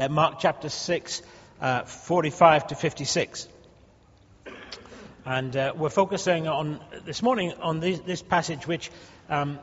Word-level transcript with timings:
uh, 0.00 0.08
Mark 0.08 0.38
chapter 0.38 0.68
6, 0.68 1.22
uh, 1.60 1.82
45 1.82 2.68
to 2.68 2.76
56. 2.76 3.48
And 5.26 5.56
uh, 5.56 5.72
we're 5.76 5.88
focusing 5.88 6.46
on 6.46 6.78
this 7.04 7.20
morning 7.20 7.52
on 7.60 7.80
this, 7.80 7.98
this 7.98 8.22
passage, 8.22 8.64
which 8.64 8.92
um, 9.28 9.58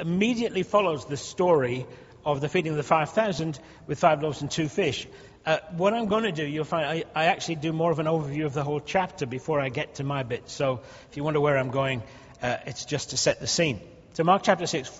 immediately 0.00 0.62
follows 0.62 1.04
the 1.04 1.18
story 1.18 1.86
of 2.24 2.40
the 2.40 2.48
feeding 2.48 2.72
of 2.72 2.78
the 2.78 2.82
5,000 2.82 3.60
with 3.86 3.98
five 3.98 4.22
loaves 4.22 4.40
and 4.40 4.50
two 4.50 4.70
fish. 4.70 5.06
Uh, 5.44 5.58
what 5.76 5.92
I'm 5.92 6.06
going 6.06 6.24
to 6.24 6.32
do, 6.32 6.46
you'll 6.46 6.64
find 6.64 6.86
I, 6.86 7.04
I, 7.14 7.26
actually 7.26 7.56
do 7.56 7.74
more 7.74 7.90
of 7.90 7.98
an 7.98 8.06
overview 8.06 8.46
of 8.46 8.54
the 8.54 8.64
whole 8.64 8.80
chapter 8.80 9.26
before 9.26 9.60
I 9.60 9.68
get 9.68 9.96
to 9.96 10.04
my 10.04 10.22
bit. 10.22 10.48
So 10.48 10.80
if 11.10 11.16
you 11.18 11.24
wonder 11.24 11.42
where 11.42 11.58
I'm 11.58 11.70
going, 11.70 12.02
uh, 12.42 12.56
it's 12.64 12.86
just 12.86 13.10
to 13.10 13.18
set 13.18 13.38
the 13.38 13.46
scene. 13.46 13.82
So 14.14 14.24
Mark 14.24 14.44
chapter 14.44 14.66
6, 14.66 14.90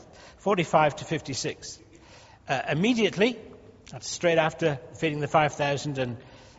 45 0.40 0.96
to 0.96 1.04
56. 1.06 1.78
Uh, 2.46 2.60
immediately, 2.68 3.38
that's 3.90 4.08
straight 4.08 4.38
after 4.38 4.78
feeding 4.94 5.20
the 5.20 5.28
5,000 5.28 5.98
and 5.98 6.16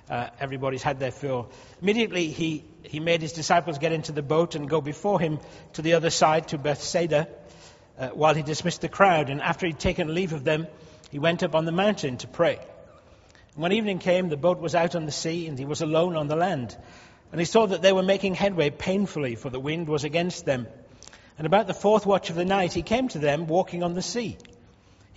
uh, 0.10 0.30
everybody's 0.40 0.82
had 0.82 1.00
their 1.00 1.12
fill. 1.12 1.52
Immediately, 1.82 2.32
he, 2.32 2.64
he 2.82 3.00
made 3.00 3.22
his 3.22 3.34
disciples 3.34 3.78
get 3.78 3.92
into 3.92 4.12
the 4.12 4.24
boat 4.24 4.56
and 4.56 4.68
go 4.68 4.82
before 4.82 5.20
him 5.20 5.40
to 5.74 5.84
the 5.84 5.94
other 5.94 6.10
side, 6.10 6.48
to 6.48 6.58
Bethsaida, 6.58 7.28
uh, 8.00 8.10
while 8.10 8.34
he 8.34 8.42
dismissed 8.42 8.82
the 8.82 8.90
crowd. 8.90 9.30
And 9.30 9.42
after 9.42 9.68
he'd 9.68 9.78
taken 9.78 10.14
leave 10.14 10.34
of 10.34 10.44
them, 10.44 10.66
he 11.12 11.20
went 11.20 11.44
up 11.44 11.54
on 11.54 11.66
the 11.66 11.72
mountain 11.72 12.18
to 12.18 12.28
pray. 12.28 12.58
And 13.54 13.62
when 13.62 13.74
evening 13.74 14.00
came, 14.00 14.30
the 14.30 14.38
boat 14.38 14.60
was 14.60 14.74
out 14.74 14.96
on 14.96 15.06
the 15.06 15.12
sea, 15.12 15.48
and 15.48 15.60
he 15.60 15.66
was 15.66 15.82
alone 15.82 16.16
on 16.16 16.28
the 16.28 16.36
land. 16.36 16.76
And 17.32 17.40
he 17.40 17.46
saw 17.46 17.68
that 17.68 17.84
they 17.84 17.94
were 17.94 18.02
making 18.02 18.34
headway 18.34 18.72
painfully, 18.72 19.36
for 19.36 19.52
the 19.52 19.60
wind 19.60 19.88
was 19.88 20.04
against 20.04 20.46
them. 20.46 20.68
And 21.38 21.46
about 21.46 21.68
the 21.68 21.76
fourth 21.76 22.08
watch 22.08 22.32
of 22.32 22.36
the 22.36 22.46
night, 22.46 22.74
he 22.74 22.82
came 22.82 23.08
to 23.10 23.20
them 23.20 23.46
walking 23.46 23.84
on 23.84 23.94
the 23.94 24.02
sea. 24.02 24.38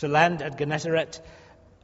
to 0.00 0.08
land 0.08 0.42
at 0.42 0.58
Gennesaret 0.58 1.20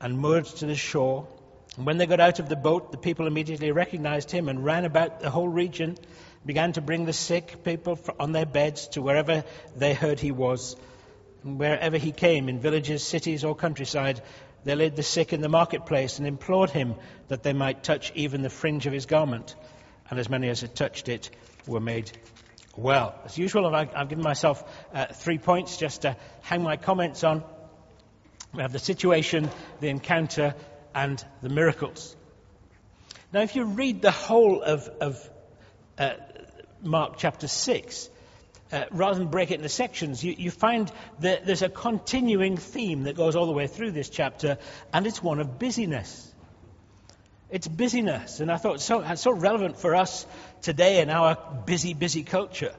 and 0.00 0.18
moored 0.18 0.46
to 0.46 0.66
the 0.66 0.74
shore. 0.74 1.28
And 1.76 1.84
when 1.84 1.98
they 1.98 2.06
got 2.06 2.20
out 2.20 2.38
of 2.38 2.48
the 2.48 2.56
boat, 2.56 2.90
the 2.90 2.98
people 2.98 3.26
immediately 3.26 3.72
recognized 3.72 4.30
him 4.30 4.48
and 4.48 4.64
ran 4.64 4.84
about 4.84 5.20
the 5.20 5.30
whole 5.30 5.48
region, 5.48 5.96
began 6.44 6.72
to 6.72 6.80
bring 6.80 7.04
the 7.04 7.12
sick 7.12 7.62
people 7.62 7.98
on 8.18 8.32
their 8.32 8.46
beds 8.46 8.88
to 8.88 9.02
wherever 9.02 9.44
they 9.76 9.92
heard 9.92 10.18
he 10.18 10.32
was. 10.32 10.76
And 11.44 11.58
wherever 11.58 11.98
he 11.98 12.12
came, 12.12 12.48
in 12.48 12.58
villages, 12.58 13.02
cities, 13.02 13.44
or 13.44 13.54
countryside, 13.54 14.22
they 14.64 14.74
laid 14.74 14.96
the 14.96 15.02
sick 15.02 15.34
in 15.34 15.42
the 15.42 15.48
marketplace 15.50 16.18
and 16.18 16.26
implored 16.26 16.70
him 16.70 16.94
that 17.28 17.42
they 17.42 17.52
might 17.52 17.84
touch 17.84 18.12
even 18.14 18.40
the 18.40 18.50
fringe 18.50 18.86
of 18.86 18.92
his 18.94 19.06
garment. 19.06 19.54
And 20.08 20.18
as 20.18 20.30
many 20.30 20.48
as 20.48 20.62
had 20.62 20.74
touched 20.74 21.08
it 21.08 21.30
were 21.66 21.80
made 21.80 22.10
well. 22.76 23.14
As 23.26 23.36
usual, 23.36 23.74
I've, 23.74 23.94
I've 23.94 24.08
given 24.08 24.24
myself 24.24 24.64
uh, 24.94 25.06
three 25.12 25.38
points 25.38 25.76
just 25.76 26.02
to 26.02 26.16
hang 26.40 26.62
my 26.62 26.76
comments 26.76 27.22
on. 27.22 27.44
We 28.56 28.62
have 28.62 28.72
the 28.72 28.78
situation, 28.78 29.50
the 29.80 29.88
encounter, 29.88 30.54
and 30.94 31.22
the 31.42 31.50
miracles. 31.50 32.16
Now, 33.30 33.42
if 33.42 33.54
you 33.54 33.64
read 33.64 34.00
the 34.00 34.10
whole 34.10 34.62
of, 34.62 34.88
of 35.00 35.30
uh, 35.98 36.14
Mark 36.82 37.18
chapter 37.18 37.48
6, 37.48 38.08
uh, 38.72 38.84
rather 38.90 39.18
than 39.18 39.28
break 39.28 39.50
it 39.50 39.56
into 39.56 39.68
sections, 39.68 40.24
you, 40.24 40.34
you 40.38 40.50
find 40.50 40.90
that 41.20 41.44
there's 41.44 41.60
a 41.60 41.68
continuing 41.68 42.56
theme 42.56 43.02
that 43.02 43.14
goes 43.14 43.36
all 43.36 43.44
the 43.44 43.52
way 43.52 43.66
through 43.66 43.90
this 43.90 44.08
chapter, 44.08 44.56
and 44.90 45.06
it's 45.06 45.22
one 45.22 45.38
of 45.38 45.58
busyness. 45.58 46.32
It's 47.50 47.68
busyness, 47.68 48.40
and 48.40 48.50
I 48.50 48.56
thought 48.56 48.80
so, 48.80 49.04
so 49.16 49.32
relevant 49.32 49.76
for 49.76 49.94
us 49.94 50.26
today 50.62 51.02
in 51.02 51.10
our 51.10 51.36
busy, 51.66 51.92
busy 51.92 52.22
culture. 52.22 52.74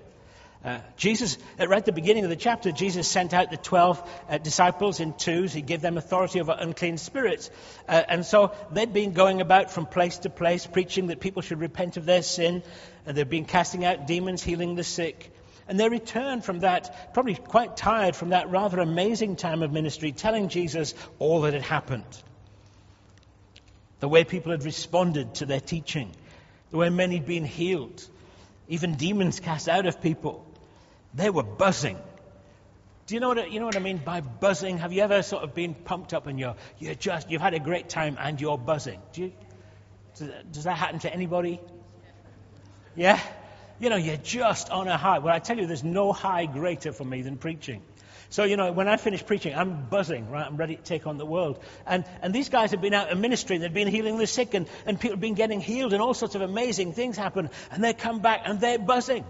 Uh, 0.67 0.81
Jesus, 0.97 1.37
uh, 1.57 1.65
right 1.65 1.77
at 1.77 1.85
the 1.85 1.93
beginning 1.93 2.25
of 2.25 2.29
the 2.29 2.35
chapter, 2.35 2.73
Jesus 2.73 3.07
sent 3.07 3.33
out 3.33 3.49
the 3.51 3.55
12 3.55 4.09
uh, 4.27 4.37
disciples 4.37 4.99
in 4.99 5.13
twos. 5.13 5.53
He 5.53 5.61
gave 5.61 5.79
them 5.79 5.97
authority 5.97 6.41
over 6.41 6.53
unclean 6.59 6.97
spirits. 6.97 7.49
Uh, 7.87 8.03
and 8.09 8.25
so 8.25 8.51
they'd 8.73 8.91
been 8.91 9.13
going 9.13 9.39
about 9.39 9.71
from 9.71 9.85
place 9.85 10.17
to 10.19 10.29
place, 10.29 10.67
preaching 10.67 11.07
that 11.07 11.21
people 11.21 11.41
should 11.41 11.61
repent 11.61 11.95
of 11.95 12.05
their 12.05 12.21
sin. 12.21 12.63
And 13.05 13.15
they've 13.15 13.29
been 13.29 13.45
casting 13.45 13.85
out 13.85 14.07
demons, 14.07 14.43
healing 14.43 14.75
the 14.75 14.83
sick. 14.83 15.33
And 15.69 15.79
they 15.79 15.87
returned 15.87 16.43
from 16.43 16.59
that, 16.59 17.13
probably 17.13 17.35
quite 17.35 17.77
tired 17.77 18.17
from 18.17 18.29
that 18.29 18.49
rather 18.49 18.81
amazing 18.81 19.37
time 19.37 19.63
of 19.63 19.71
ministry, 19.71 20.11
telling 20.11 20.49
Jesus 20.49 20.95
all 21.17 21.41
that 21.41 21.53
had 21.53 21.63
happened. 21.63 22.03
The 24.01 24.09
way 24.09 24.25
people 24.25 24.51
had 24.51 24.65
responded 24.65 25.35
to 25.35 25.45
their 25.45 25.61
teaching, 25.61 26.11
the 26.71 26.77
way 26.77 26.89
many 26.89 27.15
had 27.15 27.25
been 27.25 27.45
healed, 27.45 28.05
even 28.67 28.95
demons 28.95 29.39
cast 29.39 29.69
out 29.69 29.85
of 29.85 30.01
people. 30.01 30.43
They 31.17 31.31
were 31.31 31.43
buzzing. 31.43 31.97
Do 33.07 33.15
you 33.15 33.19
know 33.19 33.29
what, 33.29 33.51
you 33.51 33.59
know 33.59 33.65
what 33.65 33.75
I 33.75 33.79
mean 33.79 33.97
by 33.97 34.21
buzzing? 34.21 34.77
Have 34.77 34.93
you 34.93 35.01
ever 35.01 35.23
sort 35.23 35.43
of 35.43 35.55
been 35.55 35.73
pumped 35.73 36.13
up 36.13 36.27
and 36.27 36.39
you're, 36.39 36.55
you're 36.77 36.93
just, 36.93 37.31
you've 37.31 37.41
had 37.41 37.55
a 37.55 37.59
great 37.59 37.89
time 37.89 38.17
and 38.19 38.39
you're 38.39 38.57
buzzing? 38.57 39.01
Do 39.13 39.23
you, 39.23 39.33
does, 40.15 40.29
does 40.51 40.63
that 40.65 40.77
happen 40.77 40.99
to 40.99 41.11
anybody? 41.11 41.59
Yeah? 42.95 43.19
You 43.79 43.89
know, 43.89 43.95
you're 43.95 44.17
just 44.17 44.69
on 44.69 44.87
a 44.87 44.95
high. 44.95 45.17
Well, 45.17 45.33
I 45.33 45.39
tell 45.39 45.57
you, 45.57 45.65
there's 45.65 45.83
no 45.83 46.13
high 46.13 46.45
greater 46.45 46.91
for 46.91 47.03
me 47.03 47.23
than 47.23 47.37
preaching. 47.37 47.81
So, 48.29 48.43
you 48.43 48.55
know, 48.55 48.71
when 48.71 48.87
I 48.87 48.97
finish 48.97 49.25
preaching, 49.25 49.55
I'm 49.55 49.85
buzzing, 49.89 50.29
right? 50.29 50.45
I'm 50.45 50.57
ready 50.57 50.75
to 50.75 50.83
take 50.83 51.07
on 51.07 51.17
the 51.17 51.25
world. 51.25 51.59
And, 51.87 52.05
and 52.21 52.35
these 52.35 52.49
guys 52.49 52.71
have 52.71 52.81
been 52.81 52.93
out 52.93 53.11
in 53.11 53.21
ministry, 53.21 53.57
they've 53.57 53.73
been 53.73 53.87
healing 53.87 54.19
the 54.19 54.27
sick, 54.27 54.53
and, 54.53 54.67
and 54.85 54.99
people 54.99 55.13
have 55.13 55.21
been 55.21 55.33
getting 55.33 55.61
healed, 55.61 55.93
and 55.93 56.01
all 56.01 56.13
sorts 56.13 56.35
of 56.35 56.41
amazing 56.41 56.93
things 56.93 57.17
happen. 57.17 57.49
And 57.71 57.83
they 57.83 57.93
come 57.93 58.19
back 58.19 58.41
and 58.45 58.59
they're 58.59 58.77
buzzing. 58.77 59.25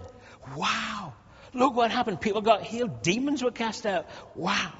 Wow. 0.54 1.14
Look 1.58 1.74
what 1.74 1.90
happened. 1.90 2.20
People 2.20 2.40
got 2.40 2.62
healed, 2.62 3.02
demons 3.02 3.42
were 3.42 3.50
cast 3.50 3.84
out. 3.84 4.06
Wow. 4.36 4.72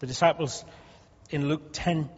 The 0.00 0.06
disciples 0.06 0.62
in 1.30 1.48
Luke 1.48 1.72
10 1.72 2.10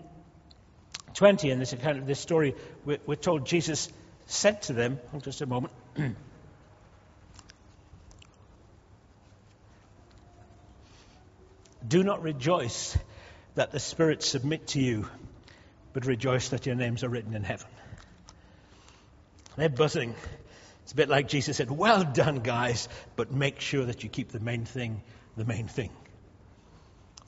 20, 1.14 1.50
in 1.50 1.58
this 1.58 1.72
account 1.72 1.98
of 1.98 2.06
this 2.06 2.20
story, 2.20 2.54
we're, 2.84 2.98
we're 3.06 3.16
told 3.16 3.44
Jesus 3.44 3.88
said 4.26 4.62
to 4.62 4.72
them, 4.72 5.00
hold 5.10 5.24
just 5.24 5.40
a 5.40 5.46
moment. 5.46 5.72
Do 11.88 12.04
not 12.04 12.22
rejoice 12.22 12.96
that 13.56 13.72
the 13.72 13.80
spirits 13.80 14.28
submit 14.28 14.68
to 14.68 14.80
you, 14.80 15.08
but 15.92 16.06
rejoice 16.06 16.50
that 16.50 16.66
your 16.66 16.76
names 16.76 17.02
are 17.02 17.08
written 17.08 17.34
in 17.34 17.42
heaven. 17.42 17.66
They're 19.56 19.68
buzzing 19.68 20.14
it's 20.88 20.94
a 20.94 20.96
bit 20.96 21.10
like 21.10 21.28
Jesus 21.28 21.58
said, 21.58 21.70
Well 21.70 22.02
done, 22.02 22.36
guys, 22.36 22.88
but 23.14 23.30
make 23.30 23.60
sure 23.60 23.84
that 23.84 24.02
you 24.02 24.08
keep 24.08 24.32
the 24.32 24.40
main 24.40 24.64
thing 24.64 25.02
the 25.36 25.44
main 25.44 25.68
thing. 25.68 25.90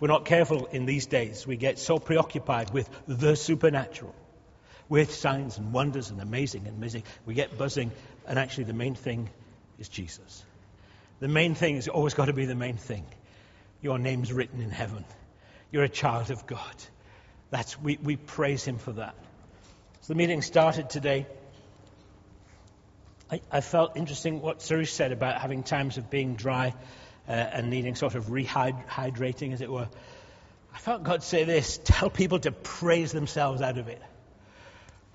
We're 0.00 0.08
not 0.08 0.24
careful 0.24 0.64
in 0.64 0.86
these 0.86 1.04
days, 1.04 1.46
we 1.46 1.58
get 1.58 1.78
so 1.78 1.98
preoccupied 1.98 2.72
with 2.72 2.88
the 3.06 3.36
supernatural, 3.36 4.14
with 4.88 5.14
signs 5.14 5.58
and 5.58 5.74
wonders 5.74 6.08
and 6.08 6.22
amazing 6.22 6.68
and 6.68 6.74
amazing. 6.74 7.02
We 7.26 7.34
get 7.34 7.58
buzzing, 7.58 7.92
and 8.26 8.38
actually, 8.38 8.64
the 8.64 8.72
main 8.72 8.94
thing 8.94 9.28
is 9.78 9.90
Jesus. 9.90 10.42
The 11.18 11.28
main 11.28 11.54
thing 11.54 11.74
has 11.74 11.86
always 11.86 12.14
got 12.14 12.24
to 12.24 12.32
be 12.32 12.46
the 12.46 12.54
main 12.54 12.78
thing. 12.78 13.04
Your 13.82 13.98
name's 13.98 14.32
written 14.32 14.62
in 14.62 14.70
heaven. 14.70 15.04
You're 15.70 15.84
a 15.84 15.88
child 15.90 16.30
of 16.30 16.46
God. 16.46 16.76
That's, 17.50 17.78
we, 17.78 17.98
we 18.02 18.16
praise 18.16 18.64
Him 18.64 18.78
for 18.78 18.92
that. 18.92 19.16
So 20.00 20.14
the 20.14 20.16
meeting 20.16 20.40
started 20.40 20.88
today 20.88 21.26
I, 23.30 23.40
I 23.50 23.60
felt 23.60 23.96
interesting 23.96 24.40
what 24.40 24.58
Suresh 24.58 24.88
said 24.88 25.12
about 25.12 25.40
having 25.40 25.62
times 25.62 25.98
of 25.98 26.10
being 26.10 26.34
dry 26.34 26.74
uh, 27.28 27.32
and 27.32 27.70
needing 27.70 27.94
sort 27.94 28.14
of 28.14 28.26
rehydrating, 28.26 29.52
as 29.52 29.60
it 29.60 29.70
were. 29.70 29.88
I 30.74 30.78
felt 30.78 31.04
God 31.04 31.22
say 31.22 31.44
this 31.44 31.78
tell 31.84 32.10
people 32.10 32.40
to 32.40 32.50
praise 32.50 33.12
themselves 33.12 33.62
out 33.62 33.78
of 33.78 33.88
it. 33.88 34.02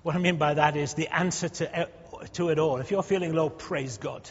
What 0.02 0.14
I 0.14 0.18
mean 0.18 0.36
by 0.36 0.54
that 0.54 0.76
is 0.76 0.94
the 0.94 1.14
answer 1.14 1.48
to, 1.48 1.82
uh, 1.82 1.86
to 2.34 2.48
it 2.50 2.58
all. 2.58 2.78
If 2.78 2.90
you're 2.90 3.02
feeling 3.02 3.34
low, 3.34 3.50
praise 3.50 3.98
God. 3.98 4.28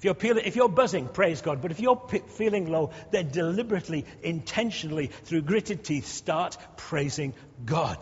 If 0.00 0.04
you're, 0.24 0.38
if 0.38 0.56
you're 0.56 0.68
buzzing, 0.68 1.06
praise 1.06 1.42
God. 1.42 1.62
But 1.62 1.70
if 1.70 1.78
you're 1.78 1.96
p- 1.96 2.22
feeling 2.26 2.72
low, 2.72 2.90
then 3.12 3.30
deliberately, 3.30 4.04
intentionally, 4.22 5.08
through 5.08 5.42
gritted 5.42 5.84
teeth, 5.84 6.06
start 6.06 6.56
praising 6.76 7.34
God. 7.64 7.98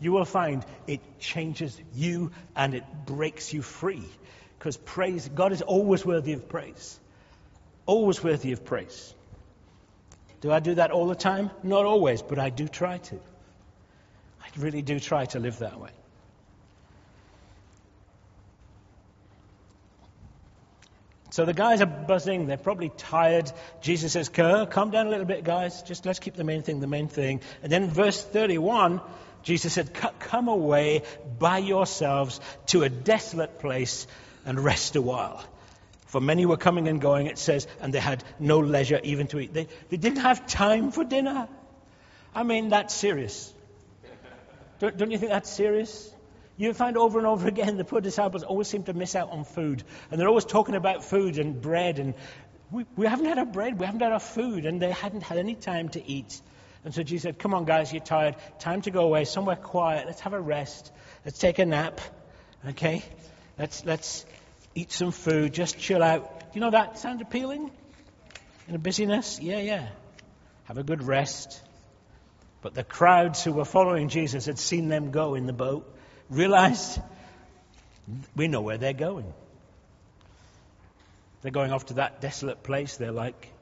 You 0.00 0.12
will 0.12 0.26
find 0.26 0.66
it 0.86 1.00
changes 1.18 1.80
you 1.94 2.32
and 2.56 2.74
it 2.74 2.84
breaks 3.06 3.54
you 3.54 3.62
free 3.62 4.02
because 4.60 4.76
praise, 4.76 5.26
God 5.26 5.52
is 5.52 5.62
always 5.62 6.04
worthy 6.04 6.34
of 6.34 6.46
praise. 6.46 7.00
Always 7.86 8.22
worthy 8.22 8.52
of 8.52 8.62
praise. 8.62 9.14
Do 10.42 10.52
I 10.52 10.60
do 10.60 10.74
that 10.74 10.90
all 10.90 11.06
the 11.06 11.14
time? 11.14 11.50
Not 11.62 11.86
always, 11.86 12.20
but 12.20 12.38
I 12.38 12.50
do 12.50 12.68
try 12.68 12.98
to. 12.98 13.14
I 13.14 14.46
really 14.58 14.82
do 14.82 15.00
try 15.00 15.24
to 15.24 15.38
live 15.38 15.60
that 15.60 15.80
way. 15.80 15.88
So 21.30 21.46
the 21.46 21.54
guys 21.54 21.80
are 21.80 21.86
buzzing. 21.86 22.46
They're 22.46 22.58
probably 22.58 22.90
tired. 22.90 23.50
Jesus 23.80 24.12
says, 24.12 24.28
Calm 24.28 24.90
down 24.90 25.06
a 25.06 25.10
little 25.10 25.24
bit, 25.24 25.42
guys. 25.42 25.80
Just 25.84 26.04
let's 26.04 26.18
keep 26.18 26.34
the 26.34 26.44
main 26.44 26.62
thing 26.62 26.80
the 26.80 26.86
main 26.86 27.08
thing. 27.08 27.40
And 27.62 27.72
then 27.72 27.88
verse 27.88 28.22
31, 28.22 29.00
Jesus 29.42 29.72
said, 29.72 29.94
Come 29.94 30.48
away 30.48 31.04
by 31.38 31.58
yourselves 31.58 32.42
to 32.66 32.82
a 32.82 32.90
desolate 32.90 33.58
place 33.58 34.06
and 34.44 34.58
rest 34.58 34.96
a 34.96 35.02
while. 35.02 35.44
For 36.06 36.20
many 36.20 36.44
were 36.44 36.56
coming 36.56 36.88
and 36.88 37.00
going, 37.00 37.26
it 37.26 37.38
says, 37.38 37.68
and 37.80 37.94
they 37.94 38.00
had 38.00 38.24
no 38.38 38.58
leisure 38.58 39.00
even 39.02 39.28
to 39.28 39.38
eat. 39.38 39.54
They, 39.54 39.68
they 39.90 39.96
didn't 39.96 40.18
have 40.18 40.46
time 40.46 40.90
for 40.90 41.04
dinner. 41.04 41.48
I 42.34 42.42
mean, 42.42 42.70
that's 42.70 42.94
serious. 42.94 43.52
Don't, 44.80 44.96
don't 44.96 45.10
you 45.10 45.18
think 45.18 45.30
that's 45.30 45.48
serious? 45.48 46.12
You 46.56 46.74
find 46.74 46.96
over 46.96 47.18
and 47.18 47.26
over 47.26 47.48
again 47.48 47.76
the 47.76 47.84
poor 47.84 48.00
disciples 48.00 48.42
always 48.42 48.68
seem 48.68 48.82
to 48.84 48.92
miss 48.92 49.14
out 49.14 49.30
on 49.30 49.44
food. 49.44 49.82
And 50.10 50.20
they're 50.20 50.28
always 50.28 50.44
talking 50.44 50.74
about 50.74 51.04
food 51.04 51.38
and 51.38 51.60
bread. 51.60 51.98
And 51.98 52.14
we, 52.70 52.86
we 52.96 53.06
haven't 53.06 53.26
had 53.26 53.38
our 53.38 53.46
bread, 53.46 53.78
we 53.78 53.86
haven't 53.86 54.00
had 54.02 54.12
our 54.12 54.20
food. 54.20 54.66
And 54.66 54.82
they 54.82 54.90
hadn't 54.90 55.22
had 55.22 55.38
any 55.38 55.54
time 55.54 55.88
to 55.90 56.06
eat. 56.06 56.40
And 56.84 56.94
so 56.94 57.02
Jesus 57.02 57.22
said, 57.22 57.38
Come 57.38 57.54
on, 57.54 57.66
guys, 57.66 57.92
you're 57.92 58.02
tired. 58.02 58.36
Time 58.58 58.82
to 58.82 58.90
go 58.90 59.04
away, 59.04 59.24
somewhere 59.24 59.56
quiet. 59.56 60.06
Let's 60.06 60.20
have 60.20 60.32
a 60.32 60.40
rest. 60.40 60.92
Let's 61.24 61.38
take 61.38 61.58
a 61.58 61.66
nap. 61.66 62.00
Okay? 62.68 63.04
Let's, 63.60 63.84
let's 63.84 64.24
eat 64.74 64.90
some 64.90 65.10
food. 65.12 65.52
Just 65.52 65.78
chill 65.78 66.02
out. 66.02 66.40
Do 66.40 66.46
You 66.54 66.62
know 66.62 66.70
that 66.70 66.98
sound 66.98 67.20
appealing? 67.20 67.70
In 68.66 68.74
a 68.74 68.78
busyness? 68.78 69.38
Yeah, 69.38 69.60
yeah. 69.60 69.88
Have 70.64 70.78
a 70.78 70.82
good 70.82 71.02
rest. 71.02 71.60
But 72.62 72.72
the 72.72 72.84
crowds 72.84 73.44
who 73.44 73.52
were 73.52 73.66
following 73.66 74.08
Jesus 74.08 74.46
had 74.46 74.58
seen 74.58 74.88
them 74.88 75.10
go 75.10 75.34
in 75.34 75.44
the 75.44 75.52
boat 75.52 75.94
realized 76.30 77.02
we 78.34 78.48
know 78.48 78.62
where 78.62 78.78
they're 78.78 78.94
going. 78.94 79.30
They're 81.42 81.52
going 81.52 81.70
off 81.70 81.84
to 81.86 81.94
that 81.94 82.22
desolate 82.22 82.62
place, 82.62 82.96
they're 82.96 83.12
like. 83.12 83.52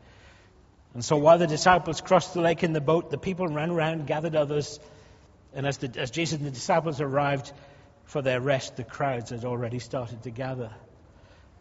And 0.95 1.05
so 1.05 1.17
while 1.17 1.39
the 1.39 1.49
disciples 1.49 2.01
crossed 2.01 2.35
the 2.35 2.41
lake 2.41 2.63
in 2.63 2.73
the 2.73 2.81
boat, 2.81 3.11
the 3.11 3.19
people 3.19 3.49
ran 3.49 3.71
around, 3.71 4.07
gathered 4.07 4.37
others. 4.37 4.79
And 5.55 5.67
as, 5.67 5.79
the, 5.79 5.93
as 5.99 6.13
Jesus 6.13 6.39
and 6.39 6.47
the 6.47 6.53
disciples 6.53 7.01
arrived 7.01 7.53
for 8.09 8.23
their 8.23 8.41
rest, 8.41 8.77
the 8.77 8.85
crowds 8.85 9.31
had 9.31 9.45
already 9.45 9.79
started 9.79 10.23
to 10.23 10.31
gather. 10.31 10.71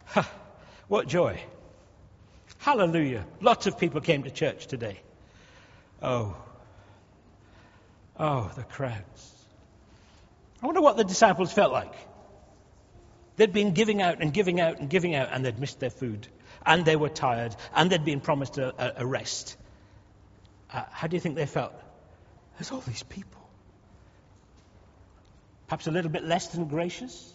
Ha, 0.06 0.28
what 0.88 1.06
joy! 1.06 1.38
Hallelujah! 2.56 3.26
Lots 3.42 3.66
of 3.66 3.78
people 3.78 4.00
came 4.00 4.22
to 4.22 4.30
church 4.30 4.66
today. 4.66 4.98
Oh, 6.02 6.34
oh, 8.18 8.50
the 8.56 8.62
crowds. 8.62 9.34
I 10.62 10.66
wonder 10.66 10.80
what 10.80 10.96
the 10.96 11.04
disciples 11.04 11.52
felt 11.52 11.70
like. 11.70 11.92
They'd 13.36 13.52
been 13.52 13.74
giving 13.74 14.00
out 14.00 14.22
and 14.22 14.32
giving 14.32 14.58
out 14.58 14.80
and 14.80 14.88
giving 14.88 15.14
out, 15.14 15.28
and 15.30 15.44
they'd 15.44 15.58
missed 15.58 15.80
their 15.80 15.90
food, 15.90 16.28
and 16.64 16.82
they 16.82 16.96
were 16.96 17.10
tired, 17.10 17.54
and 17.74 17.90
they'd 17.90 18.06
been 18.06 18.20
promised 18.20 18.56
a, 18.56 19.02
a, 19.02 19.06
rest. 19.06 19.58
Uh, 20.72 20.84
how 20.90 21.08
do 21.08 21.14
you 21.14 21.20
think 21.20 21.36
they 21.36 21.46
felt? 21.46 21.74
There's 22.56 22.72
all 22.72 22.80
these 22.80 23.02
people. 23.02 23.37
Perhaps 25.68 25.86
a 25.86 25.90
little 25.90 26.10
bit 26.10 26.24
less 26.24 26.48
than 26.48 26.66
gracious. 26.66 27.32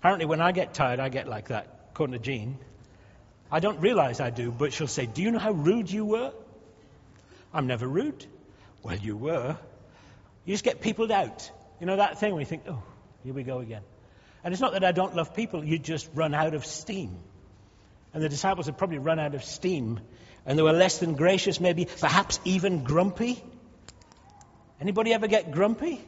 Apparently, 0.00 0.26
when 0.26 0.40
I 0.40 0.52
get 0.52 0.74
tired, 0.74 1.00
I 1.00 1.08
get 1.08 1.28
like 1.28 1.48
that, 1.48 1.66
according 1.90 2.14
to 2.14 2.18
Jean. 2.18 2.58
I 3.50 3.60
don't 3.60 3.80
realize 3.80 4.20
I 4.20 4.30
do, 4.30 4.50
but 4.50 4.72
she'll 4.72 4.86
say, 4.86 5.06
Do 5.06 5.22
you 5.22 5.30
know 5.30 5.38
how 5.38 5.52
rude 5.52 5.90
you 5.90 6.04
were? 6.04 6.32
I'm 7.52 7.66
never 7.66 7.86
rude. 7.86 8.24
Well, 8.82 8.96
you 8.96 9.16
were. 9.16 9.56
You 10.44 10.54
just 10.54 10.64
get 10.64 10.80
peopled 10.80 11.10
out. 11.10 11.50
You 11.80 11.86
know 11.86 11.96
that 11.96 12.20
thing 12.20 12.32
where 12.32 12.40
you 12.40 12.46
think, 12.46 12.62
oh, 12.68 12.82
here 13.24 13.34
we 13.34 13.42
go 13.42 13.58
again. 13.58 13.82
And 14.44 14.52
it's 14.52 14.60
not 14.60 14.72
that 14.72 14.84
I 14.84 14.92
don't 14.92 15.14
love 15.14 15.34
people, 15.34 15.64
you 15.64 15.78
just 15.78 16.08
run 16.14 16.34
out 16.34 16.54
of 16.54 16.64
steam. 16.64 17.16
And 18.14 18.22
the 18.22 18.28
disciples 18.28 18.66
had 18.66 18.78
probably 18.78 18.98
run 18.98 19.18
out 19.18 19.34
of 19.34 19.44
steam. 19.44 20.00
And 20.46 20.58
they 20.58 20.62
were 20.62 20.72
less 20.72 20.98
than 20.98 21.14
gracious, 21.14 21.60
maybe, 21.60 21.84
perhaps 21.84 22.40
even 22.44 22.84
grumpy. 22.84 23.42
Anybody 24.80 25.12
ever 25.12 25.26
get 25.26 25.50
grumpy? 25.50 26.00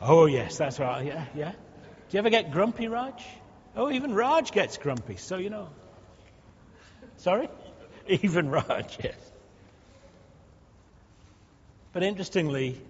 Oh, 0.00 0.26
yes, 0.26 0.56
that's 0.56 0.78
right. 0.78 1.04
Yeah, 1.04 1.24
yeah. 1.34 1.52
Do 1.52 1.56
you 2.10 2.18
ever 2.18 2.30
get 2.30 2.52
grumpy, 2.52 2.88
Raj? 2.88 3.22
Oh, 3.76 3.90
even 3.90 4.14
Raj 4.14 4.50
gets 4.50 4.78
grumpy, 4.78 5.16
so 5.16 5.36
you 5.36 5.50
know. 5.50 5.68
Sorry? 7.18 7.48
Even 8.08 8.50
Raj, 8.50 8.98
yes. 9.04 9.14
But 11.92 12.02
interestingly, 12.02 12.80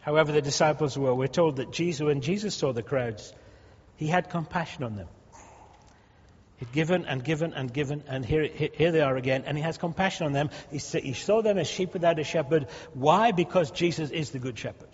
however 0.00 0.32
the 0.32 0.40
disciples 0.40 0.96
were, 0.98 1.14
we're 1.14 1.28
told 1.28 1.56
that 1.56 1.72
Jesus, 1.72 2.00
when 2.04 2.22
Jesus 2.22 2.54
saw 2.54 2.72
the 2.72 2.82
crowds, 2.82 3.32
he 3.96 4.06
had 4.06 4.30
compassion 4.30 4.82
on 4.82 4.96
them. 4.96 5.08
He'd 6.56 6.72
given 6.72 7.04
and 7.04 7.22
given 7.22 7.52
and 7.54 7.72
given, 7.72 8.02
and 8.08 8.24
here, 8.24 8.44
here 8.44 8.92
they 8.92 9.00
are 9.00 9.16
again, 9.16 9.44
and 9.46 9.56
he 9.56 9.62
has 9.62 9.78
compassion 9.78 10.26
on 10.26 10.32
them. 10.32 10.50
He, 10.70 10.78
he 10.78 11.12
saw 11.12 11.42
them 11.42 11.58
as 11.58 11.68
sheep 11.68 11.92
without 11.92 12.18
a 12.18 12.24
shepherd. 12.24 12.66
Why? 12.94 13.32
Because 13.32 13.70
Jesus 13.70 14.10
is 14.10 14.30
the 14.30 14.38
good 14.38 14.58
shepherd. 14.58 14.88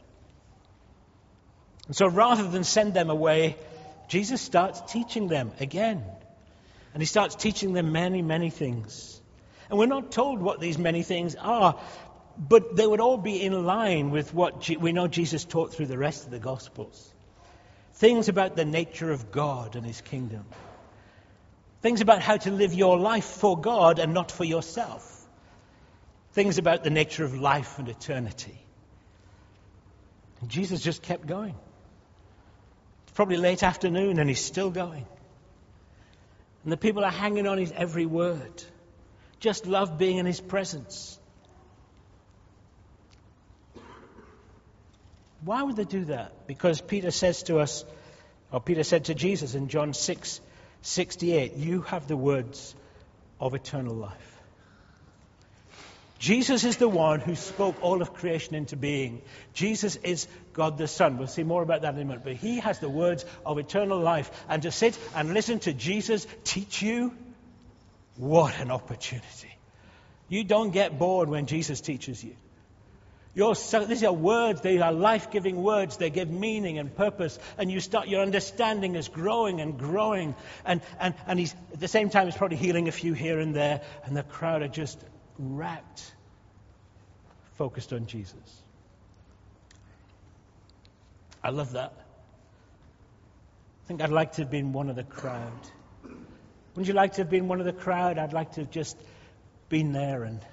And 1.87 1.97
so 1.97 2.07
rather 2.07 2.49
than 2.49 2.65
send 2.65 2.95
them 2.95 3.11
away, 3.11 3.57
Jesus 4.09 4.41
starts 4.41 4.81
teaching 4.93 5.29
them 5.29 5.53
again. 5.61 6.03
And 6.93 7.03
he 7.03 7.07
starts 7.07 7.35
teaching 7.35 7.73
them 7.73 7.93
many, 7.93 8.23
many 8.23 8.51
things. 8.51 9.21
And 9.69 9.79
we're 9.79 9.87
not 9.87 10.13
told 10.13 10.41
what 10.41 10.61
these 10.61 10.79
many 10.79 11.03
things 11.03 11.35
are, 11.37 11.79
but 12.39 12.77
they 12.77 12.87
would 12.87 13.01
all 13.01 13.19
be 13.19 13.43
in 13.43 13.67
line 13.67 14.11
with 14.11 14.33
what 14.33 14.69
we 14.81 14.93
know 14.93 15.09
Jesus 15.09 15.45
taught 15.45 15.75
through 15.75 15.87
the 15.87 15.99
rest 15.99 16.25
of 16.25 16.31
the 16.31 16.39
Gospels. 16.39 17.13
Things 17.95 18.29
about 18.29 18.57
the 18.57 18.65
nature 18.65 19.11
of 19.11 19.31
God 19.33 19.77
and 19.77 19.85
His 19.85 20.01
kingdom. 20.01 20.45
Things 21.83 22.01
about 22.01 22.23
how 22.23 22.37
to 22.37 22.51
live 22.51 22.75
your 22.75 22.99
life 22.99 23.25
for 23.25 23.59
God 23.59 23.99
and 23.99 24.13
not 24.13 24.31
for 24.31 24.45
yourself. 24.45 25.13
Things 26.33 26.59
about 26.59 26.85
the 26.85 26.91
nature 26.91 27.25
of 27.25 27.39
life 27.39 27.79
and 27.79 27.89
eternity. 27.89 28.59
And 30.41 30.51
Jesus 30.51 30.83
just 30.83 31.03
kept 31.03 31.27
going. 31.27 31.55
Probably 33.17 33.39
late 33.39 33.63
afternoon 33.63 34.19
and 34.19 34.29
he's 34.29 34.45
still 34.45 34.71
going. 34.71 35.07
And 36.65 36.73
the 36.73 36.77
people 36.77 37.03
are 37.03 37.11
hanging 37.11 37.47
on 37.47 37.57
his 37.57 37.73
every 37.73 38.05
word. 38.05 38.63
Just 39.41 39.67
love 39.67 39.97
being 39.97 40.19
in 40.19 40.27
his 40.27 40.39
presence. 40.39 41.19
Why 45.41 45.63
would 45.63 45.77
they 45.77 45.85
do 45.85 46.05
that? 46.07 46.47
Because 46.47 46.83
Peter 46.83 47.11
says 47.11 47.43
to 47.45 47.59
us, 47.59 47.87
or 48.53 48.61
Peter 48.61 48.85
said 48.85 49.07
to 49.07 49.15
Jesus 49.15 49.55
in 49.55 49.69
John 49.69 49.95
6 49.95 50.41
68, 50.83 51.55
You 51.55 51.83
have 51.83 52.07
the 52.07 52.19
words 52.19 52.75
of 53.41 53.55
eternal 53.55 53.95
life. 53.95 54.36
Jesus 56.19 56.65
is 56.65 56.79
the 56.79 56.89
one 56.89 57.21
who 57.21 57.35
spoke 57.35 57.77
all 57.83 58.01
of 58.01 58.15
creation 58.15 58.55
into 58.55 58.77
being. 58.77 59.21
Jesus 59.53 59.97
is 59.97 60.27
God 60.55 60.79
the 60.79 60.89
Son. 60.89 61.19
We'll 61.19 61.27
see 61.27 61.43
more 61.43 61.63
about 61.63 61.83
that 61.83 61.95
in 61.95 62.01
a 62.01 62.05
minute. 62.05 62.25
But 62.25 62.35
he 62.35 62.61
has 62.61 62.79
the 62.79 62.89
words 62.89 63.25
of 63.45 63.59
eternal 63.59 64.01
life. 64.01 64.31
And 64.49 64.63
to 64.63 64.71
sit 64.71 64.99
and 65.15 65.35
listen 65.35 65.59
to 65.61 65.75
Jesus 65.75 66.27
teach 66.45 66.81
you, 66.81 67.13
what 68.17 68.59
an 68.59 68.71
opportunity. 68.71 69.55
You 70.29 70.43
don't 70.43 70.71
get 70.71 70.99
bored 70.99 71.29
when 71.29 71.47
Jesus 71.47 71.81
teaches 71.83 72.25
you. 72.25 72.35
These 73.35 74.03
are 74.03 74.13
words, 74.13 74.63
they 74.63 74.79
are 74.79 74.93
life 74.93 75.31
giving 75.31 75.63
words, 75.63 75.99
they 75.99 76.09
give 76.09 76.31
meaning 76.31 76.79
and 76.79 76.97
purpose, 76.97 77.39
and 77.59 77.71
you 77.71 77.81
start, 77.81 78.09
your 78.09 78.23
understanding 78.23 78.95
is 78.95 79.09
growing 79.09 79.61
and 79.61 79.79
growing. 79.79 80.35
And, 80.65 80.81
and, 80.99 81.15
and 81.27 81.39
he's, 81.39 81.55
at 81.75 81.81
the 81.81 81.89
same 81.89 82.09
time, 82.09 82.27
he's 82.27 82.37
probably 82.37 82.57
healing 82.57 82.89
a 82.89 82.93
few 82.93 83.13
here 83.13 83.39
and 83.39 83.55
there, 83.55 83.83
and 84.07 84.17
the 84.17 84.23
crowd 84.23 84.63
are 84.63 84.69
just 84.69 84.99
rapt, 85.39 86.15
focused 87.57 87.93
on 87.93 88.07
Jesus. 88.07 88.63
I 91.43 91.51
love 91.51 91.73
that. 91.73 91.93
I 93.85 93.89
think 93.89 94.03
I'd 94.03 94.11
like 94.11 94.33
to 94.33 94.43
have 94.43 94.51
been 94.51 94.73
one 94.73 94.91
of 94.91 94.97
the 94.97 95.05
crowd. 95.05 95.53
Wouldn't 96.75 96.89
you 96.89 96.95
like 96.95 97.15
to 97.15 97.21
have 97.23 97.31
been 97.31 97.49
one 97.49 97.61
of 97.61 97.67
the 97.67 97.73
crowd? 97.73 98.19
I'd 98.19 98.33
like 98.33 98.53
to 98.53 98.63
have 98.63 98.71
just 98.71 98.97
been 99.69 99.93
there 99.93 100.25
and 100.25 100.45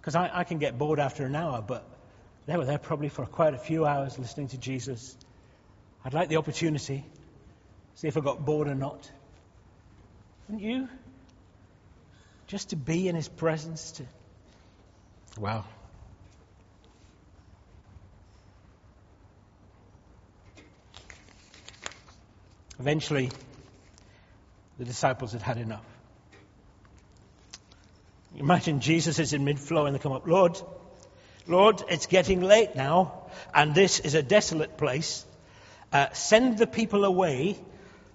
because 0.00 0.14
I, 0.14 0.30
I, 0.32 0.44
can 0.44 0.58
get 0.58 0.78
bored 0.78 1.00
after 1.00 1.26
an 1.26 1.36
hour, 1.36 1.60
but 1.60 1.86
they 2.46 2.56
were 2.56 2.64
there 2.64 2.78
probably 2.78 3.08
for 3.08 3.26
quite 3.26 3.52
a 3.52 3.58
few 3.58 3.84
hours 3.84 4.18
listening 4.18 4.48
to 4.48 4.58
Jesus. 4.58 5.16
I'd 6.04 6.14
like 6.14 6.28
the 6.28 6.36
opportunity, 6.36 7.04
see 7.94 8.08
if 8.08 8.16
I 8.16 8.20
got 8.20 8.44
bored 8.44 8.68
or 8.68 8.74
not. 8.74 9.10
Wouldn't 10.48 10.66
you? 10.66 10.88
Just 12.48 12.70
to 12.70 12.76
be 12.76 13.08
in 13.08 13.14
his 13.14 13.28
presence, 13.28 13.92
to. 13.92 14.04
Wow. 15.38 15.64
Eventually, 22.80 23.30
the 24.78 24.84
disciples 24.84 25.32
had 25.32 25.42
had 25.42 25.58
enough. 25.58 25.84
Imagine 28.36 28.80
Jesus 28.80 29.18
is 29.18 29.32
in 29.32 29.44
mid 29.44 29.58
flow 29.58 29.86
and 29.86 29.94
they 29.94 29.98
come 29.98 30.12
up, 30.12 30.26
Lord, 30.26 30.60
Lord, 31.46 31.82
it's 31.88 32.06
getting 32.06 32.42
late 32.42 32.76
now, 32.76 33.24
and 33.54 33.74
this 33.74 34.00
is 34.00 34.14
a 34.14 34.22
desolate 34.22 34.76
place. 34.76 35.24
Uh, 35.92 36.08
send 36.12 36.58
the 36.58 36.66
people 36.66 37.04
away 37.04 37.58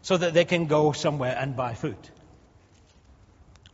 so 0.04 0.18
that 0.18 0.34
they 0.34 0.46
can 0.46 0.68
go 0.68 0.92
somewhere 0.92 1.36
and 1.38 1.56
buy 1.56 1.74
food. 1.74 1.98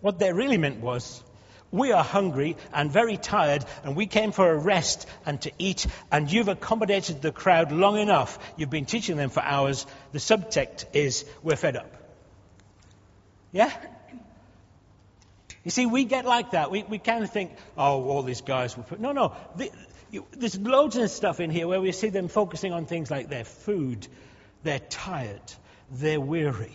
What 0.02 0.20
they 0.20 0.32
really 0.32 0.58
meant 0.58 0.80
was, 0.82 1.24
we 1.72 1.92
are 1.92 2.04
hungry 2.04 2.58
and 2.74 2.92
very 2.92 3.18
tired, 3.18 3.64
and 3.84 3.96
we 3.96 4.08
came 4.08 4.32
for 4.32 4.50
a 4.50 4.58
rest 4.58 5.08
and 5.26 5.40
to 5.42 5.52
eat, 5.60 5.86
and 6.12 6.32
you've 6.32 6.48
accommodated 6.48 7.22
the 7.22 7.32
crowd 7.32 7.72
long 7.72 8.00
enough. 8.00 8.40
You've 8.58 8.70
been 8.70 8.86
teaching 8.86 9.18
them 9.18 9.30
for 9.30 9.42
hours. 9.42 9.86
The 10.12 10.20
subtext 10.20 10.86
is, 10.94 11.26
we're 11.44 11.56
fed 11.56 11.78
up. 11.78 11.94
Yeah? 13.52 13.72
You 15.64 15.72
see, 15.72 15.86
we 15.86 16.06
get 16.06 16.26
like 16.26 16.52
that. 16.52 16.72
We, 16.72 16.84
we 16.84 16.98
kind 16.98 17.24
of 17.24 17.32
think, 17.32 17.52
oh, 17.78 18.04
all 18.06 18.24
these 18.24 18.42
guys 18.42 18.76
will 18.76 18.86
put. 18.86 19.00
No, 19.00 19.12
no. 19.12 19.34
The, 19.56 19.70
you, 20.10 20.26
there's 20.32 20.58
loads 20.58 20.96
of 20.96 21.12
stuff 21.12 21.40
in 21.40 21.52
here 21.52 21.68
where 21.68 21.82
we 21.82 21.92
see 21.92 22.10
them 22.10 22.30
focusing 22.30 22.74
on 22.74 22.86
things 22.86 23.12
like 23.12 23.30
their 23.30 23.44
food, 23.44 24.08
they're 24.64 24.80
tired, 24.80 25.42
they're 25.92 26.22
weary. 26.22 26.74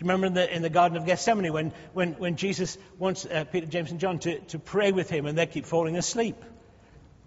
You 0.00 0.04
remember 0.04 0.28
in 0.28 0.32
the, 0.34 0.56
in 0.56 0.62
the 0.62 0.70
Garden 0.70 0.96
of 0.96 1.04
Gethsemane 1.04 1.52
when, 1.52 1.72
when, 1.92 2.14
when 2.14 2.36
Jesus 2.36 2.78
wants 2.98 3.26
uh, 3.26 3.44
Peter, 3.44 3.66
James, 3.66 3.90
and 3.90 4.00
John 4.00 4.18
to, 4.20 4.38
to 4.38 4.58
pray 4.58 4.92
with 4.92 5.10
him 5.10 5.26
and 5.26 5.36
they 5.36 5.44
keep 5.44 5.66
falling 5.66 5.98
asleep? 5.98 6.42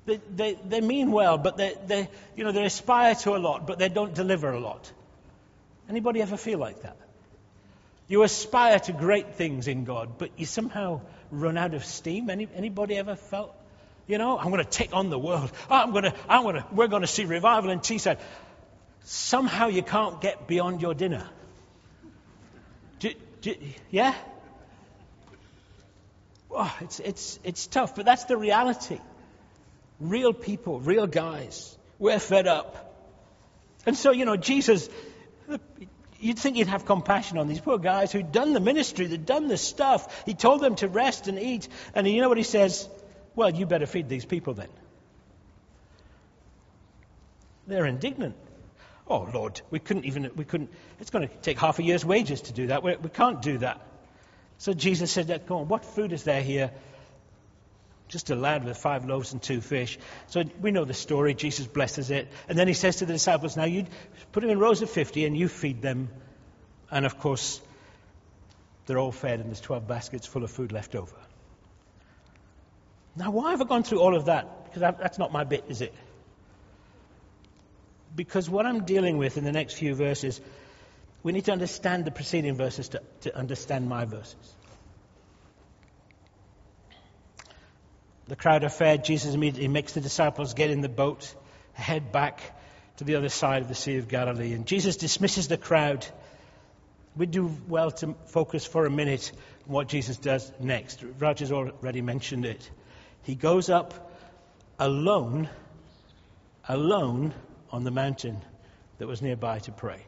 They, 0.08 0.20
they, 0.36 0.54
they 0.56 0.82
mean 0.82 1.12
well, 1.12 1.38
but 1.38 1.56
they, 1.56 1.76
they, 1.86 2.10
you 2.36 2.44
know, 2.44 2.52
they 2.52 2.66
aspire 2.66 3.14
to 3.14 3.36
a 3.36 3.38
lot, 3.38 3.68
but 3.68 3.78
they 3.78 3.90
don't 3.90 4.16
deliver 4.16 4.50
a 4.52 4.60
lot. 4.60 4.92
Anybody 5.88 6.24
ever 6.24 6.36
feel 6.36 6.58
like 6.58 6.82
that? 6.82 6.98
You 8.08 8.24
aspire 8.24 8.80
to 8.80 8.92
great 8.92 9.36
things 9.36 9.68
in 9.68 9.86
God, 9.86 10.18
but 10.18 10.32
you 10.40 10.48
somehow 10.48 11.02
run 11.30 11.60
out 11.60 11.76
of 11.76 11.86
steam. 11.86 12.32
Any, 12.32 12.50
anybody 12.56 12.98
ever 12.98 13.16
felt, 13.16 13.56
you 14.08 14.18
know, 14.18 14.36
I'm 14.36 14.50
going 14.50 14.64
to 14.64 14.70
take 14.70 14.96
on 14.96 15.12
the 15.12 15.20
world. 15.20 15.52
Oh, 15.70 15.76
I'm 15.76 15.92
going 15.92 16.06
to, 16.06 16.14
I'm 16.28 16.42
going 16.42 16.56
to, 16.56 16.66
we're 16.72 16.88
going 16.88 17.04
to 17.04 17.08
see 17.08 17.26
revival 17.26 17.70
in 17.70 17.82
Teesside. 17.82 18.20
Somehow 19.04 19.68
you 19.68 19.84
can't 19.84 20.20
get 20.20 20.48
beyond 20.48 20.82
your 20.82 20.96
dinner. 20.96 21.30
Yeah? 23.90 24.16
Oh, 26.52 26.76
it's, 26.82 27.00
it's, 27.00 27.40
it's 27.44 27.68
tough, 27.68 27.96
but 27.96 28.06
that's 28.06 28.26
the 28.26 28.38
reality. 28.38 29.00
Real 30.00 30.34
people, 30.34 30.80
real 30.80 31.08
guys. 31.08 31.76
We're 32.00 32.20
fed 32.20 32.48
up. 32.48 32.92
And 33.86 33.98
so, 33.98 34.12
you 34.12 34.26
know, 34.26 34.38
Jesus, 34.38 34.90
You'd 36.24 36.40
think 36.40 36.56
he'd 36.56 36.68
have 36.68 36.86
compassion 36.86 37.38
on 37.38 37.50
these 37.50 37.60
poor 37.60 37.78
guys 37.78 38.14
who'd 38.14 38.32
done 38.32 38.54
the 38.54 38.62
ministry, 38.62 39.08
they'd 39.08 39.26
done 39.26 39.50
the 39.50 39.58
stuff. 39.58 40.24
He 40.26 40.34
told 40.34 40.62
them 40.62 40.76
to 40.76 40.88
rest 40.88 41.28
and 41.28 41.38
eat. 41.38 41.68
And 41.94 42.08
you 42.08 42.22
know 42.22 42.30
what 42.30 42.38
he 42.38 42.46
says? 42.46 42.88
Well, 43.36 43.50
you 43.50 43.66
better 43.66 43.86
feed 43.86 44.08
these 44.08 44.24
people 44.24 44.54
then. 44.54 44.70
They're 47.68 47.86
indignant. 47.86 48.38
Oh, 49.08 49.30
Lord, 49.34 49.62
we 49.70 49.80
couldn't 49.80 50.06
even, 50.06 50.32
we 50.36 50.46
couldn't, 50.46 50.72
it's 51.00 51.10
going 51.10 51.28
to 51.28 51.36
take 51.38 51.60
half 51.60 51.80
a 51.80 51.84
year's 51.84 52.06
wages 52.06 52.42
to 52.42 52.54
do 52.54 52.68
that. 52.68 52.84
We, 52.84 52.96
we 52.96 53.10
can't 53.10 53.42
do 53.42 53.58
that. 53.60 53.86
So 54.58 54.74
Jesus 54.74 55.12
said, 55.12 55.46
Come 55.48 55.58
on, 55.58 55.68
what 55.68 55.84
food 55.84 56.14
is 56.14 56.24
there 56.24 56.42
here? 56.42 56.72
Just 58.08 58.30
a 58.30 58.36
lad 58.36 58.64
with 58.64 58.78
five 58.78 59.06
loaves 59.06 59.34
and 59.34 59.42
two 59.42 59.60
fish. 59.60 59.98
So 60.28 60.44
we 60.62 60.72
know 60.72 60.86
the 60.86 60.94
story. 60.94 61.34
Jesus 61.34 61.68
blesses 61.68 62.12
it. 62.12 62.30
And 62.48 62.58
then 62.58 62.68
he 62.68 62.74
says 62.74 62.98
to 62.98 63.06
the 63.06 63.14
disciples, 63.14 63.58
Now 63.58 63.66
you 63.66 63.86
put 64.32 64.42
them 64.42 64.50
in 64.50 64.60
rows 64.60 64.82
of 64.82 64.90
50 64.90 65.26
and 65.26 65.36
you 65.36 65.48
feed 65.48 65.82
them. 65.82 66.10
And 66.92 67.06
of 67.06 67.18
course, 67.20 67.60
they're 68.86 69.00
all 69.00 69.12
fed 69.12 69.40
and 69.40 69.50
there's 69.50 69.62
12 69.62 69.88
baskets 69.88 70.28
full 70.28 70.44
of 70.44 70.52
food 70.52 70.72
left 70.72 70.96
over. 70.96 71.16
Now, 73.16 73.32
why 73.32 73.52
have 73.52 73.62
I 73.62 73.66
gone 73.66 73.84
through 73.84 74.00
all 74.00 74.16
of 74.16 74.26
that? 74.26 74.66
Because 74.66 74.82
that's 75.00 75.20
not 75.20 75.32
my 75.32 75.44
bit, 75.44 75.66
is 75.70 75.82
it? 75.82 75.94
Because 78.16 78.50
what 78.50 78.66
I'm 78.66 78.86
dealing 78.86 79.18
with 79.18 79.38
in 79.38 79.44
the 79.44 79.52
next 79.52 79.74
few 79.74 79.96
verses, 79.96 80.40
we 81.24 81.32
need 81.32 81.46
to 81.46 81.52
understand 81.52 82.06
the 82.06 82.12
preceding 82.12 82.56
verses 82.56 82.90
to, 82.90 83.02
to 83.22 83.36
understand 83.36 83.88
my 83.88 84.06
verses. 84.06 84.54
The 88.28 88.36
crowd 88.36 88.64
are 88.64 88.70
fed. 88.70 89.04
Jesus 89.04 89.34
immediately 89.34 89.68
makes 89.68 89.94
the 89.94 90.02
disciples 90.02 90.54
get 90.54 90.70
in 90.70 90.82
the 90.82 90.90
boat, 90.90 91.34
head 91.74 92.12
back 92.12 92.42
to 92.98 93.04
the 93.04 93.16
other 93.16 93.30
side 93.30 93.64
of 93.64 93.68
the 93.68 93.76
Sea 93.76 93.98
of 93.98 94.08
Galilee. 94.08 94.54
And 94.54 94.66
Jesus 94.66 94.98
dismisses 94.98 95.48
the 95.48 95.58
crowd. 95.58 96.06
We 97.16 97.26
do 97.26 97.52
well 97.68 97.92
to 97.92 98.16
focus 98.28 98.66
for 98.66 98.86
a 98.86 98.90
minute 98.90 99.32
on 99.68 99.74
what 99.74 99.88
Jesus 99.88 100.18
does 100.18 100.52
next. 100.60 101.04
Roger's 101.20 101.52
already 101.52 102.02
mentioned 102.02 102.46
it. 102.46 102.70
He 103.24 103.36
goes 103.36 103.70
up 103.70 104.12
alone, 104.80 105.50
alone 106.68 107.34
on 107.74 107.84
the 107.84 107.92
mountain 107.92 108.40
that 109.00 109.08
was 109.08 109.22
nearby 109.22 109.58
to 109.60 109.72
pray. 109.72 110.06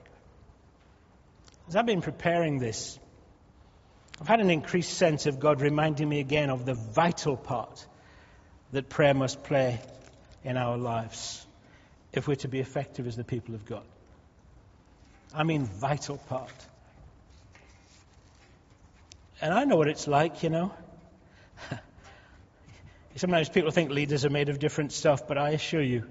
As 1.68 1.76
I've 1.76 1.88
been 1.88 2.04
preparing 2.04 2.60
this, 2.60 3.00
I've 4.22 4.28
had 4.28 4.40
an 4.40 4.52
increased 4.52 4.94
sense 4.94 5.26
of 5.26 5.40
God 5.40 5.62
reminding 5.62 6.08
me 6.08 6.20
again 6.20 6.52
of 6.52 6.66
the 6.66 6.76
vital 6.76 7.36
part 7.36 7.86
that 8.72 8.88
prayer 8.88 9.16
must 9.16 9.44
play 9.44 9.82
in 10.44 10.58
our 10.58 10.78
lives 10.78 11.46
if 12.14 12.28
we're 12.28 12.36
to 12.36 12.48
be 12.48 12.60
effective 12.60 13.08
as 13.08 13.16
the 13.16 13.24
people 13.24 13.56
of 13.56 13.66
God. 13.66 13.84
I 15.34 15.44
mean, 15.44 15.66
vital 15.66 16.18
part. 16.18 16.54
And 19.42 19.54
I 19.54 19.66
know 19.66 19.76
what 19.76 19.90
it's 19.90 20.08
like, 20.08 20.44
you 20.44 20.50
know. 20.50 20.72
Sometimes 23.16 23.50
people 23.50 23.72
think 23.72 23.90
leaders 23.90 24.24
are 24.24 24.30
made 24.30 24.50
of 24.50 24.60
different 24.60 24.94
stuff, 24.94 25.28
but 25.28 25.38
I 25.38 25.50
assure 25.50 25.82
you, 25.82 26.06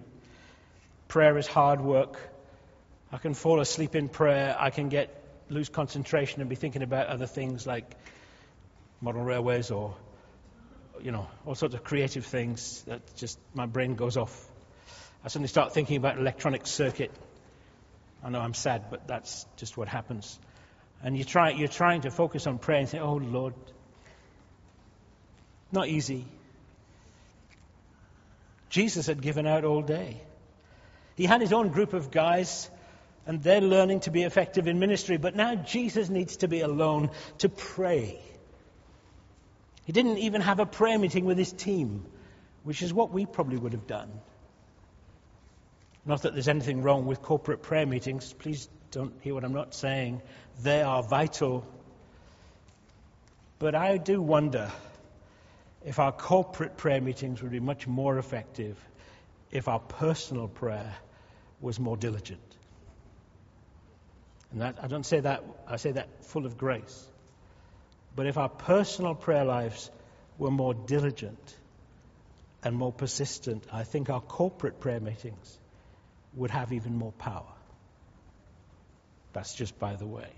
prayer 1.09 1.37
is 1.39 1.47
hard 1.47 1.81
work. 1.81 2.19
I 3.13 3.19
can 3.19 3.35
fall 3.35 3.61
asleep 3.61 3.95
in 3.95 4.09
prayer. 4.09 4.57
I 4.59 4.71
can 4.71 4.89
get 4.89 5.21
lose 5.51 5.69
concentration 5.69 6.41
and 6.41 6.51
be 6.51 6.57
thinking 6.57 6.83
about 6.83 7.09
other 7.09 7.27
things 7.27 7.67
like 7.67 7.85
model 9.01 9.23
railways 9.23 9.71
or 9.71 9.95
you 11.03 11.11
know, 11.11 11.29
all 11.45 11.55
sorts 11.55 11.75
of 11.75 11.85
creative 11.85 12.25
things 12.25 12.83
that 12.87 13.01
just 13.17 13.39
my 13.53 13.67
brain 13.67 13.95
goes 13.95 14.17
off. 14.17 14.49
I 15.25 15.29
suddenly 15.29 15.49
start 15.49 15.73
thinking 15.75 15.97
about 15.97 16.19
electronic 16.19 16.67
circuit. 16.67 17.11
I 18.23 18.31
know 18.31 18.41
I'm 18.41 18.55
sad, 18.55 18.85
but 18.91 19.07
that's 19.07 19.47
just 19.57 19.77
what 19.77 19.89
happens. 19.89 20.39
And 21.03 21.17
you 21.17 21.25
try, 21.25 21.51
you're 21.51 21.69
trying 21.69 22.03
to 22.03 22.11
focus 22.11 22.47
on 22.47 22.59
prayer 22.59 22.79
and 22.79 22.89
say, 22.89 22.99
Oh 22.99 23.17
Lord, 23.17 23.55
not 25.73 25.89
easy. 25.89 26.25
Jesus 28.71 29.07
had 29.07 29.21
given 29.21 29.47
out 29.47 29.65
all 29.65 29.83
day. 29.83 30.21
He 31.17 31.25
had 31.27 31.41
his 31.41 31.53
own 31.53 31.69
group 31.69 31.93
of 31.93 32.11
guys, 32.11 32.71
and 33.27 33.43
they're 33.43 33.61
learning 33.61 34.01
to 34.01 34.11
be 34.11 34.23
effective 34.23 34.67
in 34.67 34.79
ministry, 34.79 35.17
but 35.17 35.37
now 35.37 35.55
Jesus 35.55 36.09
needs 36.09 36.39
to 36.39 36.49
be 36.49 36.61
alone 36.61 37.11
to 37.39 37.49
pray. 37.49 38.21
He 39.85 39.93
didn't 39.93 40.19
even 40.19 40.41
have 40.41 40.61
a 40.61 40.67
prayer 40.67 40.99
meeting 40.99 41.25
with 41.25 41.39
his 41.39 41.53
team, 41.53 42.05
which 42.63 42.83
is 42.83 42.93
what 42.93 43.11
we 43.11 43.27
probably 43.27 43.59
would 43.59 43.73
have 43.73 43.87
done. 43.87 44.11
Not 46.07 46.23
that 46.23 46.35
there's 46.35 46.49
anything 46.49 46.83
wrong 46.83 47.07
with 47.07 47.23
corporate 47.23 47.63
prayer 47.63 47.87
meetings. 47.87 48.33
Please 48.33 48.69
don't 48.91 49.15
hear 49.23 49.35
what 49.35 49.45
I'm 49.45 49.55
not 49.55 49.75
saying. 49.75 50.21
They 50.63 50.83
are 50.83 51.03
vital. 51.03 51.67
But 53.59 53.75
I 53.75 53.97
do 53.97 54.21
wonder 54.21 54.71
if 55.85 55.99
our 55.99 56.13
corporate 56.13 56.77
prayer 56.77 57.01
meetings 57.01 57.43
would 57.43 57.53
be 57.53 57.61
much 57.61 57.87
more 57.87 58.19
effective 58.19 58.77
if 59.51 59.69
our 59.69 59.79
personal 59.79 60.49
prayer 60.49 60.95
was 61.65 61.81
more 61.81 61.97
diligent. 61.97 62.41
And 64.53 64.61
that, 64.61 64.77
I 64.81 64.87
don't 64.87 65.05
say 65.05 65.21
that, 65.21 65.43
I 65.67 65.77
say 65.77 65.93
that 65.93 66.25
full 66.25 66.47
of 66.47 66.57
grace. 66.59 67.07
But 68.15 68.27
if 68.27 68.37
our 68.39 68.49
personal 68.49 69.15
prayer 69.15 69.45
lives 69.45 69.91
were 70.39 70.51
more 70.51 70.75
diligent 70.75 71.57
and 72.63 72.77
more 72.77 72.93
persistent, 72.93 73.65
I 73.73 73.83
think 73.83 74.11
our 74.11 74.21
corporate 74.21 74.79
prayer 74.79 75.01
meetings 75.01 75.59
would 76.35 76.51
have 76.51 76.73
even 76.73 76.97
more 76.97 77.13
power. 77.13 77.53
That's 79.33 79.55
just 79.55 79.79
by 79.79 79.97
the 79.97 80.07
way. 80.07 80.29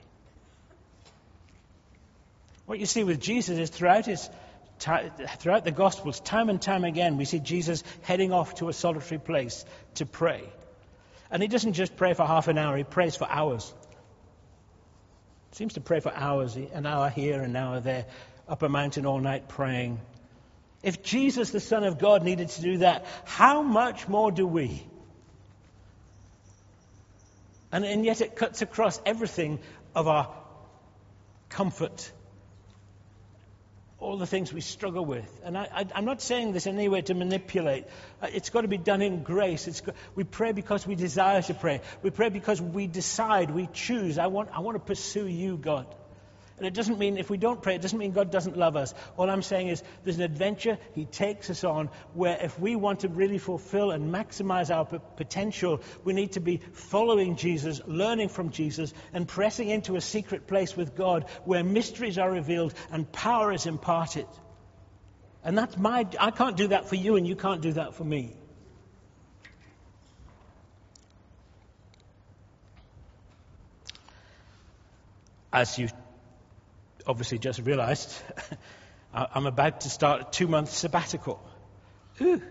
What 2.65 2.79
you 2.79 2.87
see 2.87 3.05
with 3.05 3.21
Jesus 3.21 3.59
is 3.59 3.71
throughout 3.71 4.07
his 4.07 4.31
throughout 4.79 5.65
the 5.65 5.73
Gospels, 5.73 6.21
time 6.21 6.51
and 6.51 6.61
time 6.61 6.85
again, 6.85 7.17
we 7.17 7.25
see 7.25 7.39
Jesus 7.39 7.83
heading 8.03 8.33
off 8.33 8.57
to 8.57 8.69
a 8.69 8.75
solitary 8.75 9.19
place 9.19 9.65
to 9.95 10.05
pray. 10.05 10.43
And 11.31 11.43
he 11.43 11.49
doesn't 11.49 11.75
just 11.75 11.97
pray 11.97 12.15
for 12.15 12.27
half 12.27 12.49
an 12.49 12.59
hour, 12.59 12.77
he 12.77 12.85
prays 12.85 13.17
for 13.17 13.29
hours. 13.29 13.73
Seems 15.53 15.75
to 15.75 15.81
pray 15.81 16.01
for 16.01 16.13
hours, 16.15 16.57
an 16.57 16.87
hour 16.87 17.09
here, 17.09 17.41
an 17.41 17.57
hour 17.57 17.81
there, 17.81 18.07
up 18.49 18.63
a 18.63 18.69
mountain 18.69 19.07
all 19.07 19.21
night 19.21 19.49
praying. 19.49 20.01
If 20.83 21.03
Jesus, 21.03 21.51
the 21.51 21.61
Son 21.61 21.83
of 21.85 21.99
God, 21.99 22.23
needed 22.23 22.51
to 22.51 22.63
do 22.63 22.79
that, 22.79 23.07
how 23.25 23.63
much 23.63 24.07
more 24.07 24.31
do 24.31 24.47
we? 24.47 24.87
And, 27.73 27.85
and 27.85 28.05
yet 28.05 28.21
it 28.21 28.37
cuts 28.37 28.63
across 28.63 29.01
everything 29.05 29.59
of 29.95 30.07
our 30.07 30.33
comfort, 31.49 32.13
all 34.07 34.17
the 34.17 34.27
things 34.27 34.53
we 34.53 34.61
struggle 34.61 35.05
with. 35.05 35.29
And 35.45 35.59
I, 35.59 35.85
am 35.93 36.05
not 36.05 36.23
saying 36.23 36.53
this 36.53 36.67
in 36.67 36.77
any 36.77 36.89
way 36.89 37.03
to 37.03 37.15
manipulate. 37.15 37.87
Uh, 38.23 38.29
it's 38.33 38.51
got 38.51 38.61
to 38.61 38.69
be 38.69 38.79
done 38.79 39.03
in 39.03 39.25
grace. 39.25 39.67
It's, 39.67 39.83
we 40.15 40.23
pray 40.23 40.53
because 40.53 40.87
we 40.87 40.95
desire 40.95 41.43
to 41.43 41.55
pray. 41.55 41.81
We 42.03 42.11
pray 42.11 42.29
because 42.29 42.63
we 42.63 42.87
decide, 42.87 43.51
we 43.51 43.69
choose. 43.73 44.17
I 44.17 44.29
want, 44.29 44.51
I 44.53 44.61
want 44.61 44.77
to 44.77 44.79
pursue 44.79 45.27
you, 45.27 45.57
God. 45.57 45.87
And 46.59 46.67
it 46.67 46.73
doesn't 46.73 46.99
mean, 46.99 47.19
if 47.19 47.29
we 47.29 47.37
don't 47.37 47.61
pray, 47.61 47.75
it 47.75 47.83
doesn't 47.83 47.99
mean 47.99 48.13
God 48.13 48.31
doesn't 48.31 48.57
love 48.57 48.77
us. 48.77 48.95
All 49.19 49.29
I'm 49.29 49.43
saying 49.43 49.69
is 49.69 49.83
there's 50.05 50.17
an 50.17 50.23
adventure 50.23 50.79
He 50.95 51.05
takes 51.05 51.51
us 51.51 51.65
on 51.65 51.91
where 52.15 52.39
if 52.41 52.59
we 52.59 52.77
want 52.77 53.01
to 53.01 53.09
really 53.09 53.37
fulfill 53.37 53.91
and 53.91 54.13
maximize 54.13 54.75
our 54.75 54.87
p- 54.87 54.99
potential, 55.17 55.83
we 56.03 56.15
need 56.15 56.33
to 56.33 56.41
be 56.41 56.63
following 56.73 57.37
Jesus, 57.37 57.83
learning 57.87 58.31
from 58.31 58.51
Jesus, 58.51 58.95
and 59.13 59.29
pressing 59.29 59.69
into 59.69 59.97
a 59.97 60.01
secret 60.01 60.47
place 60.47 60.75
with 60.75 60.97
God 60.97 61.27
where 61.45 61.63
mysteries 61.63 62.17
are 62.17 62.31
revealed 62.31 62.73
and 62.91 63.11
power 63.13 63.53
is 63.53 63.67
imparted. 63.67 64.27
And 65.45 65.59
that's 65.59 65.77
my, 65.77 66.07
I 66.19 66.31
can't 66.31 66.57
do 66.57 66.69
that 66.69 66.89
for 66.89 66.97
you, 66.97 67.17
and 67.17 67.27
you 67.27 67.37
can't 67.37 67.61
do 67.61 67.73
that 67.75 67.95
for 67.95 68.05
me. 68.05 68.35
As 75.53 75.79
you 75.79 75.89
obviously 77.07 77.39
just 77.39 77.61
realized 77.61 78.13
I'm 79.15 79.47
about 79.47 79.83
to 79.83 79.91
start 79.91 80.21
a 80.21 80.25
two 80.25 80.47
month 80.47 80.71
sabbatical. 80.71 81.41
Ooh, 82.21 82.43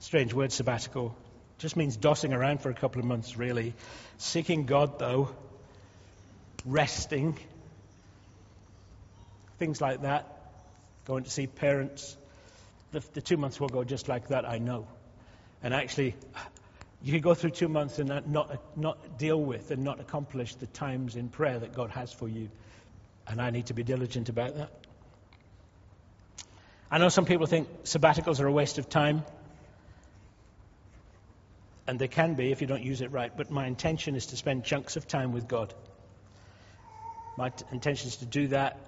strange 0.00 0.34
word, 0.34 0.52
sabbatical. 0.52 1.16
Just 1.58 1.76
means 1.76 1.96
dossing 1.96 2.36
around 2.36 2.60
for 2.60 2.70
a 2.70 2.74
couple 2.74 3.00
of 3.00 3.06
months, 3.06 3.36
really. 3.36 3.74
Seeking 4.18 4.66
God, 4.66 4.98
though. 4.98 5.30
Resting. 6.64 7.38
Things 9.58 9.80
like 9.80 10.02
that. 10.02 10.26
Going 11.06 11.24
to 11.24 11.30
see 11.30 11.46
parents. 11.46 12.16
The, 12.92 13.02
the 13.14 13.22
two 13.22 13.36
months 13.36 13.58
will 13.58 13.68
go 13.68 13.82
just 13.82 14.08
like 14.08 14.28
that, 14.28 14.44
I 14.44 14.58
know. 14.58 14.86
And 15.62 15.72
actually, 15.72 16.14
you 17.02 17.12
can 17.12 17.22
go 17.22 17.34
through 17.34 17.50
two 17.50 17.68
months 17.68 17.98
and 17.98 18.08
not, 18.26 18.76
not 18.76 19.18
deal 19.18 19.40
with 19.40 19.70
and 19.70 19.84
not 19.84 20.00
accomplish 20.00 20.54
the 20.56 20.66
times 20.66 21.16
in 21.16 21.28
prayer 21.28 21.58
that 21.58 21.74
God 21.74 21.90
has 21.90 22.12
for 22.12 22.28
you. 22.28 22.50
And 23.28 23.42
I 23.42 23.50
need 23.50 23.66
to 23.66 23.74
be 23.74 23.82
diligent 23.82 24.28
about 24.28 24.56
that. 24.56 24.70
I 26.90 26.98
know 26.98 27.10
some 27.10 27.26
people 27.26 27.46
think 27.46 27.84
sabbaticals 27.84 28.40
are 28.40 28.46
a 28.46 28.52
waste 28.52 28.78
of 28.78 28.88
time. 28.88 29.24
And 31.86 31.98
they 31.98 32.08
can 32.08 32.34
be 32.34 32.50
if 32.50 32.60
you 32.60 32.66
don't 32.66 32.82
use 32.82 33.02
it 33.02 33.12
right. 33.12 33.34
But 33.34 33.50
my 33.50 33.66
intention 33.66 34.14
is 34.14 34.26
to 34.26 34.36
spend 34.36 34.64
chunks 34.64 34.96
of 34.96 35.06
time 35.06 35.32
with 35.32 35.46
God. 35.46 35.74
My 37.36 37.50
t- 37.50 37.64
intention 37.72 38.08
is 38.08 38.16
to 38.16 38.26
do 38.26 38.48
that. 38.48 38.78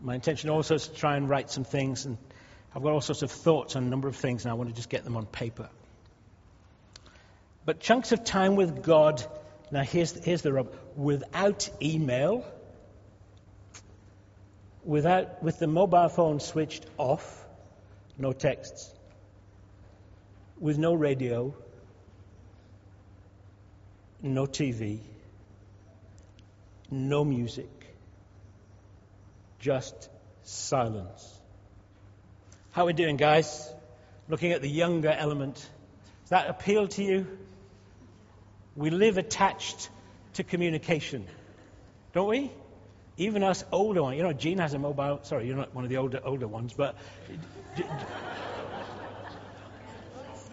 My 0.00 0.14
intention 0.14 0.50
also 0.50 0.76
is 0.76 0.86
to 0.86 0.94
try 0.94 1.16
and 1.16 1.28
write 1.28 1.50
some 1.50 1.64
things. 1.64 2.06
And 2.06 2.16
I've 2.74 2.82
got 2.82 2.92
all 2.92 3.00
sorts 3.00 3.22
of 3.22 3.30
thoughts 3.30 3.74
on 3.74 3.84
a 3.84 3.88
number 3.88 4.06
of 4.06 4.16
things, 4.16 4.44
and 4.44 4.52
I 4.52 4.54
want 4.54 4.70
to 4.70 4.76
just 4.76 4.88
get 4.88 5.04
them 5.04 5.16
on 5.16 5.26
paper. 5.26 5.68
But 7.64 7.80
chunks 7.80 8.12
of 8.12 8.24
time 8.24 8.56
with 8.56 8.82
God, 8.82 9.24
now 9.70 9.82
here's, 9.82 10.12
here's 10.24 10.42
the 10.42 10.52
rub 10.52 10.74
without 10.96 11.68
email 11.82 12.44
without, 14.88 15.42
with 15.42 15.58
the 15.58 15.66
mobile 15.66 16.08
phone 16.08 16.40
switched 16.40 16.86
off, 16.96 17.44
no 18.16 18.32
texts, 18.32 18.90
with 20.58 20.78
no 20.78 20.94
radio, 20.94 21.54
no 24.22 24.46
TV, 24.46 25.00
no 26.90 27.22
music, 27.22 27.68
just 29.58 30.08
silence. 30.44 31.38
How 32.70 32.84
are 32.84 32.86
we 32.86 32.94
doing, 32.94 33.18
guys? 33.18 33.70
Looking 34.26 34.52
at 34.52 34.62
the 34.62 34.70
younger 34.70 35.10
element. 35.10 35.56
Does 35.56 36.30
that 36.30 36.48
appeal 36.48 36.88
to 36.88 37.04
you? 37.04 37.26
We 38.74 38.88
live 38.88 39.18
attached 39.18 39.90
to 40.34 40.44
communication, 40.44 41.26
don't 42.14 42.28
we? 42.28 42.50
Even 43.18 43.42
us 43.42 43.64
older 43.72 44.02
ones, 44.02 44.16
you 44.16 44.22
know, 44.22 44.32
Jean 44.32 44.58
has 44.58 44.74
a 44.74 44.78
mobile. 44.78 45.20
Sorry, 45.24 45.46
you're 45.46 45.56
not 45.56 45.74
one 45.74 45.84
of 45.84 45.90
the 45.90 45.96
older 45.96 46.20
older 46.24 46.46
ones, 46.46 46.72
but 46.72 46.94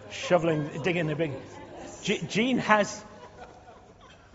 shoveling, 0.09 0.69
digging 0.83 1.05
the 1.05 1.15
big. 1.15 1.31
Jean 2.01 2.57
has, 2.57 3.03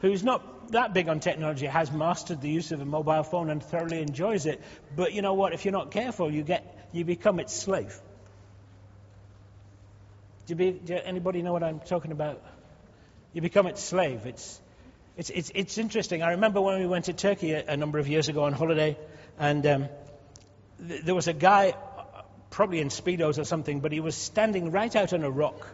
who's 0.01 0.23
not 0.23 0.71
that 0.71 0.95
big 0.95 1.09
on 1.09 1.19
technology, 1.19 1.67
has 1.67 1.91
mastered 1.91 2.41
the 2.41 2.49
use 2.49 2.71
of 2.71 2.81
a 2.81 2.85
mobile 2.85 3.25
phone 3.25 3.51
and 3.51 3.63
thoroughly 3.63 4.01
enjoys 4.01 4.47
it. 4.47 4.61
But 4.97 5.13
you 5.13 5.23
know 5.23 5.35
what? 5.35 5.53
If 5.53 5.65
you're 5.65 5.73
not 5.73 5.91
careful, 5.91 6.33
you 6.33 6.43
get 6.43 6.89
you 6.93 7.05
become 7.05 7.41
its 7.41 7.55
slave. 7.55 8.01
Do, 10.47 10.53
you 10.53 10.57
be, 10.57 10.71
do 10.73 10.95
anybody 10.95 11.43
know 11.43 11.53
what 11.53 11.63
I'm 11.63 11.81
talking 11.81 12.13
about? 12.13 12.43
You 13.33 13.43
become 13.43 13.67
its 13.67 13.83
slave. 13.83 14.27
It's 14.27 14.61
it's, 15.17 15.31
it's, 15.31 15.51
it's 15.55 15.79
interesting. 15.79 16.23
I 16.23 16.33
remember 16.33 16.61
when 16.61 16.81
we 16.81 16.87
went 16.87 17.07
to 17.07 17.13
Turkey 17.13 17.53
a, 17.53 17.65
a 17.67 17.77
number 17.77 17.99
of 17.99 18.09
years 18.09 18.29
ago 18.29 18.45
on 18.45 18.53
holiday, 18.53 18.97
and 19.39 19.67
um, 19.67 19.89
th- 20.87 21.03
there 21.03 21.15
was 21.15 21.29
a 21.29 21.33
guy, 21.33 21.75
probably 22.51 22.81
in 22.81 22.89
Speedos 22.89 23.39
or 23.39 23.45
something, 23.45 23.81
but 23.81 23.93
he 23.93 24.01
was 24.01 24.15
standing 24.15 24.71
right 24.71 24.95
out 24.95 25.13
on 25.13 25.23
a 25.23 25.31
rock, 25.31 25.67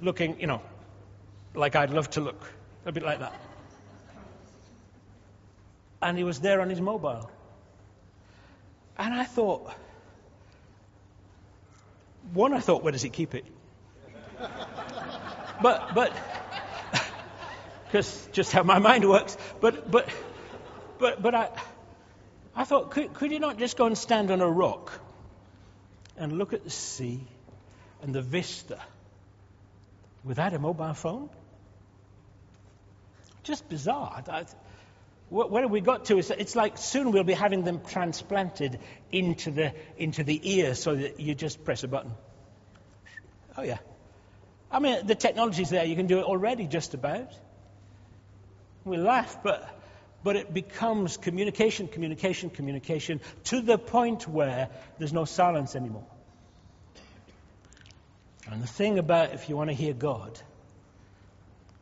looking, 0.00 0.40
you 0.40 0.46
know, 0.46 0.62
like 1.54 1.76
I'd 1.76 1.90
love 1.90 2.10
to 2.10 2.20
look, 2.20 2.50
a 2.86 2.92
bit 2.92 3.02
like 3.02 3.20
that. 3.20 3.34
And 6.00 6.18
he 6.18 6.24
was 6.24 6.40
there 6.40 6.60
on 6.60 6.68
his 6.68 6.80
mobile. 6.80 7.30
And 8.98 9.14
I 9.14 9.24
thought, 9.24 9.72
one, 12.32 12.52
I 12.52 12.60
thought, 12.60 12.82
where 12.82 12.92
does 12.92 13.02
he 13.02 13.10
keep 13.10 13.34
it? 13.34 13.44
but, 15.62 15.94
but, 15.94 16.12
because 17.92 18.26
just 18.32 18.52
how 18.52 18.62
my 18.62 18.78
mind 18.78 19.06
works. 19.06 19.36
But, 19.60 19.90
but, 19.90 20.08
but, 20.98 21.20
but 21.20 21.34
I, 21.34 21.50
I 22.56 22.64
thought, 22.64 22.90
could, 22.90 23.12
could 23.12 23.30
you 23.30 23.38
not 23.38 23.58
just 23.58 23.76
go 23.76 23.84
and 23.84 23.98
stand 23.98 24.30
on 24.30 24.40
a 24.40 24.48
rock 24.48 24.98
and 26.16 26.32
look 26.38 26.54
at 26.54 26.64
the 26.64 26.70
sea 26.70 27.20
and 28.00 28.14
the 28.14 28.22
vista 28.22 28.80
without 30.24 30.54
a 30.54 30.58
mobile 30.58 30.94
phone? 30.94 31.28
Just 33.42 33.68
bizarre. 33.68 34.24
I, 34.26 34.46
where 35.28 35.68
we 35.68 35.82
got 35.82 36.06
to 36.06 36.16
is 36.16 36.30
it's 36.30 36.56
like 36.56 36.78
soon 36.78 37.12
we'll 37.12 37.24
be 37.24 37.34
having 37.34 37.62
them 37.62 37.82
transplanted 37.86 38.80
into 39.10 39.50
the, 39.50 39.74
into 39.98 40.24
the 40.24 40.40
ear 40.42 40.74
so 40.74 40.94
that 40.94 41.20
you 41.20 41.34
just 41.34 41.62
press 41.62 41.84
a 41.84 41.88
button. 41.88 42.12
Oh, 43.54 43.62
yeah. 43.62 43.78
I 44.70 44.78
mean, 44.78 45.06
the 45.06 45.14
technology's 45.14 45.68
there. 45.68 45.84
You 45.84 45.96
can 45.96 46.06
do 46.06 46.20
it 46.20 46.24
already, 46.24 46.66
just 46.66 46.94
about. 46.94 47.30
We 48.84 48.96
laugh, 48.96 49.42
but, 49.42 49.68
but 50.24 50.36
it 50.36 50.52
becomes 50.52 51.16
communication, 51.16 51.88
communication, 51.88 52.50
communication 52.50 53.20
to 53.44 53.60
the 53.60 53.78
point 53.78 54.26
where 54.26 54.68
there's 54.98 55.12
no 55.12 55.24
silence 55.24 55.76
anymore. 55.76 56.06
And 58.50 58.62
the 58.62 58.66
thing 58.66 58.98
about 58.98 59.34
if 59.34 59.48
you 59.48 59.56
want 59.56 59.70
to 59.70 59.74
hear 59.74 59.92
God, 59.92 60.38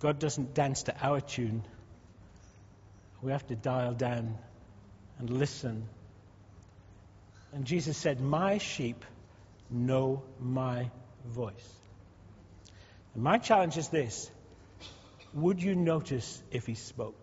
God 0.01 0.19
doesn't 0.19 0.55
dance 0.55 0.85
to 0.85 0.95
our 1.03 1.21
tune. 1.21 1.63
We 3.23 3.33
have 3.33 3.47
to 3.49 3.57
dial 3.57 3.93
down 3.93 4.39
and 5.19 5.31
listen. 5.31 5.89
And 7.53 7.65
Jesus 7.65 7.97
said, 7.97 8.21
My 8.21 8.59
sheep 8.59 9.05
know 9.71 10.23
my 10.41 10.91
voice. 11.27 11.75
And 13.15 13.23
my 13.23 13.39
challenge 13.39 13.77
is 13.77 13.89
this 13.89 14.31
would 15.35 15.63
you 15.63 15.75
notice 15.75 16.43
if 16.51 16.67
he 16.67 16.75
spoke? 16.75 17.17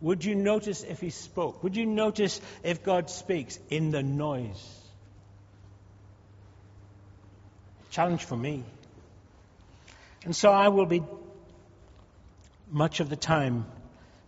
Would 0.00 0.24
you 0.24 0.34
notice 0.34 0.84
if 0.84 1.00
he 1.00 1.10
spoke? 1.10 1.62
Would 1.64 1.76
you 1.76 1.86
notice 1.86 2.40
if 2.62 2.84
God 2.84 3.10
speaks 3.10 3.58
in 3.68 3.90
the 3.90 4.02
noise? 4.02 4.78
Challenge 7.90 8.24
for 8.24 8.36
me. 8.36 8.62
And 10.24 10.36
so 10.36 10.52
I 10.52 10.68
will 10.68 10.86
be, 10.86 11.02
much 12.70 13.00
of 13.00 13.08
the 13.08 13.16
time, 13.16 13.66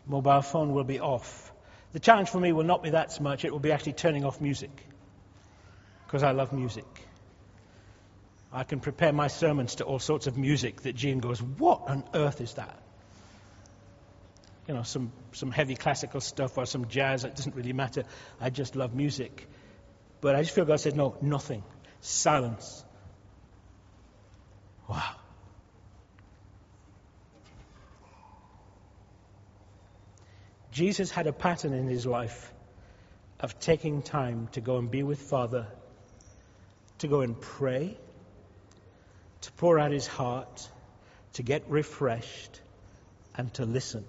mobile 0.06 0.42
phone 0.42 0.72
will 0.72 0.84
be 0.84 0.98
off. 0.98 1.52
The 1.92 2.00
challenge 2.00 2.30
for 2.30 2.40
me 2.40 2.52
will 2.52 2.64
not 2.64 2.82
be 2.82 2.90
that 2.90 3.20
much, 3.20 3.44
it 3.44 3.52
will 3.52 3.60
be 3.60 3.70
actually 3.70 3.92
turning 3.92 4.24
off 4.24 4.40
music. 4.40 4.70
Because 6.06 6.22
I 6.22 6.32
love 6.32 6.52
music. 6.52 6.86
I 8.52 8.64
can 8.64 8.80
prepare 8.80 9.12
my 9.12 9.28
sermons 9.28 9.76
to 9.76 9.84
all 9.84 10.00
sorts 10.00 10.26
of 10.26 10.36
music 10.36 10.82
that 10.82 10.96
Jean 10.96 11.20
goes, 11.20 11.40
What 11.40 11.82
on 11.88 12.04
earth 12.14 12.40
is 12.40 12.54
that? 12.54 12.82
You 14.66 14.74
know, 14.74 14.82
some, 14.82 15.12
some 15.32 15.50
heavy 15.50 15.76
classical 15.76 16.20
stuff 16.20 16.58
or 16.58 16.66
some 16.66 16.88
jazz, 16.88 17.24
it 17.24 17.36
doesn't 17.36 17.54
really 17.54 17.72
matter. 17.72 18.04
I 18.40 18.50
just 18.50 18.76
love 18.76 18.94
music. 18.94 19.48
But 20.20 20.34
I 20.34 20.42
just 20.42 20.54
feel 20.54 20.64
God 20.64 20.80
said, 20.80 20.96
No, 20.96 21.16
nothing. 21.20 21.62
Silence. 22.00 22.84
Wow. 24.88 25.16
Jesus 30.72 31.10
had 31.10 31.26
a 31.26 31.32
pattern 31.32 31.72
in 31.72 31.88
his 31.88 32.06
life 32.06 32.52
of 33.38 33.58
taking 33.58 34.02
time 34.02 34.48
to 34.52 34.60
go 34.60 34.78
and 34.78 34.90
be 34.90 35.02
with 35.02 35.20
Father, 35.20 35.66
to 36.98 37.08
go 37.08 37.22
and 37.22 37.40
pray, 37.40 37.96
pour 39.60 39.78
out 39.78 39.92
his 39.92 40.06
heart, 40.06 40.66
to 41.34 41.42
get 41.42 41.68
refreshed, 41.68 42.60
and 43.36 43.52
to 43.52 43.66
listen. 43.66 44.06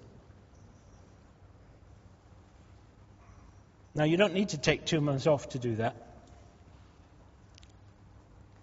Now, 3.94 4.04
you 4.04 4.16
don't 4.16 4.32
need 4.32 4.48
to 4.50 4.58
take 4.58 4.86
two 4.86 5.02
months 5.02 5.26
off 5.26 5.50
to 5.50 5.58
do 5.58 5.76
that. 5.76 5.94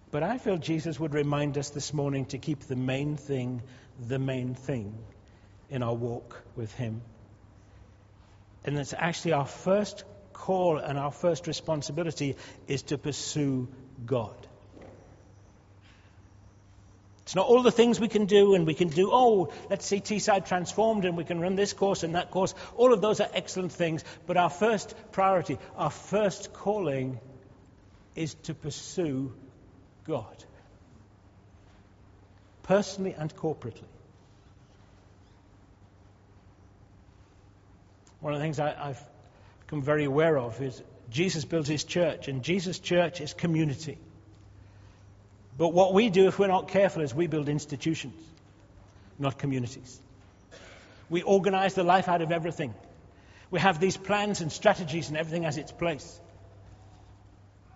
But 0.10 0.24
I 0.24 0.40
feel 0.40 0.58
Jesus 0.58 1.00
would 1.00 1.14
remind 1.14 1.60
us 1.60 1.70
this 1.70 1.94
morning 1.94 2.26
to 2.34 2.40
keep 2.40 2.62
the 2.62 2.76
main 2.76 3.18
thing 3.18 3.62
the 4.08 4.18
main 4.18 4.56
thing 4.56 4.98
in 5.70 5.84
our 5.84 5.94
walk 5.94 6.42
with 6.56 6.74
Him. 6.74 7.04
And 8.66 8.80
it's 8.80 8.96
actually 8.98 9.34
our 9.34 9.46
first 9.46 10.06
call 10.34 10.80
and 10.80 10.98
our 10.98 11.12
first 11.12 11.46
responsibility 11.46 12.36
is 12.68 12.82
to 12.84 12.98
pursue 12.98 13.68
God. 14.08 14.49
It's 17.30 17.36
not 17.36 17.46
all 17.46 17.62
the 17.62 17.72
things 17.72 18.00
we 18.00 18.08
can 18.08 18.26
do, 18.26 18.56
and 18.56 18.66
we 18.66 18.74
can 18.74 18.88
do, 18.88 19.12
oh, 19.14 19.54
let's 19.70 19.86
see 19.86 20.00
Teesside 20.02 20.48
transformed, 20.48 21.06
and 21.06 21.16
we 21.16 21.24
can 21.24 21.40
run 21.40 21.56
this 21.56 21.74
course 21.74 22.02
and 22.02 22.16
that 22.16 22.32
course. 22.32 22.56
All 22.76 22.92
of 22.92 23.02
those 23.02 23.22
are 23.22 23.30
excellent 23.32 23.72
things, 23.72 24.04
but 24.26 24.36
our 24.36 24.50
first 24.50 24.96
priority, 25.12 25.60
our 25.76 25.92
first 25.92 26.54
calling 26.54 27.20
is 28.16 28.34
to 28.46 28.56
pursue 28.56 29.32
God, 30.08 30.44
personally 32.64 33.14
and 33.16 33.32
corporately. 33.36 33.84
One 38.22 38.34
of 38.34 38.40
the 38.40 38.44
things 38.44 38.60
I, 38.60 38.72
have 38.72 39.08
become 39.68 39.84
very 39.84 40.06
aware 40.06 40.36
of 40.36 40.60
is 40.64 40.82
Jesus 41.12 41.46
builds 41.46 41.70
his 41.70 41.84
church, 41.84 42.28
and 42.28 42.42
Jesus' 42.42 42.80
church 42.80 43.22
is 43.22 43.36
community. 43.36 44.00
But 45.60 45.74
what 45.74 45.94
we 45.94 46.10
do, 46.10 46.28
if 46.28 46.40
we're 46.40 46.48
not 46.48 46.70
careful, 46.70 47.04
is 47.04 47.14
we 47.14 47.28
build 47.28 47.50
institutions, 47.50 48.16
not 49.20 49.38
communities. 49.38 50.02
We 51.10 51.22
organize 51.22 51.74
the 51.74 51.84
life 51.84 52.08
out 52.08 52.22
of 52.22 52.32
everything. 52.32 52.74
We 53.52 53.60
have 53.60 53.78
these 53.78 53.98
plans 53.98 54.40
and 54.40 54.54
strategies, 54.54 55.10
and 55.10 55.18
everything 55.18 55.44
has 55.44 55.58
its 55.58 55.74
place. 55.74 56.18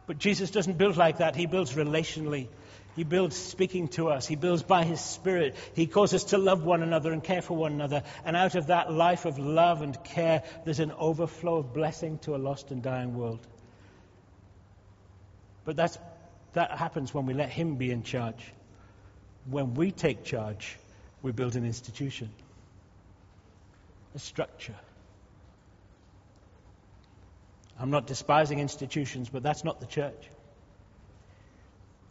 But 0.08 0.18
Jesus 0.18 0.50
doesn't 0.50 0.78
build 0.78 0.96
like 0.96 1.18
that. 1.18 1.36
He 1.36 1.46
builds 1.46 1.74
relationally. 1.74 2.48
He 2.96 3.04
builds 3.04 3.36
speaking 3.36 3.90
to 3.90 4.08
us. 4.08 4.26
He 4.26 4.38
builds 4.38 4.64
by 4.64 4.86
His 4.86 5.02
Spirit. 5.02 5.54
He 5.76 5.86
calls 5.86 6.14
us 6.14 6.24
to 6.26 6.38
love 6.38 6.64
one 6.64 6.84
another 6.84 7.12
and 7.12 7.22
care 7.22 7.42
for 7.42 7.58
one 7.58 7.74
another. 7.74 8.04
And 8.24 8.38
out 8.38 8.56
of 8.56 8.68
that 8.68 8.94
life 8.94 9.26
of 9.26 9.40
love 9.40 9.82
and 9.82 10.02
care, 10.06 10.44
there's 10.64 10.80
an 10.80 10.94
overflow 10.94 11.58
of 11.58 11.74
blessing 11.74 12.20
to 12.20 12.34
a 12.34 12.38
lost 12.38 12.72
and 12.72 12.82
dying 12.82 13.14
world. 13.18 13.46
But 15.66 15.76
that's, 15.76 15.98
that 16.54 16.72
happens 16.72 17.14
when 17.14 17.26
we 17.26 17.34
let 17.34 17.50
Him 17.50 17.76
be 17.76 17.92
in 17.92 18.04
charge. 18.04 18.54
When 19.50 19.74
we 19.74 19.92
take 19.92 20.24
charge, 20.24 20.78
we 21.22 21.32
build 21.32 21.56
an 21.56 21.66
institution, 21.66 22.30
a 24.16 24.20
structure. 24.20 24.76
I'm 27.80 27.90
not 27.90 28.08
despising 28.08 28.60
institutions, 28.60 29.30
but 29.30 29.44
that's 29.44 29.64
not 29.64 29.80
the 29.80 29.86
church. 29.86 30.30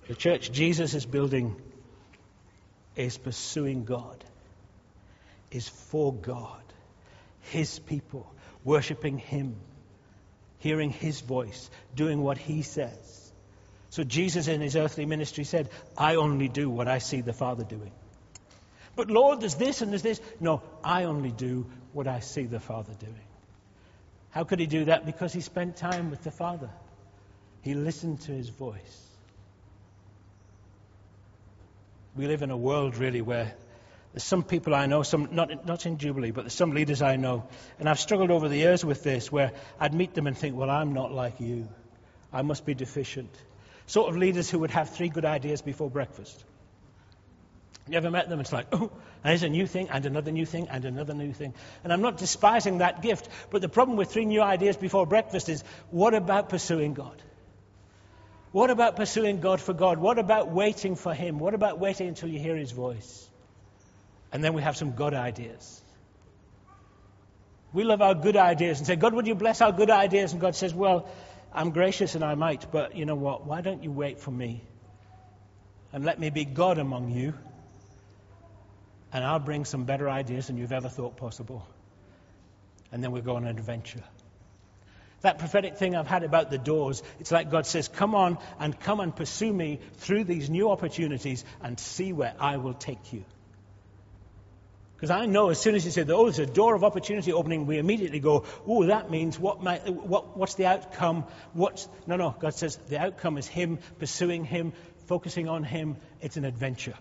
The 0.09 0.15
church 0.15 0.51
Jesus 0.51 0.95
is 0.95 1.07
building 1.07 1.57
is 2.97 3.17
pursuing 3.17 3.85
God, 3.85 4.23
is 5.51 5.69
for 5.69 6.13
God, 6.13 6.63
His 7.41 7.79
people, 7.79 8.27
worshipping 8.65 9.19
Him, 9.19 9.57
hearing 10.59 10.91
His 10.91 11.21
voice, 11.21 11.71
doing 11.95 12.21
what 12.21 12.39
He 12.39 12.63
says. 12.63 13.22
So 13.93 14.05
Jesus 14.05 14.49
in 14.49 14.63
His 14.63 14.75
earthly 14.75 15.05
ministry 15.05 15.45
said, 15.45 15.69
I 15.99 16.15
only 16.15 16.49
do 16.49 16.71
what 16.71 16.89
I 16.89 16.97
see 16.97 17.21
the 17.21 17.35
Father 17.35 17.63
doing. 17.63 17.93
But 18.97 19.11
Lord, 19.11 19.43
there's 19.43 19.55
this 19.57 19.83
and 19.83 19.93
there's 19.93 20.01
this. 20.01 20.19
No, 20.41 20.63
I 20.83 21.05
only 21.05 21.31
do 21.31 21.67
what 21.93 22.09
I 22.09 22.21
see 22.21 22.45
the 22.45 22.59
Father 22.59 22.95
doing. 22.99 23.27
How 24.31 24.45
could 24.45 24.61
he 24.61 24.67
do 24.67 24.87
that? 24.87 25.05
Because 25.05 25.35
he 25.35 25.43
spent 25.43 25.77
time 25.77 26.09
with 26.09 26.25
the 26.25 26.31
Father. 26.31 26.71
He 27.61 27.75
listened 27.75 28.23
to 28.23 28.33
his 28.33 28.49
voice. 28.49 29.07
We 32.17 32.27
live 32.27 32.41
in 32.41 32.51
a 32.51 32.57
world 32.57 32.97
really 32.97 33.21
where 33.21 33.53
there's 34.15 34.25
some 34.25 34.43
people 34.43 34.75
I 34.75 34.87
know, 34.87 35.03
some 35.03 35.29
not, 35.33 35.67
not 35.67 35.85
in 35.85 35.99
Jubilee, 35.99 36.31
but 36.31 36.45
there's 36.45 36.55
some 36.55 36.73
leaders 36.73 37.03
I 37.03 37.17
know, 37.17 37.47
and 37.79 37.91
I've 37.91 38.01
struggled 38.01 38.31
over 38.31 38.49
the 38.49 38.57
years 38.57 38.87
with 38.87 39.03
this 39.03 39.31
where 39.31 39.53
I'd 39.79 39.93
meet 39.93 40.15
them 40.15 40.27
and 40.27 40.37
think, 40.37 40.57
well, 40.57 40.71
I'm 40.71 40.95
not 40.95 41.13
like 41.13 41.41
you. 41.41 41.69
I 42.33 42.41
must 42.41 42.65
be 42.65 42.73
deficient. 42.73 43.37
Sort 43.87 44.09
of 44.09 44.17
leaders 44.17 44.49
who 44.51 44.61
would 44.61 44.71
have 44.71 44.91
three 44.91 45.09
good 45.09 45.25
ideas 45.25 45.63
before 45.63 45.91
breakfast. 45.91 46.45
You 47.89 47.97
ever 47.97 48.11
met 48.11 48.29
them? 48.29 48.39
It's 48.41 48.53
like, 48.53 48.67
oh, 48.73 48.93
there's 49.25 49.43
a 49.43 49.49
new 49.49 49.67
thing, 49.67 49.89
and 49.91 50.07
another 50.07 50.31
new 50.31 50.47
thing, 50.47 50.69
and 50.69 50.85
another 50.85 51.15
new 51.15 51.33
thing. 51.33 51.53
And 51.83 51.93
I'm 51.93 52.01
not 52.01 52.17
despising 52.17 52.79
that 52.79 53.03
gift, 53.03 53.29
but 53.51 53.61
the 53.61 53.69
problem 53.69 53.97
with 53.97 54.13
three 54.13 54.25
new 54.25 54.41
ideas 54.41 54.77
before 54.77 55.07
breakfast 55.07 55.49
is 55.49 55.65
what 55.91 56.15
about 56.15 56.49
pursuing 56.49 56.95
God? 56.95 57.21
What 58.53 58.71
about 58.71 58.97
pursuing 58.97 59.41
God 59.41 59.61
for 59.61 59.73
God? 59.73 59.99
What 59.99 60.19
about 60.19 60.51
waiting 60.51 60.95
for 60.95 61.15
Him? 61.15 61.39
What 61.39 61.55
about 61.55 61.81
waiting 61.81 62.09
until 62.09 62.29
you 62.29 62.39
hear 62.39 62.55
His 62.55 62.71
voice? 62.71 63.29
And 64.31 64.45
then 64.45 64.55
we 64.55 64.63
have 64.63 64.77
some 64.77 64.95
God 64.95 65.15
ideas. 65.15 65.81
We 67.73 67.85
love 67.85 68.03
our 68.03 68.15
good 68.15 68.37
ideas 68.37 68.79
and 68.79 68.87
say, 68.87 68.97
God, 68.97 69.15
would 69.15 69.27
you 69.27 69.35
bless 69.35 69.61
our 69.63 69.73
good 69.73 69.91
ideas? 69.91 70.33
And 70.33 70.41
God 70.41 70.55
says, 70.55 70.75
Well, 70.75 71.09
I'm 71.55 71.71
gracious 71.71 72.15
and 72.15 72.25
I 72.25 72.35
might, 72.35 72.71
but 72.71 72.97
you 72.97 73.05
know 73.05 73.15
what? 73.15 73.47
Why 73.47 73.61
don't 73.61 73.83
you 73.83 73.93
wait 73.93 74.21
for 74.21 74.31
me? 74.31 74.63
And 75.93 76.05
let 76.05 76.19
me 76.19 76.31
be 76.31 76.45
God 76.45 76.79
among 76.79 77.11
you 77.11 77.35
and 79.13 79.25
I'll 79.25 79.39
bring 79.39 79.65
some 79.65 79.85
better 79.85 80.09
ideas 80.09 80.47
than 80.47 80.57
you've 80.57 80.73
ever 80.73 80.89
thought 80.89 81.17
possible. 81.17 81.67
And 82.91 83.05
then 83.05 83.13
we'll 83.13 83.23
go 83.23 83.37
on 83.37 83.45
an 83.45 83.51
adventure. 83.51 84.03
That 85.21 85.39
prophetic 85.39 85.77
thing 85.77 85.95
I've 85.95 86.07
had 86.07 86.25
about 86.25 86.51
the 86.51 86.59
doors, 86.59 87.03
it's 87.21 87.31
like 87.31 87.51
God 87.51 87.67
says, 87.67 87.89
Come 87.89 88.15
on 88.15 88.39
and 88.59 88.79
come 88.79 89.01
and 89.01 89.15
pursue 89.15 89.53
me 89.53 89.81
through 89.99 90.25
these 90.25 90.51
new 90.51 90.71
opportunities 90.71 91.45
and 91.63 91.79
see 91.79 92.13
where 92.13 92.35
I 92.41 92.57
will 92.57 92.75
take 92.75 93.13
you. 93.13 93.25
Because 95.03 95.21
I 95.21 95.27
know 95.27 95.49
as 95.49 95.59
soon 95.59 95.75
as 95.75 95.85
you 95.85 95.91
say, 95.91 96.03
oh, 96.09 96.27
there's 96.27 96.39
a 96.39 96.47
door 96.47 96.77
of 96.77 96.85
opportunity 96.85 97.33
opening, 97.33 97.67
we 97.67 97.79
immediately 97.79 98.21
go, 98.21 98.45
oh, 98.69 98.87
that 98.87 99.11
means 99.11 99.37
what, 99.37 99.61
what 99.61 100.37
what's 100.37 100.55
the 100.55 100.67
outcome? 100.67 101.25
What's, 101.55 101.89
no, 102.07 102.15
no, 102.15 102.37
God 102.39 102.55
says 102.55 102.77
the 102.89 103.01
outcome 103.01 103.37
is 103.37 103.49
Him, 103.49 103.81
pursuing 103.99 104.45
Him, 104.45 104.73
focusing 105.09 105.49
on 105.49 105.65
Him. 105.65 105.97
It's 106.21 106.37
an 106.37 106.45
adventure. 106.45 106.95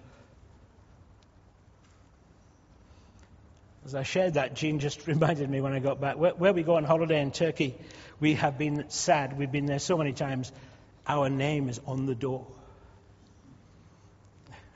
As 3.86 3.94
I 3.94 4.02
shared 4.02 4.34
that, 4.34 4.56
Jean 4.56 4.80
just 4.80 5.06
reminded 5.14 5.48
me 5.48 5.62
when 5.62 5.74
I 5.74 5.78
got 5.78 6.02
back. 6.02 6.18
Where, 6.18 6.34
where, 6.34 6.54
we 6.54 6.64
go 6.64 6.78
on 6.78 6.86
holiday 6.86 7.22
in 7.22 7.30
Turkey, 7.30 7.76
we 8.20 8.34
have 8.34 8.58
been 8.58 8.90
sad. 8.90 9.38
We've 9.38 9.52
been 9.52 9.68
there 9.68 9.78
so 9.78 9.96
many 9.96 10.14
times. 10.14 10.52
Our 11.06 11.30
name 11.30 11.70
is 11.70 11.80
on 11.86 12.08
the 12.08 12.16
door. 12.16 12.48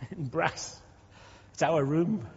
In 0.11 0.25
brass. 0.25 0.79
It's 1.53 1.63
our 1.63 1.83
room. 1.83 2.27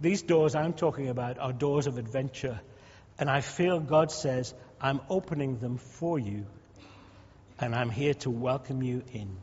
These 0.00 0.22
doors 0.22 0.54
I'm 0.54 0.72
talking 0.72 1.08
about 1.08 1.38
are 1.38 1.52
doors 1.52 1.86
of 1.86 1.98
adventure. 1.98 2.60
And 3.18 3.28
I 3.28 3.42
feel 3.42 3.80
God 3.80 4.10
says, 4.10 4.54
I'm 4.80 5.00
opening 5.10 5.58
them 5.58 5.76
for 5.76 6.18
you. 6.18 6.46
And 7.58 7.74
I'm 7.74 7.90
here 7.90 8.14
to 8.14 8.30
welcome 8.30 8.82
you 8.82 9.02
in. 9.12 9.36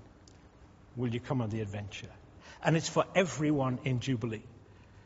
Will 0.96 1.14
you 1.14 1.20
come 1.20 1.42
on 1.42 1.50
the 1.50 1.62
adventure? 1.62 2.10
And 2.64 2.76
it's 2.76 2.90
for 2.90 3.06
everyone 3.14 3.78
in 3.84 4.00
Jubilee. 4.00 4.42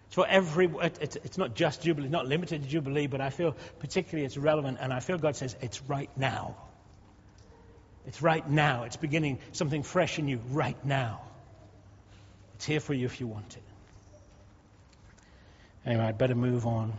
It's 0.07 0.15
For 0.15 0.25
every, 0.25 0.69
it's 0.81 1.37
not 1.37 1.53
just 1.53 1.81
Jubilee, 1.81 2.07
not 2.07 2.27
limited 2.27 2.63
to 2.63 2.69
Jubilee, 2.69 3.07
but 3.07 3.19
I 3.19 3.29
feel 3.29 3.55
particularly 3.79 4.25
it's 4.25 4.37
relevant, 4.37 4.77
and 4.79 4.93
I 4.93 5.01
feel 5.01 5.17
God 5.17 5.35
says 5.35 5.55
it's 5.61 5.81
right 5.83 6.09
now. 6.17 6.55
It's 8.07 8.21
right 8.21 8.49
now. 8.49 8.83
It's 8.83 8.97
beginning 8.97 9.39
something 9.51 9.83
fresh 9.83 10.17
in 10.17 10.27
you 10.27 10.39
right 10.49 10.83
now. 10.85 11.21
It's 12.55 12.65
here 12.65 12.79
for 12.79 12.93
you 12.93 13.05
if 13.05 13.19
you 13.19 13.27
want 13.27 13.57
it. 13.57 13.63
Anyway, 15.85 16.03
I'd 16.03 16.17
better 16.17 16.35
move 16.35 16.67
on. 16.67 16.93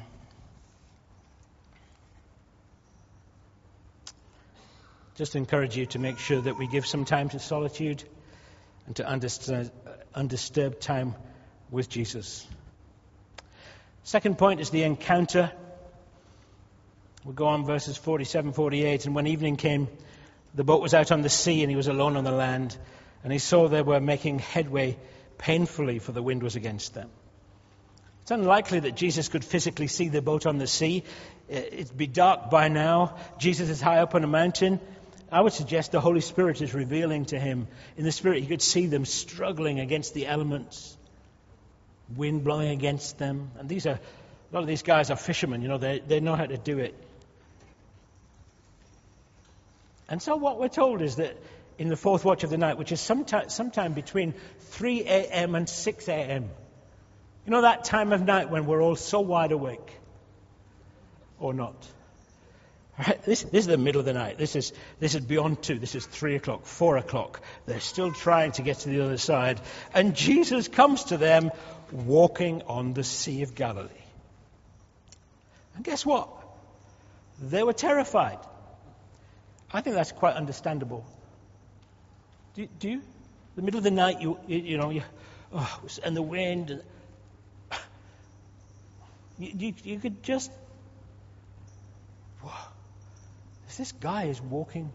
Just 5.17 5.37
encourage 5.37 5.77
you 5.77 5.87
to 5.87 5.99
make 5.99 6.19
sure 6.19 6.41
that 6.41 6.59
we 6.59 6.67
give 6.67 6.87
some 6.87 7.05
time 7.05 7.29
to 7.29 7.39
solitude 7.39 8.03
and 8.87 8.97
to 8.97 9.07
uh, 9.07 9.65
undisturbed 10.15 10.81
time 10.81 11.15
with 11.71 11.89
Jesus. 11.89 12.47
Second 14.05 14.37
point 14.37 14.61
is 14.61 14.71
the 14.71 14.83
encounter. 14.83 15.53
We'll 17.25 17.35
go 17.35 17.47
on 17.47 17.65
verses 17.65 17.97
47, 17.97 18.53
48. 18.53 19.07
And 19.07 19.15
when 19.15 19.29
evening 19.29 19.57
came, 19.57 19.87
the 20.55 20.65
boat 20.65 20.83
was 20.83 20.93
out 20.93 21.13
on 21.13 21.23
the 21.23 21.29
sea 21.29 21.63
and 21.63 21.71
he 21.71 21.77
was 21.77 21.89
alone 21.89 22.17
on 22.17 22.25
the 22.25 22.33
land. 22.33 22.77
And 23.23 23.33
he 23.33 23.39
saw 23.39 23.69
they 23.69 23.83
were 23.83 24.01
making 24.01 24.41
headway 24.41 24.99
painfully, 25.39 26.01
for 26.01 26.11
the 26.11 26.23
wind 26.23 26.43
was 26.43 26.57
against 26.57 26.95
them. 26.95 27.11
It's 28.23 28.31
unlikely 28.31 28.81
that 28.81 28.95
Jesus 28.95 29.29
could 29.29 29.45
physically 29.45 29.89
see 29.89 30.09
the 30.09 30.23
boat 30.23 30.47
on 30.47 30.59
the 30.59 30.69
sea. 30.69 31.03
Uh, 31.51 31.57
it'd 31.57 31.97
be 31.97 32.07
dark 32.07 32.51
by 32.51 32.69
now. 32.69 33.17
Jesus 33.39 33.69
is 33.69 33.81
high 33.81 33.99
up 33.99 34.15
on 34.15 34.23
a 34.23 34.29
mountain. 34.29 34.79
I 35.31 35.41
would 35.41 35.53
suggest 35.53 35.91
the 35.91 36.01
Holy 36.01 36.21
Spirit 36.21 36.63
is 36.63 36.73
revealing 36.73 37.25
to 37.27 37.39
him. 37.39 37.67
In 37.97 38.05
the 38.05 38.13
Spirit, 38.13 38.41
he 38.41 38.47
could 38.47 38.63
see 38.63 38.87
them 38.87 39.05
struggling 39.07 39.81
against 39.81 40.15
the 40.15 40.27
elements, 40.29 40.97
wind 42.15 42.45
blowing 42.45 42.69
against 42.69 43.19
them. 43.19 43.51
And 43.59 43.69
these 43.69 43.87
are, 43.87 43.99
a 43.99 44.55
lot 44.55 44.61
of 44.61 44.69
these 44.69 44.83
guys 44.83 45.11
are 45.11 45.17
fishermen, 45.17 45.63
you 45.63 45.69
know, 45.69 45.79
they, 45.79 45.99
they 45.99 46.21
know 46.21 46.37
how 46.37 46.47
to 46.47 46.59
do 46.59 46.79
it. 46.79 46.95
And 50.09 50.23
so 50.23 50.37
what 50.37 50.61
we're 50.61 50.69
told 50.69 51.03
is 51.03 51.17
that 51.17 51.37
in 51.79 51.89
the 51.89 51.97
fourth 51.97 52.25
watch 52.25 52.45
of 52.45 52.51
the 52.51 52.59
night, 52.59 52.79
which 52.79 52.93
is 52.93 53.01
sometime, 53.01 53.49
sometime 53.49 53.95
between 53.95 54.35
3 54.61 55.01
a.m. 55.01 55.55
and 55.55 55.69
6 55.69 56.09
a.m., 56.09 56.51
you 57.47 57.51
know 57.51 57.63
that 57.63 57.85
time 57.85 58.13
of 58.13 58.23
night 58.23 58.51
when 58.51 58.67
we're 58.67 58.83
all 58.83 58.97
so 58.97 59.21
wide 59.21 59.53
awake? 59.53 59.99
Or 61.41 61.53
not? 61.53 61.75
Right, 62.99 63.23
this, 63.23 63.43
this, 63.43 63.61
is 63.61 63.67
the 63.67 63.79
middle 63.79 64.01
of 64.01 64.05
the 64.05 64.13
night. 64.13 64.39
This 64.39 64.55
is, 64.55 64.73
this 65.01 65.15
is 65.15 65.23
beyond 65.23 65.63
two. 65.63 65.79
This 65.79 65.95
is 65.95 66.05
three 66.05 66.37
o'clock, 66.37 66.67
four 66.67 66.99
o'clock. 66.99 67.43
They're 67.67 67.81
still 67.81 68.13
trying 68.13 68.53
to 68.53 68.63
get 68.63 68.81
to 68.81 68.91
the 68.91 69.01
other 69.01 69.17
side. 69.17 69.61
And 69.95 70.15
Jesus 70.15 70.69
comes 70.69 71.05
to 71.05 71.17
them 71.17 71.51
walking 71.91 72.63
on 72.63 72.93
the 72.93 73.03
Sea 73.03 73.43
of 73.43 73.55
Galilee. 73.55 73.89
And 75.75 75.85
guess 75.85 76.05
what? 76.05 76.29
They 77.41 77.63
were 77.63 77.73
terrified. 77.73 78.39
I 79.73 79.81
think 79.81 79.97
that's 79.97 80.13
quite 80.13 80.37
understandable. 80.37 81.07
Do, 82.55 82.69
do 82.79 82.91
you? 82.91 83.03
The 83.57 83.63
middle 83.63 83.79
of 83.79 83.85
the 83.85 83.91
night, 83.91 84.21
you, 84.21 84.39
you, 84.47 84.59
you 84.59 84.77
know, 84.77 84.91
you, 84.91 85.03
oh, 85.53 85.81
and 86.05 86.15
the 86.15 86.23
wind. 86.23 86.83
You, 89.43 89.51
you, 89.59 89.75
you 89.83 89.99
could 89.99 90.23
just. 90.23 90.53
Whoa, 92.43 92.53
this 93.77 93.91
guy 93.91 94.25
is 94.25 94.41
walking, 94.41 94.93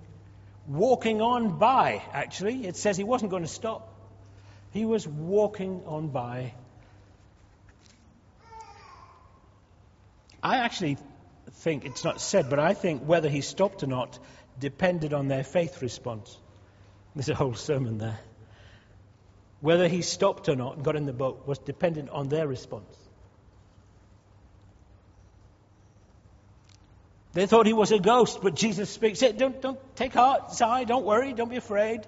walking 0.67 1.21
on 1.21 1.57
by, 1.57 2.01
actually. 2.13 2.65
It 2.65 2.77
says 2.77 2.95
he 2.95 3.03
wasn't 3.03 3.31
going 3.31 3.43
to 3.43 3.49
stop. 3.49 3.93
He 4.71 4.85
was 4.85 5.05
walking 5.05 5.81
on 5.85 6.07
by. 6.07 6.53
I 10.41 10.59
actually 10.59 10.97
think, 11.51 11.83
it's 11.83 12.05
not 12.05 12.21
said, 12.21 12.49
but 12.49 12.59
I 12.59 12.73
think 12.73 13.01
whether 13.01 13.27
he 13.27 13.41
stopped 13.41 13.83
or 13.83 13.87
not 13.87 14.17
depended 14.59 15.13
on 15.13 15.27
their 15.27 15.43
faith 15.43 15.81
response. 15.81 16.37
There's 17.15 17.27
a 17.27 17.35
whole 17.35 17.55
sermon 17.55 17.97
there. 17.97 18.19
Whether 19.59 19.89
he 19.89 20.03
stopped 20.03 20.47
or 20.47 20.55
not 20.55 20.75
and 20.75 20.85
got 20.85 20.95
in 20.95 21.05
the 21.05 21.11
boat 21.11 21.45
was 21.47 21.57
dependent 21.57 22.09
on 22.11 22.29
their 22.29 22.47
response. 22.47 23.06
They 27.37 27.45
thought 27.45 27.67
he 27.67 27.73
was 27.73 27.91
a 27.91 27.99
ghost, 27.99 28.39
but 28.41 28.55
Jesus 28.55 28.89
speaks. 28.89 29.19
Don't, 29.19 29.61
don't 29.61 29.95
take 29.95 30.13
heart, 30.13 30.53
sigh, 30.53 30.85
don't 30.85 31.05
worry, 31.05 31.33
don't 31.33 31.51
be 31.51 31.57
afraid. 31.57 32.01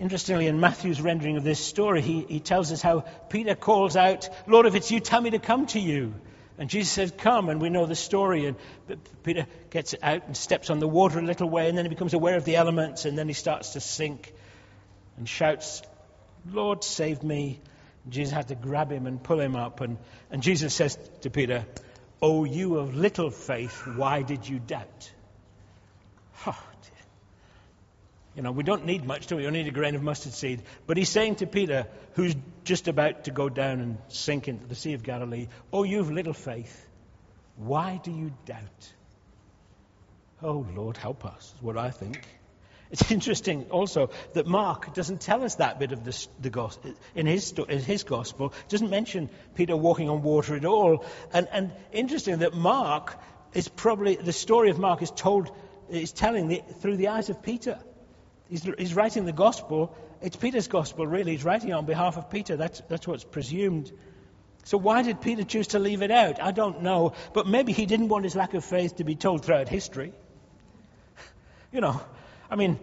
Interestingly, 0.00 0.46
in 0.46 0.60
Matthew's 0.60 0.98
rendering 0.98 1.36
of 1.36 1.44
this 1.44 1.60
story, 1.60 2.00
he, 2.00 2.22
he 2.22 2.40
tells 2.40 2.72
us 2.72 2.80
how 2.80 3.00
Peter 3.28 3.54
calls 3.54 3.96
out, 3.96 4.30
Lord, 4.46 4.64
if 4.64 4.74
it's 4.74 4.90
you, 4.90 4.98
tell 4.98 5.20
me 5.20 5.28
to 5.28 5.38
come 5.38 5.66
to 5.66 5.78
you. 5.78 6.14
And 6.56 6.70
Jesus 6.70 6.90
says, 6.90 7.12
Come, 7.18 7.50
and 7.50 7.60
we 7.60 7.68
know 7.68 7.84
the 7.84 7.94
story. 7.94 8.46
And 8.46 8.56
Peter 9.24 9.46
gets 9.68 9.94
out 10.02 10.26
and 10.26 10.34
steps 10.34 10.70
on 10.70 10.78
the 10.78 10.88
water 10.88 11.18
a 11.18 11.22
little 11.22 11.50
way, 11.50 11.68
and 11.68 11.76
then 11.76 11.84
he 11.84 11.90
becomes 11.90 12.14
aware 12.14 12.38
of 12.38 12.46
the 12.46 12.56
elements, 12.56 13.04
and 13.04 13.18
then 13.18 13.28
he 13.28 13.34
starts 13.34 13.74
to 13.74 13.80
sink 13.80 14.32
and 15.18 15.28
shouts, 15.28 15.82
Lord, 16.50 16.82
save 16.82 17.22
me. 17.22 17.60
And 18.04 18.12
Jesus 18.14 18.32
had 18.32 18.48
to 18.48 18.54
grab 18.54 18.90
him 18.90 19.06
and 19.06 19.22
pull 19.22 19.38
him 19.38 19.54
up. 19.54 19.82
And, 19.82 19.98
and 20.30 20.42
Jesus 20.42 20.72
says 20.72 20.98
to 21.20 21.28
Peter, 21.28 21.66
Oh, 22.22 22.44
you 22.44 22.78
of 22.78 22.94
little 22.94 23.30
faith, 23.30 23.86
why 23.86 24.22
did 24.22 24.48
you 24.48 24.58
doubt? 24.58 25.12
Oh, 26.46 26.58
you 28.34 28.42
know, 28.42 28.50
we 28.50 28.64
don't 28.64 28.84
need 28.84 29.04
much, 29.04 29.28
do 29.28 29.36
we? 29.36 29.42
We 29.42 29.46
only 29.46 29.62
need 29.62 29.68
a 29.68 29.72
grain 29.72 29.94
of 29.94 30.02
mustard 30.02 30.32
seed. 30.32 30.62
But 30.86 30.96
he's 30.96 31.08
saying 31.08 31.36
to 31.36 31.46
Peter, 31.46 31.86
who's 32.14 32.34
just 32.64 32.88
about 32.88 33.24
to 33.24 33.30
go 33.30 33.48
down 33.48 33.80
and 33.80 33.98
sink 34.08 34.48
into 34.48 34.66
the 34.66 34.74
Sea 34.74 34.94
of 34.94 35.04
Galilee, 35.04 35.48
Oh, 35.72 35.84
you've 35.84 36.10
little 36.10 36.32
faith. 36.32 36.88
Why 37.56 38.00
do 38.02 38.10
you 38.10 38.32
doubt? 38.44 38.92
Oh, 40.42 40.66
Lord, 40.74 40.96
help 40.96 41.24
us, 41.24 41.52
is 41.56 41.62
what 41.62 41.78
I 41.78 41.90
think. 41.90 42.26
It's 42.90 43.10
interesting 43.12 43.66
also 43.70 44.10
that 44.34 44.46
Mark 44.46 44.94
doesn't 44.94 45.20
tell 45.20 45.42
us 45.42 45.56
that 45.56 45.78
bit 45.78 45.92
of 45.92 46.04
the, 46.04 46.26
the 46.40 46.50
gospel. 46.50 46.94
In 47.14 47.26
his, 47.26 47.52
in 47.52 47.80
his 47.80 48.04
gospel, 48.04 48.52
doesn't 48.68 48.90
mention 48.90 49.30
Peter 49.54 49.76
walking 49.76 50.08
on 50.08 50.22
water 50.22 50.56
at 50.56 50.64
all. 50.64 51.04
And, 51.32 51.48
and 51.52 51.72
interesting 51.92 52.38
that 52.38 52.54
Mark 52.54 53.18
is 53.52 53.68
probably, 53.68 54.16
the 54.16 54.32
story 54.32 54.70
of 54.70 54.78
Mark 54.78 55.02
is 55.02 55.10
told, 55.10 55.50
is 55.88 56.12
telling 56.12 56.48
the, 56.48 56.62
through 56.80 56.96
the 56.96 57.08
eyes 57.08 57.30
of 57.30 57.42
Peter. 57.42 57.78
He's, 58.48 58.62
he's 58.78 58.94
writing 58.94 59.24
the 59.24 59.32
gospel. 59.32 59.96
It's 60.20 60.36
Peter's 60.36 60.68
gospel, 60.68 61.06
really. 61.06 61.32
He's 61.32 61.44
writing 61.44 61.72
on 61.72 61.86
behalf 61.86 62.16
of 62.16 62.30
Peter. 62.30 62.56
That's, 62.56 62.80
that's 62.88 63.06
what's 63.06 63.24
presumed. 63.24 63.90
So 64.64 64.78
why 64.78 65.02
did 65.02 65.20
Peter 65.20 65.44
choose 65.44 65.68
to 65.68 65.78
leave 65.78 66.02
it 66.02 66.10
out? 66.10 66.42
I 66.42 66.50
don't 66.50 66.82
know. 66.82 67.12
But 67.32 67.46
maybe 67.46 67.72
he 67.72 67.86
didn't 67.86 68.08
want 68.08 68.24
his 68.24 68.34
lack 68.34 68.54
of 68.54 68.64
faith 68.64 68.96
to 68.96 69.04
be 69.04 69.14
told 69.14 69.44
throughout 69.44 69.68
history. 69.68 70.12
You 71.72 71.80
know, 71.80 72.00
I 72.54 72.56
mean, 72.56 72.78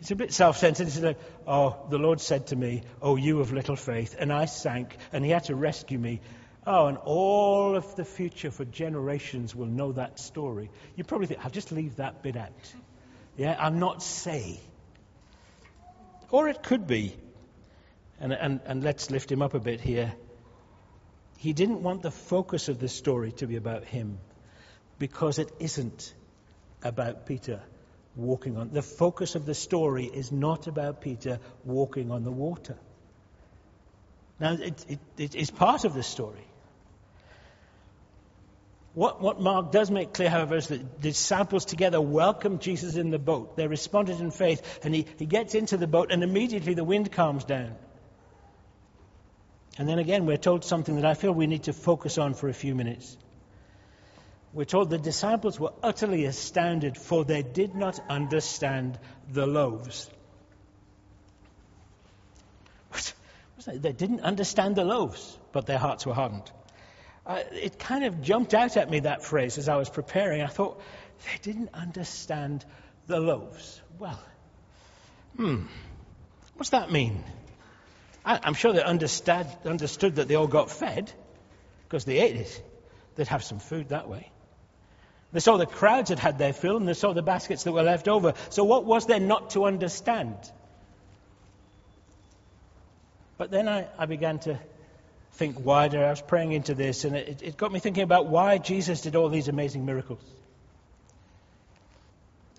it's 0.00 0.10
a 0.10 0.16
bit 0.16 0.34
self-centered. 0.34 0.86
It's 0.86 1.00
like, 1.00 1.18
oh, 1.46 1.86
the 1.88 1.96
Lord 1.96 2.20
said 2.20 2.48
to 2.48 2.56
me, 2.56 2.82
oh, 3.00 3.16
you 3.16 3.40
of 3.40 3.54
little 3.54 3.74
faith, 3.74 4.14
and 4.18 4.30
I 4.30 4.44
sank, 4.44 4.94
and 5.14 5.24
he 5.24 5.30
had 5.30 5.44
to 5.44 5.54
rescue 5.54 5.98
me. 5.98 6.20
Oh, 6.66 6.88
and 6.88 6.98
all 6.98 7.74
of 7.74 7.96
the 7.96 8.04
future 8.04 8.50
for 8.50 8.66
generations 8.66 9.54
will 9.54 9.64
know 9.64 9.92
that 9.92 10.18
story. 10.18 10.70
You 10.94 11.04
probably 11.04 11.28
think, 11.28 11.42
I'll 11.42 11.50
just 11.50 11.72
leave 11.72 11.96
that 11.96 12.22
bit 12.22 12.36
out. 12.36 12.52
Yeah, 13.38 13.56
I'm 13.58 13.78
not 13.78 14.02
say. 14.02 14.60
Or 16.30 16.46
it 16.50 16.62
could 16.62 16.86
be, 16.86 17.16
and, 18.20 18.34
and, 18.34 18.60
and 18.66 18.84
let's 18.84 19.10
lift 19.10 19.32
him 19.32 19.40
up 19.40 19.54
a 19.54 19.58
bit 19.58 19.80
here. 19.80 20.12
He 21.38 21.54
didn't 21.54 21.82
want 21.82 22.02
the 22.02 22.10
focus 22.10 22.68
of 22.68 22.78
the 22.78 22.88
story 22.88 23.32
to 23.32 23.46
be 23.46 23.56
about 23.56 23.84
him 23.84 24.18
because 24.98 25.38
it 25.38 25.50
isn't 25.60 26.12
about 26.82 27.24
Peter 27.24 27.62
walking 28.16 28.56
on. 28.56 28.70
The 28.70 28.82
focus 28.82 29.34
of 29.34 29.46
the 29.46 29.54
story 29.54 30.04
is 30.04 30.30
not 30.30 30.66
about 30.66 31.00
Peter 31.00 31.40
walking 31.64 32.10
on 32.10 32.24
the 32.24 32.30
water. 32.30 32.76
Now, 34.40 34.52
it, 34.52 34.84
it, 34.88 34.98
it 35.16 35.34
is 35.34 35.50
part 35.50 35.84
of 35.84 35.94
the 35.94 36.02
story. 36.02 36.44
What, 38.94 39.20
what 39.20 39.40
Mark 39.40 39.72
does 39.72 39.90
make 39.90 40.12
clear, 40.12 40.30
however, 40.30 40.56
is 40.56 40.68
that 40.68 41.02
the 41.02 41.08
disciples 41.08 41.64
together 41.64 42.00
welcomed 42.00 42.60
Jesus 42.60 42.94
in 42.94 43.10
the 43.10 43.18
boat. 43.18 43.56
They 43.56 43.66
responded 43.66 44.20
in 44.20 44.30
faith, 44.30 44.80
and 44.84 44.94
he, 44.94 45.06
he 45.18 45.26
gets 45.26 45.56
into 45.56 45.76
the 45.76 45.88
boat, 45.88 46.12
and 46.12 46.22
immediately 46.22 46.74
the 46.74 46.84
wind 46.84 47.10
calms 47.10 47.44
down. 47.44 47.74
And 49.76 49.88
then 49.88 49.98
again, 49.98 50.26
we're 50.26 50.36
told 50.36 50.64
something 50.64 50.94
that 50.96 51.04
I 51.04 51.14
feel 51.14 51.32
we 51.32 51.48
need 51.48 51.64
to 51.64 51.72
focus 51.72 52.18
on 52.18 52.34
for 52.34 52.48
a 52.48 52.54
few 52.54 52.76
minutes. 52.76 53.16
We're 54.54 54.64
told 54.64 54.88
the 54.88 54.98
disciples 54.98 55.60
were 55.60 55.72
utterly 55.82 56.24
astounded, 56.24 56.96
for 56.96 57.24
they 57.24 57.42
did 57.42 57.74
not 57.74 58.00
understand 58.08 58.98
the 59.30 59.46
loaves. 59.46 60.08
They 63.66 63.92
didn't 63.92 64.20
understand 64.20 64.76
the 64.76 64.84
loaves, 64.84 65.38
but 65.52 65.66
their 65.66 65.78
hearts 65.78 66.06
were 66.06 66.14
hardened 66.14 66.50
uh, 67.26 67.42
it 67.52 67.78
kind 67.78 68.04
of 68.04 68.22
jumped 68.22 68.54
out 68.54 68.76
at 68.76 68.90
me, 68.90 69.00
that 69.00 69.24
phrase, 69.24 69.58
as 69.58 69.68
I 69.68 69.76
was 69.76 69.88
preparing. 69.88 70.42
I 70.42 70.46
thought, 70.46 70.80
they 71.24 71.38
didn't 71.42 71.70
understand 71.72 72.64
the 73.06 73.18
loaves. 73.18 73.80
Well, 73.98 74.20
hmm, 75.36 75.62
what's 76.54 76.70
that 76.70 76.92
mean? 76.92 77.24
I, 78.24 78.40
am 78.42 78.54
sure 78.54 78.72
they 78.72 78.82
understood, 78.82 79.46
understood 79.64 80.16
that 80.16 80.28
they 80.28 80.34
all 80.34 80.46
got 80.46 80.70
fed 80.70 81.10
because 81.84 82.04
they 82.04 82.18
ate 82.18 82.36
it. 82.36 82.62
They'd 83.16 83.28
have 83.28 83.44
some 83.44 83.58
food 83.58 83.90
that 83.90 84.08
way. 84.08 84.30
They 85.34 85.40
saw 85.40 85.56
the 85.56 85.66
crowds 85.66 86.10
had 86.10 86.20
had 86.20 86.38
their 86.38 86.52
fill 86.52 86.76
and 86.76 86.86
they 86.86 86.94
saw 86.94 87.12
the 87.12 87.20
baskets 87.20 87.64
that 87.64 87.72
were 87.72 87.82
left 87.82 88.06
over. 88.06 88.34
So 88.50 88.62
what 88.62 88.84
was 88.84 89.06
there 89.06 89.18
not 89.18 89.50
to 89.50 89.64
understand? 89.64 90.36
But 93.36 93.50
then 93.50 93.68
I, 93.68 93.88
I 93.98 94.06
began 94.06 94.38
to 94.40 94.60
think 95.32 95.58
wider. 95.58 96.04
I 96.04 96.10
was 96.10 96.22
praying 96.22 96.52
into 96.52 96.74
this, 96.74 97.04
and 97.04 97.16
it, 97.16 97.42
it 97.42 97.56
got 97.56 97.72
me 97.72 97.80
thinking 97.80 98.04
about 98.04 98.26
why 98.28 98.58
Jesus 98.58 99.00
did 99.00 99.16
all 99.16 99.28
these 99.28 99.48
amazing 99.48 99.84
miracles. 99.84 100.22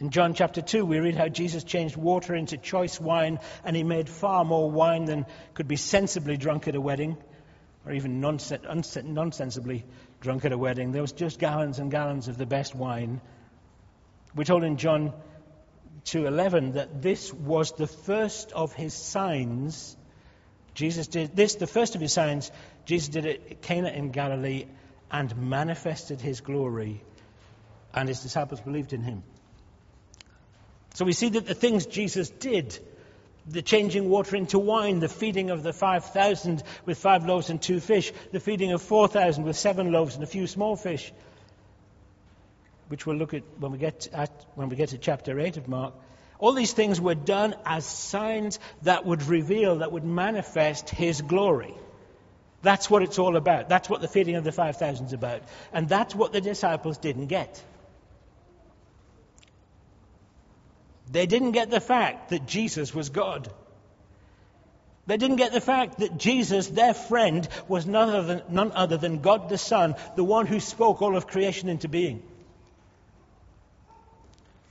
In 0.01 0.09
John 0.09 0.33
chapter 0.33 0.61
2, 0.61 0.85
we 0.85 0.99
read 0.99 1.15
how 1.15 1.29
Jesus 1.29 1.63
changed 1.63 1.95
water 1.95 2.35
into 2.35 2.57
choice 2.57 2.99
wine, 2.99 3.39
and 3.63 3.73
he 3.73 3.83
made 3.83 4.09
far 4.09 4.43
more 4.43 4.69
wine 4.69 5.05
than 5.05 5.25
could 5.53 5.69
be 5.69 5.77
sensibly 5.77 6.35
drunk 6.35 6.67
at 6.67 6.75
a 6.75 6.81
wedding, 6.81 7.15
or 7.85 7.93
even 7.93 8.19
nonsensibly 8.19 9.85
drunk 10.21 10.45
at 10.45 10.51
a 10.51 10.57
wedding. 10.57 10.91
There 10.91 11.01
was 11.01 11.11
just 11.11 11.39
gallons 11.39 11.79
and 11.79 11.91
gallons 11.91 12.27
of 12.27 12.37
the 12.37 12.45
best 12.45 12.75
wine. 12.75 13.21
We're 14.35 14.43
told 14.43 14.63
in 14.63 14.77
John 14.77 15.13
2:11 16.05 16.73
that 16.73 17.01
this 17.01 17.33
was 17.33 17.71
the 17.71 17.87
first 17.87 18.51
of 18.51 18.73
his 18.73 18.93
signs 18.93 19.95
Jesus 20.75 21.07
did 21.07 21.35
this, 21.35 21.55
the 21.55 21.67
first 21.67 21.95
of 21.95 22.01
his 22.01 22.13
signs, 22.13 22.51
Jesus 22.85 23.07
did 23.07 23.25
it 23.25 23.47
at 23.49 23.61
Cana 23.61 23.89
in 23.89 24.11
Galilee 24.11 24.65
and 25.09 25.35
manifested 25.37 26.19
his 26.19 26.41
glory, 26.41 27.01
and 27.93 28.09
his 28.09 28.21
disciples 28.21 28.59
believed 28.59 28.91
in 28.91 29.01
him. 29.01 29.23
So 30.93 31.05
we 31.05 31.13
see 31.13 31.29
that 31.29 31.47
the 31.47 31.53
things 31.53 31.85
Jesus 31.85 32.29
did, 32.29 32.77
the 33.47 33.61
changing 33.61 34.09
water 34.09 34.35
into 34.35 34.57
wine, 34.57 34.99
the 34.99 35.07
feeding 35.09 35.51
of 35.51 35.61
the 35.63 35.73
5,000 35.73 36.63
with 36.85 36.97
five 36.97 37.25
loaves 37.25 37.49
and 37.49 37.61
two 37.61 37.79
fish, 37.79 38.11
the 38.31 38.39
feeding 38.39 38.71
of 38.71 38.81
4,000 38.81 39.43
with 39.43 39.55
seven 39.55 39.91
loaves 39.91 40.15
and 40.15 40.23
a 40.23 40.27
few 40.27 40.47
small 40.47 40.75
fish, 40.75 41.13
which 42.87 43.05
we'll 43.05 43.17
look 43.17 43.33
at 43.33 43.43
when 43.59 43.71
we 43.71 43.77
get, 43.77 44.07
at, 44.13 44.31
when 44.55 44.69
we 44.69 44.75
get 44.75 44.89
to 44.89 44.97
chapter 44.97 45.39
8 45.39 45.57
of 45.57 45.67
Mark, 45.67 45.93
all 46.39 46.53
these 46.53 46.73
things 46.73 46.99
were 46.99 47.15
done 47.15 47.55
as 47.65 47.85
signs 47.85 48.59
that 48.81 49.05
would 49.05 49.23
reveal, 49.23 49.77
that 49.77 49.91
would 49.91 50.03
manifest 50.03 50.89
His 50.89 51.21
glory. 51.21 51.73
That's 52.61 52.89
what 52.89 53.03
it's 53.03 53.19
all 53.19 53.37
about. 53.37 53.69
That's 53.69 53.89
what 53.89 54.01
the 54.01 54.07
feeding 54.07 54.35
of 54.35 54.43
the 54.43 54.51
5,000 54.51 55.05
is 55.05 55.13
about. 55.13 55.43
And 55.71 55.87
that's 55.87 56.15
what 56.15 56.33
the 56.33 56.41
disciples 56.41 56.97
didn't 56.97 57.27
get. 57.27 57.63
They 61.11 61.25
didn't 61.25 61.51
get 61.51 61.69
the 61.69 61.79
fact 61.79 62.29
that 62.29 62.47
Jesus 62.47 62.93
was 62.93 63.09
God. 63.09 63.49
They 65.07 65.17
didn't 65.17 65.35
get 65.35 65.53
the 65.53 65.61
fact 65.61 65.99
that 65.99 66.17
Jesus, 66.17 66.67
their 66.67 66.95
friend, 66.95 67.47
was 67.67 67.85
none 67.85 68.09
other, 68.09 68.23
than, 68.23 68.43
none 68.49 68.71
other 68.71 68.97
than 68.97 69.21
God 69.21 69.49
the 69.49 69.57
Son, 69.57 69.95
the 70.15 70.23
one 70.23 70.47
who 70.47 70.59
spoke 70.59 71.01
all 71.01 71.15
of 71.15 71.27
creation 71.27 71.69
into 71.69 71.87
being. 71.87 72.23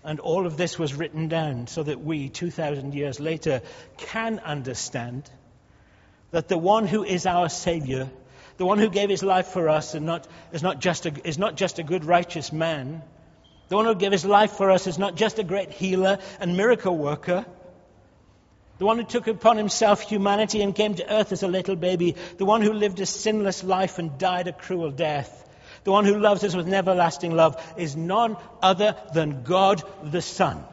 And 0.03 0.19
all 0.21 0.45
of 0.45 0.57
this 0.57 0.79
was 0.79 0.93
written 0.93 1.29
down 1.29 1.69
so 1.69 1.83
that 1.83 2.01
we, 2.01 2.29
2,000 2.29 2.95
years 2.95 3.21
later, 3.21 3.63
can 3.97 4.41
understand 4.41 5.31
that 6.33 6.49
the 6.49 6.59
one 6.59 6.89
who 6.89 7.05
is 7.05 7.27
our 7.27 7.49
Savior, 7.49 8.11
the 8.57 8.67
one 8.67 8.79
who 8.79 8.91
gave 8.91 9.09
his 9.09 9.23
life 9.23 9.47
for 9.47 9.69
us 9.69 9.95
and 9.95 10.05
not, 10.05 10.27
is, 10.53 10.65
not 10.65 10.81
just 10.81 11.07
a, 11.07 11.13
is 11.27 11.39
not 11.39 11.57
just 11.57 11.79
a 11.79 11.85
good, 11.85 12.05
righteous 12.05 12.53
man, 12.53 13.03
the 13.69 13.77
one 13.77 13.87
who 13.87 13.95
gave 13.95 14.13
his 14.13 14.25
life 14.25 14.53
for 14.53 14.71
us 14.71 14.87
is 14.87 14.99
not 14.99 15.17
just 15.17 15.39
a 15.39 15.45
great 15.45 15.71
healer 15.71 16.19
and 16.41 16.57
miracle 16.57 16.97
worker. 16.97 17.45
The 18.79 18.85
one 18.85 18.99
who 18.99 19.05
took 19.05 19.29
upon 19.29 19.57
himself 19.57 20.01
humanity 20.01 20.61
and 20.61 20.75
came 20.75 20.95
to 20.97 21.13
earth 21.13 21.33
as 21.33 21.43
a 21.43 21.49
little 21.49 21.77
baby. 21.77 22.17
The 22.39 22.45
one 22.45 22.61
who 22.63 22.73
lived 22.73 23.01
a 23.01 23.07
sinless 23.07 23.63
life 23.63 23.99
and 23.99 24.19
died 24.19 24.49
a 24.49 24.53
cruel 24.53 24.91
death 24.91 25.45
the 25.85 25.93
one 25.93 26.07
who 26.07 26.19
loves 26.19 26.43
us 26.43 26.57
with 26.57 26.73
everlasting 26.73 27.33
love, 27.33 27.63
is 27.77 27.95
none 27.95 28.37
other 28.63 28.97
than 29.13 29.43
God 29.43 29.83
the 30.03 30.23
Son. 30.23 30.65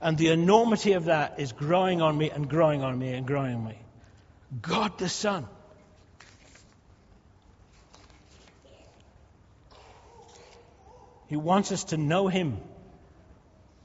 And 0.00 0.16
the 0.16 0.28
enormity 0.28 0.92
of 0.92 1.06
that 1.06 1.40
is 1.40 1.50
growing 1.50 2.00
on 2.00 2.16
me 2.16 2.30
and 2.30 2.48
growing 2.48 2.82
on 2.84 2.96
me 2.96 3.12
and 3.12 3.26
growing 3.26 3.56
on 3.56 3.64
me. 3.64 3.78
God 4.62 4.96
the 4.98 5.08
Son. 5.08 5.48
He 11.28 11.36
wants 11.36 11.72
us 11.72 11.84
to 11.84 11.96
know 11.96 12.28
Him. 12.28 12.58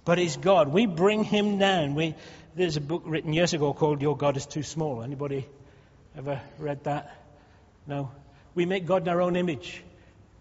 But 0.05 0.17
He's 0.17 0.35
God. 0.35 0.67
We 0.69 0.85
bring 0.85 1.23
Him 1.23 1.59
down. 1.59 1.95
We, 1.95 2.15
there's 2.55 2.77
a 2.77 2.81
book 2.81 3.03
written 3.05 3.31
years 3.33 3.53
ago 3.53 3.73
called 3.73 4.01
Your 4.01 4.17
God 4.17 4.35
is 4.35 4.45
Too 4.45 4.63
Small. 4.63 5.01
Anybody 5.01 5.45
ever 6.17 6.41
read 6.59 6.83
that? 6.85 7.15
No? 7.87 8.11
we 8.55 8.65
make 8.65 8.85
God 8.85 9.03
in 9.03 9.09
our 9.09 9.21
own 9.21 9.35
image. 9.35 9.83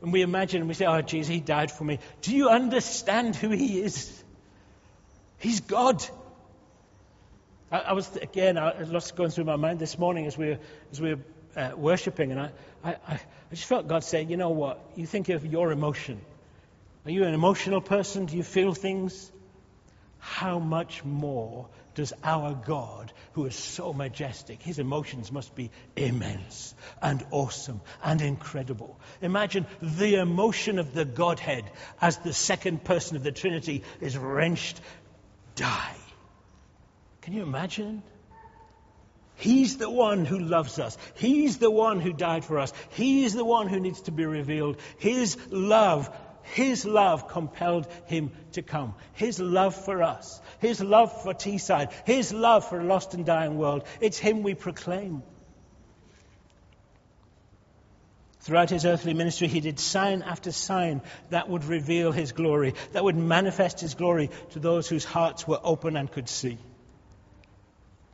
And 0.03 0.13
we 0.13 0.23
imagine 0.23 0.61
and 0.61 0.69
we 0.69 0.75
say, 0.75 0.87
Oh, 0.87 1.01
Jesus, 1.01 1.29
He 1.29 1.41
died 1.41 1.71
for 1.71 1.85
me. 1.85 1.99
Do 2.23 2.35
you 2.35 2.49
understand 2.49 3.37
who 3.37 3.51
He 3.51 3.81
is? 3.81 4.23
He's 5.39 5.61
God. 5.61 6.05
I, 7.71 7.79
I 7.79 7.93
was, 7.93 8.15
again, 8.17 8.59
I 8.59 8.83
was 8.83 9.13
going 9.13 9.31
through 9.31 9.45
my 9.45 9.57
mind 9.57 9.79
this 9.79 9.99
morning 9.99 10.27
as 10.27 10.37
we 10.37 10.51
were, 10.51 10.59
as 10.91 11.01
we 11.01 11.15
were 11.15 11.21
uh, 11.57 11.71
worshipping, 11.77 12.33
and 12.33 12.41
I, 12.41 12.51
I, 12.85 12.97
I 13.09 13.21
just 13.51 13.67
felt 13.67 13.87
God 13.87 14.05
saying, 14.05 14.31
You 14.31 14.37
know 14.37 14.51
what? 14.51 14.81
You 14.97 15.07
think 15.07 15.29
of 15.29 15.47
your 15.47 15.71
emotion. 15.71 16.21
Are 17.05 17.11
you 17.11 17.25
an 17.25 17.35
emotional 17.35 17.81
person? 17.81 18.27
Do 18.27 18.37
you 18.37 18.43
feel 18.43 18.75
things? 18.75 19.31
How 20.19 20.59
much 20.59 21.05
more 21.05 21.69
does 21.95 22.13
our 22.23 22.55
God, 22.55 23.13
who 23.33 23.47
is 23.47 23.55
so 23.55 23.93
majestic, 23.93 24.63
his 24.63 24.79
emotions 24.79 25.31
must 25.31 25.55
be 25.55 25.71
immense 25.97 26.75
and 27.01 27.25
awesome 27.31 27.81
and 28.03 28.21
incredible. 28.21 28.99
Imagine 29.21 29.67
the 29.81 30.17
emotion 30.17 30.79
of 30.79 30.95
the 30.95 31.05
Godhead 31.05 31.65
as 32.01 32.17
the 32.19 32.33
second 32.33 32.85
person 32.85 33.17
of 33.17 33.23
the 33.23 33.33
Trinity 33.33 33.83
is 34.01 34.17
wrenched, 34.17 34.81
die. 35.55 35.97
Can 37.23 37.35
you 37.35 37.43
imagine? 37.43 38.03
He's 39.35 39.77
the 39.77 39.91
one 39.91 40.25
who 40.25 40.39
loves 40.39 40.79
us. 40.79 40.97
He's 41.15 41.59
the 41.59 41.71
one 41.71 42.01
who 42.01 42.13
died 42.13 42.45
for 42.45 42.59
us. 42.59 42.73
He's 42.91 43.35
the 43.35 43.45
one 43.45 43.69
who 43.69 43.81
needs 43.81 44.03
to 44.03 44.13
be 44.13 44.25
revealed. 44.25 44.77
His 44.99 45.37
love 45.51 46.11
his 46.43 46.85
love 46.85 47.29
compelled 47.29 47.87
him 48.07 48.31
to 48.53 48.63
come. 48.63 48.95
His 49.15 49.41
love 49.41 49.75
for 49.75 50.03
us. 50.03 50.41
His 50.59 50.81
love 50.81 51.23
for 51.23 51.35
Teesside. 51.35 51.93
His 52.05 52.33
love 52.33 52.69
for 52.69 52.81
a 52.81 52.85
lost 52.85 53.15
and 53.15 53.25
dying 53.25 53.59
world. 53.59 53.85
It's 54.01 54.19
him 54.19 54.43
we 54.43 54.55
proclaim. 54.55 55.23
Throughout 58.41 58.71
his 58.71 58.85
earthly 58.85 59.15
ministry, 59.15 59.47
he 59.47 59.61
did 59.61 59.79
sign 59.79 60.23
after 60.23 60.51
sign 60.51 61.01
that 61.31 61.49
would 61.49 61.65
reveal 61.65 62.11
his 62.11 62.33
glory, 62.33 62.75
that 62.93 63.05
would 63.05 63.17
manifest 63.17 63.79
his 63.79 63.95
glory 63.95 64.31
to 64.51 64.59
those 64.59 64.89
whose 64.89 65.05
hearts 65.05 65.47
were 65.47 65.61
open 65.63 65.97
and 65.97 66.11
could 66.11 66.29
see. 66.29 66.59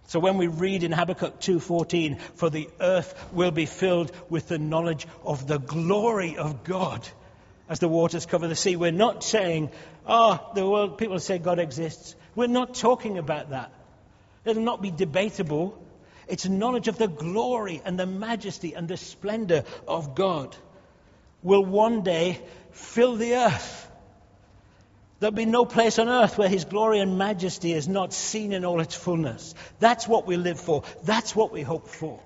So 0.09 0.21
when 0.21 0.37
we 0.37 0.47
read 0.47 0.85
in 0.85 0.93
Habakkuk 0.93 1.41
2:14, 1.41 2.19
"For 2.35 2.51
the 2.51 2.69
earth 2.81 3.15
will 3.33 3.51
be 3.51 3.67
filled 3.67 4.13
with 4.29 4.49
the 4.49 4.59
knowledge 4.59 5.07
of 5.25 5.47
the 5.47 5.59
glory 5.59 6.37
of 6.37 6.63
God," 6.65 7.07
as 7.69 7.79
the 7.79 7.89
waters 7.89 8.27
cover 8.27 8.49
the 8.49 8.57
sea. 8.57 8.77
We're 8.77 8.91
not 8.91 9.23
saying, 9.23 9.71
oh, 10.07 10.51
the 10.55 10.67
world, 10.67 10.99
people 10.99 11.19
say 11.19 11.39
God 11.39 11.59
exists. 11.59 12.15
We're 12.35 12.47
not 12.47 12.75
talking 12.75 13.19
about 13.19 13.51
that. 13.51 13.73
It'll 14.45 14.63
not 14.63 14.81
be 14.81 14.91
debatable. 14.91 15.81
It's 16.27 16.47
knowledge 16.47 16.89
of 16.89 16.99
the 16.99 17.09
glory 17.09 17.83
and 17.85 17.99
the 17.99 18.07
majesty 18.07 18.75
and 18.75 18.89
the 18.89 18.97
splendor 18.97 19.65
of 19.87 20.15
God 20.15 20.57
will 21.43 21.65
one 21.65 22.03
day 22.03 22.41
fill 22.73 23.17
the 23.17 23.35
earth. 23.35 23.91
There'll 25.21 25.35
be 25.35 25.47
no 25.47 25.65
place 25.65 25.99
on 25.99 26.09
earth 26.09 26.39
where 26.39 26.49
His 26.49 26.65
glory 26.65 27.01
and 27.01 27.19
majesty 27.19 27.73
is 27.73 27.89
not 27.89 28.13
seen 28.13 28.53
in 28.53 28.65
all 28.65 28.81
its 28.81 28.95
fullness. 28.95 29.55
That's 29.81 30.07
what 30.07 30.27
we 30.27 30.37
live 30.37 30.61
for. 30.61 30.85
That's 31.03 31.35
what 31.35 31.53
we 31.53 31.63
hope 31.63 31.89
for. 31.89 32.21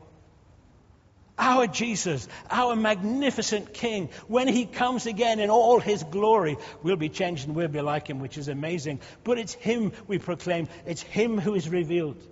Our 1.38 1.66
Jesus, 1.66 2.29
our 2.51 2.77
magnificent 2.77 3.73
King, 3.73 4.11
when 4.29 4.49
he 4.49 4.66
comes 4.66 5.07
again 5.07 5.40
in 5.40 5.49
all 5.49 5.81
his 5.81 6.03
glory, 6.05 6.59
we'll 6.83 6.97
be 6.97 7.09
changed 7.09 7.47
and 7.47 7.57
we'll 7.57 7.68
be 7.68 7.81
like 7.81 8.07
him, 8.07 8.21
which 8.21 8.37
is 8.37 8.49
amazing. 8.49 9.01
But 9.25 9.38
it's 9.38 9.55
him 9.55 9.92
we 10.07 10.18
proclaim. 10.18 10.68
It's 10.87 11.03
him 11.03 11.38
who 11.38 11.55
is 11.55 11.68
revealed 11.68 12.23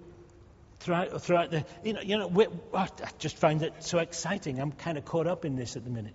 throughout, 0.81 1.23
throughout 1.23 1.51
the. 1.51 1.65
You 1.83 1.95
know, 1.95 2.01
you 2.03 2.19
know 2.19 2.27
we, 2.27 2.47
I 2.75 2.89
just 3.19 3.37
find 3.37 3.63
it 3.63 3.73
so 3.81 3.99
exciting. 3.99 4.61
I'm 4.61 4.73
kind 4.73 4.99
of 4.99 5.05
caught 5.05 5.27
up 5.27 5.45
in 5.45 5.57
this 5.57 5.77
at 5.77 5.85
the 5.85 5.91
minute. 5.91 6.15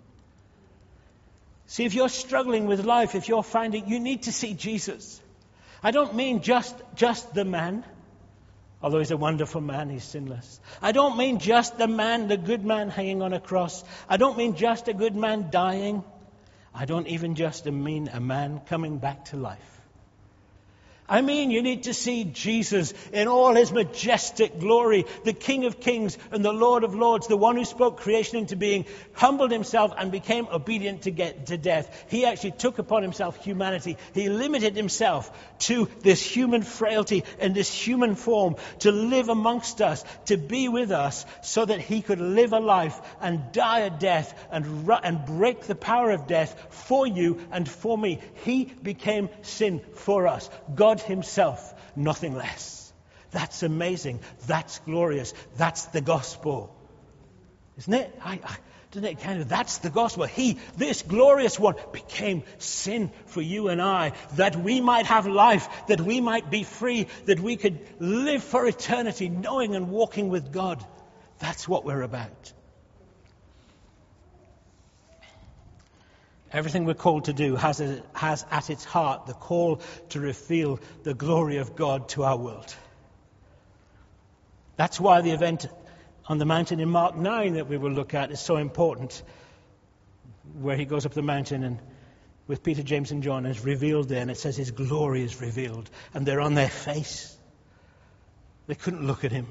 See, 1.67 1.85
if 1.85 1.95
you're 1.95 2.09
struggling 2.09 2.67
with 2.67 2.85
life, 2.85 3.15
if 3.15 3.27
you're 3.27 3.43
finding, 3.43 3.87
you 3.87 3.99
need 3.99 4.23
to 4.23 4.31
see 4.31 4.53
Jesus. 4.53 5.19
I 5.81 5.91
don't 5.91 6.15
mean 6.15 6.41
just, 6.41 6.75
just 6.95 7.33
the 7.33 7.45
man. 7.45 7.83
Although 8.85 8.99
he's 8.99 9.09
a 9.09 9.17
wonderful 9.17 9.61
man, 9.61 9.89
he's 9.89 10.03
sinless. 10.03 10.59
I 10.79 10.91
don't 10.91 11.17
mean 11.17 11.39
just 11.39 11.79
the 11.79 11.87
man, 11.87 12.27
the 12.27 12.37
good 12.37 12.63
man 12.63 12.91
hanging 12.91 13.23
on 13.23 13.33
a 13.33 13.39
cross. 13.39 13.83
I 14.07 14.17
don't 14.17 14.37
mean 14.37 14.55
just 14.55 14.87
a 14.87 14.93
good 14.93 15.15
man 15.15 15.49
dying. 15.49 16.03
I 16.71 16.85
don't 16.85 17.07
even 17.07 17.33
just 17.33 17.65
mean 17.65 18.11
a 18.13 18.19
man 18.19 18.61
coming 18.67 18.99
back 18.99 19.25
to 19.25 19.37
life. 19.37 19.74
I 21.07 21.21
mean, 21.21 21.51
you 21.51 21.61
need 21.61 21.83
to 21.83 21.93
see 21.93 22.23
Jesus 22.23 22.91
in 23.13 23.27
all 23.27 23.53
his 23.53 23.71
majestic 23.71 24.59
glory, 24.59 25.05
the 25.23 25.33
King 25.33 25.65
of 25.65 25.79
kings 25.79 26.17
and 26.31 26.43
the 26.43 26.51
Lord 26.51 26.83
of 26.83 26.95
lords, 26.95 27.27
the 27.27 27.37
one 27.37 27.57
who 27.57 27.65
spoke 27.65 27.99
creation 27.99 28.39
into 28.39 28.55
being, 28.55 28.85
humbled 29.13 29.51
himself 29.51 29.93
and 29.95 30.11
became 30.11 30.47
obedient 30.47 31.03
to 31.03 31.11
get 31.11 31.47
to 31.47 31.57
death. 31.57 32.05
He 32.09 32.25
actually 32.25 32.51
took 32.51 32.79
upon 32.79 33.03
himself 33.03 33.43
humanity. 33.43 33.97
He 34.15 34.29
limited 34.29 34.75
himself 34.75 35.31
to 35.59 35.87
this 36.01 36.23
human 36.23 36.63
frailty 36.63 37.23
and 37.39 37.53
this 37.53 37.71
human 37.71 38.15
form 38.15 38.55
to 38.79 38.91
live 38.91 39.29
amongst 39.29 39.81
us, 39.81 40.03
to 40.25 40.37
be 40.37 40.69
with 40.69 40.89
us, 40.89 41.27
so 41.43 41.65
that 41.65 41.81
he 41.81 42.01
could 42.01 42.19
live 42.19 42.51
a 42.51 42.59
life 42.59 42.99
and 43.21 43.51
die 43.51 43.81
a 43.81 43.91
death 43.91 44.33
and, 44.51 44.89
and 45.03 45.25
break 45.25 45.61
the 45.61 45.75
power 45.75 46.09
of 46.09 46.25
death 46.25 46.55
for 46.71 47.05
you 47.05 47.39
and 47.51 47.69
for 47.69 47.95
me. 47.95 48.19
He 48.43 48.65
became 48.65 49.29
sin 49.43 49.81
for 49.93 50.25
us. 50.25 50.49
God 50.73 50.94
God 50.95 51.07
Himself, 51.07 51.73
nothing 51.95 52.35
less. 52.35 52.93
That's 53.31 53.63
amazing. 53.63 54.21
That's 54.47 54.79
glorious. 54.79 55.33
That's 55.57 55.85
the 55.85 56.01
gospel. 56.01 56.73
Isn't 57.77 57.93
it? 57.93 58.19
I, 58.23 58.39
I, 58.43 58.57
Doesn't 58.91 59.09
it 59.09 59.19
kind 59.19 59.41
of, 59.41 59.49
that's 59.49 59.79
the 59.79 59.89
gospel. 59.89 60.23
He, 60.23 60.57
this 60.77 61.01
glorious 61.01 61.59
one, 61.59 61.75
became 61.91 62.43
sin 62.59 63.11
for 63.25 63.41
you 63.41 63.67
and 63.67 63.81
I, 63.81 64.13
that 64.35 64.55
we 64.55 64.79
might 64.79 65.05
have 65.07 65.27
life, 65.27 65.67
that 65.87 65.99
we 65.99 66.21
might 66.21 66.49
be 66.49 66.63
free, 66.63 67.07
that 67.25 67.41
we 67.41 67.57
could 67.57 67.79
live 67.99 68.41
for 68.41 68.65
eternity, 68.65 69.27
knowing 69.27 69.75
and 69.75 69.89
walking 69.89 70.29
with 70.29 70.53
God. 70.53 70.85
That's 71.39 71.67
what 71.67 71.83
we're 71.83 72.03
about. 72.03 72.53
Everything 76.51 76.85
we're 76.85 76.93
called 76.93 77.25
to 77.25 77.33
do 77.33 77.55
has, 77.55 77.81
a, 77.81 78.03
has 78.13 78.45
at 78.51 78.69
its 78.69 78.83
heart 78.83 79.25
the 79.25 79.33
call 79.33 79.81
to 80.09 80.19
reveal 80.19 80.79
the 81.03 81.13
glory 81.13 81.57
of 81.57 81.75
God 81.75 82.09
to 82.09 82.23
our 82.23 82.37
world. 82.37 82.75
That's 84.77 84.99
why 84.99 85.21
the 85.21 85.31
event 85.31 85.67
on 86.27 86.37
the 86.37 86.45
mountain 86.45 86.79
in 86.79 86.89
Mark 86.89 87.15
9 87.15 87.53
that 87.53 87.67
we 87.67 87.77
will 87.77 87.91
look 87.91 88.13
at 88.13 88.31
is 88.31 88.39
so 88.39 88.57
important, 88.57 89.21
where 90.59 90.75
he 90.75 90.85
goes 90.85 91.05
up 91.05 91.13
the 91.13 91.21
mountain 91.21 91.63
and 91.63 91.79
with 92.47 92.61
Peter, 92.61 92.83
James, 92.83 93.11
and 93.11 93.23
John 93.23 93.45
is 93.45 93.61
revealed 93.65 94.07
there, 94.07 94.21
and 94.21 94.29
it 94.29 94.37
says 94.37 94.55
his 94.55 94.69
glory 94.71 95.23
is 95.23 95.41
revealed, 95.41 95.89
and 96.13 96.25
they're 96.25 96.41
on 96.41 96.53
their 96.53 96.69
face. 96.69 97.35
They 98.67 98.75
couldn't 98.75 99.05
look 99.05 99.23
at 99.23 99.31
him. 99.31 99.47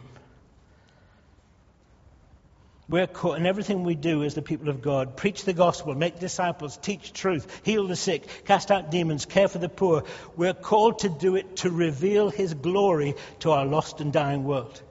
We're 2.89 3.07
caught 3.07 3.39
in 3.39 3.47
everything 3.47 3.83
we 3.83 3.95
do 3.95 4.25
as 4.25 4.35
the 4.35 4.43
people 4.43 4.69
of 4.69 4.83
God. 4.83 5.17
Preach 5.17 5.45
the 5.45 5.55
gospel, 5.55 5.95
make 5.95 6.19
disciples, 6.19 6.77
teach 6.77 7.15
truth, 7.15 7.63
heal 7.65 7.87
the 7.87 7.97
sick, 7.97 8.45
cast 8.45 8.71
out 8.71 8.91
demons, 8.91 9.25
care 9.25 9.49
for 9.49 9.59
the 9.59 9.71
poor. 9.71 10.05
We're 10.37 10.53
called 10.53 10.99
to 10.99 11.09
do 11.09 11.37
it 11.37 11.57
to 11.59 11.71
reveal 11.71 12.29
his 12.29 12.53
glory 12.53 13.15
to 13.41 13.53
our 13.53 13.65
lost 13.65 14.01
and 14.01 14.13
dying 14.13 14.45
world. 14.45 14.83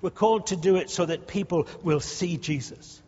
We're 0.00 0.10
called 0.10 0.48
to 0.48 0.56
do 0.56 0.76
it 0.76 0.90
so 0.90 1.06
that 1.06 1.26
people 1.26 1.66
will 1.82 2.00
see 2.00 2.36
Jesus. 2.36 3.02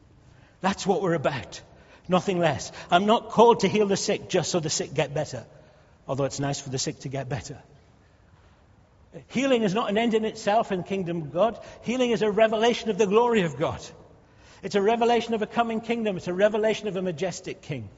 That's 0.61 0.87
what 0.87 1.03
we're 1.03 1.15
about. 1.15 1.61
Nothing 2.09 2.41
less. 2.41 2.73
I'm 2.91 3.07
not 3.07 3.31
called 3.31 3.61
to 3.61 3.69
heal 3.69 3.87
the 3.87 3.97
sick 3.97 4.29
just 4.29 4.51
so 4.51 4.59
the 4.59 4.71
sick 4.71 4.93
get 4.93 5.15
better, 5.15 5.45
although 6.09 6.25
it's 6.25 6.41
nice 6.41 6.61
for 6.61 6.71
the 6.71 6.79
sick 6.79 6.99
to 7.01 7.09
get 7.09 7.29
better. 7.29 7.59
Healing 9.29 9.63
is 9.63 9.73
not 9.75 9.89
an 9.89 9.99
end 9.99 10.15
in 10.15 10.25
itself 10.25 10.73
in 10.73 10.79
the 10.79 10.85
kingdom 10.85 11.19
of 11.23 11.33
God. 11.33 11.61
Healing 11.83 12.11
is 12.11 12.23
a 12.23 12.31
revelation 12.31 12.91
of 12.91 12.99
the 12.99 13.07
glory 13.07 13.43
of 13.43 13.57
God. 13.57 13.81
It's 14.63 14.75
a 14.75 14.83
revelation 14.83 15.35
of 15.35 15.43
a 15.43 15.47
coming 15.47 15.81
kingdom. 15.81 16.17
It's 16.17 16.29
a 16.29 16.35
revelation 16.35 16.89
of 16.89 16.97
a 16.97 17.03
majestic 17.03 17.63
king. 17.63 17.89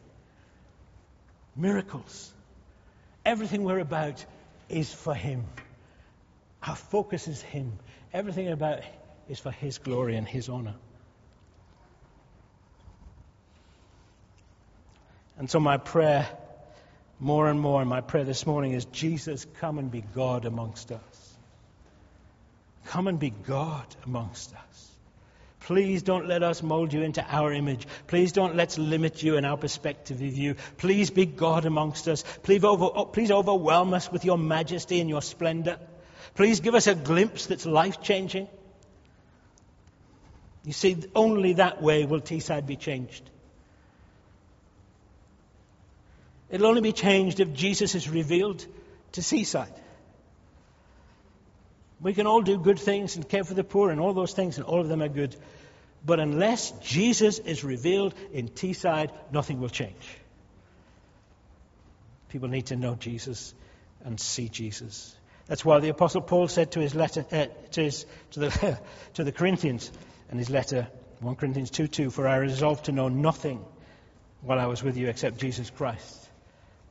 Miracles. 1.56 2.32
Everything 3.24 3.64
we're 3.64 3.78
about 3.78 4.24
is 4.68 4.92
for 4.92 5.14
him. 5.14 5.44
Our 6.62 6.76
focus 6.76 7.28
is 7.28 7.40
him. 7.42 7.78
Everything 8.12 8.48
about 8.48 8.80
is 9.28 9.38
for 9.38 9.50
His 9.50 9.78
glory 9.78 10.16
and 10.16 10.26
His 10.26 10.48
honor. 10.48 10.74
And 15.36 15.50
so, 15.50 15.58
my 15.58 15.78
prayer, 15.78 16.28
more 17.18 17.48
and 17.48 17.60
more, 17.60 17.84
my 17.84 18.00
prayer 18.00 18.24
this 18.24 18.46
morning 18.46 18.72
is 18.72 18.84
Jesus, 18.86 19.46
come 19.58 19.78
and 19.78 19.90
be 19.90 20.04
God 20.14 20.44
amongst 20.44 20.92
us. 20.92 21.36
Come 22.86 23.08
and 23.08 23.18
be 23.18 23.30
God 23.30 23.86
amongst 24.04 24.54
us. 24.54 24.93
Please 25.64 26.02
don't 26.02 26.28
let 26.28 26.42
us 26.42 26.62
mold 26.62 26.92
you 26.92 27.00
into 27.00 27.24
our 27.24 27.50
image. 27.50 27.86
Please 28.06 28.32
don't 28.32 28.54
let's 28.54 28.76
limit 28.76 29.22
you 29.22 29.38
in 29.38 29.46
our 29.46 29.56
perspective 29.56 30.20
of 30.20 30.36
you. 30.36 30.56
Please 30.76 31.08
be 31.08 31.24
God 31.24 31.64
amongst 31.64 32.06
us. 32.06 32.22
Please, 32.42 32.64
over, 32.64 32.84
oh, 32.84 33.06
please 33.06 33.30
overwhelm 33.30 33.94
us 33.94 34.12
with 34.12 34.26
your 34.26 34.36
majesty 34.36 35.00
and 35.00 35.08
your 35.08 35.22
splendor. 35.22 35.78
Please 36.34 36.60
give 36.60 36.74
us 36.74 36.86
a 36.86 36.94
glimpse 36.94 37.46
that's 37.46 37.64
life 37.64 38.02
changing. 38.02 38.46
You 40.66 40.74
see, 40.74 41.02
only 41.14 41.54
that 41.54 41.80
way 41.80 42.04
will 42.04 42.20
Teesside 42.20 42.66
be 42.66 42.76
changed. 42.76 43.30
It'll 46.50 46.66
only 46.66 46.82
be 46.82 46.92
changed 46.92 47.40
if 47.40 47.54
Jesus 47.54 47.94
is 47.94 48.06
revealed 48.10 48.66
to 49.12 49.22
Teesside. 49.22 49.72
We 52.04 52.12
can 52.12 52.26
all 52.26 52.42
do 52.42 52.58
good 52.58 52.78
things 52.78 53.16
and 53.16 53.26
care 53.26 53.44
for 53.44 53.54
the 53.54 53.64
poor 53.64 53.90
and 53.90 53.98
all 53.98 54.12
those 54.12 54.34
things, 54.34 54.58
and 54.58 54.66
all 54.66 54.80
of 54.80 54.88
them 54.88 55.02
are 55.02 55.08
good. 55.08 55.34
But 56.04 56.20
unless 56.20 56.70
Jesus 56.82 57.38
is 57.38 57.64
revealed 57.64 58.14
in 58.30 58.48
Teesside, 58.48 59.10
nothing 59.32 59.58
will 59.58 59.70
change. 59.70 60.18
People 62.28 62.48
need 62.48 62.66
to 62.66 62.76
know 62.76 62.94
Jesus 62.94 63.54
and 64.04 64.20
see 64.20 64.50
Jesus. 64.50 65.16
That's 65.46 65.64
why 65.64 65.80
the 65.80 65.88
Apostle 65.88 66.20
Paul 66.20 66.46
said 66.46 66.72
to 66.72 66.80
his 66.80 66.94
letter 66.94 67.24
uh, 67.32 67.46
to, 67.72 67.82
his, 67.82 68.04
to, 68.32 68.40
the, 68.40 68.78
to 69.14 69.24
the 69.24 69.32
Corinthians 69.32 69.90
in 70.30 70.36
his 70.36 70.50
letter, 70.50 70.88
1 71.20 71.36
Corinthians 71.36 71.70
2 71.70 71.86
2, 71.86 72.10
For 72.10 72.28
I 72.28 72.36
resolved 72.36 72.84
to 72.84 72.92
know 72.92 73.08
nothing 73.08 73.64
while 74.42 74.60
I 74.60 74.66
was 74.66 74.82
with 74.82 74.98
you 74.98 75.08
except 75.08 75.38
Jesus 75.38 75.70
Christ 75.70 76.28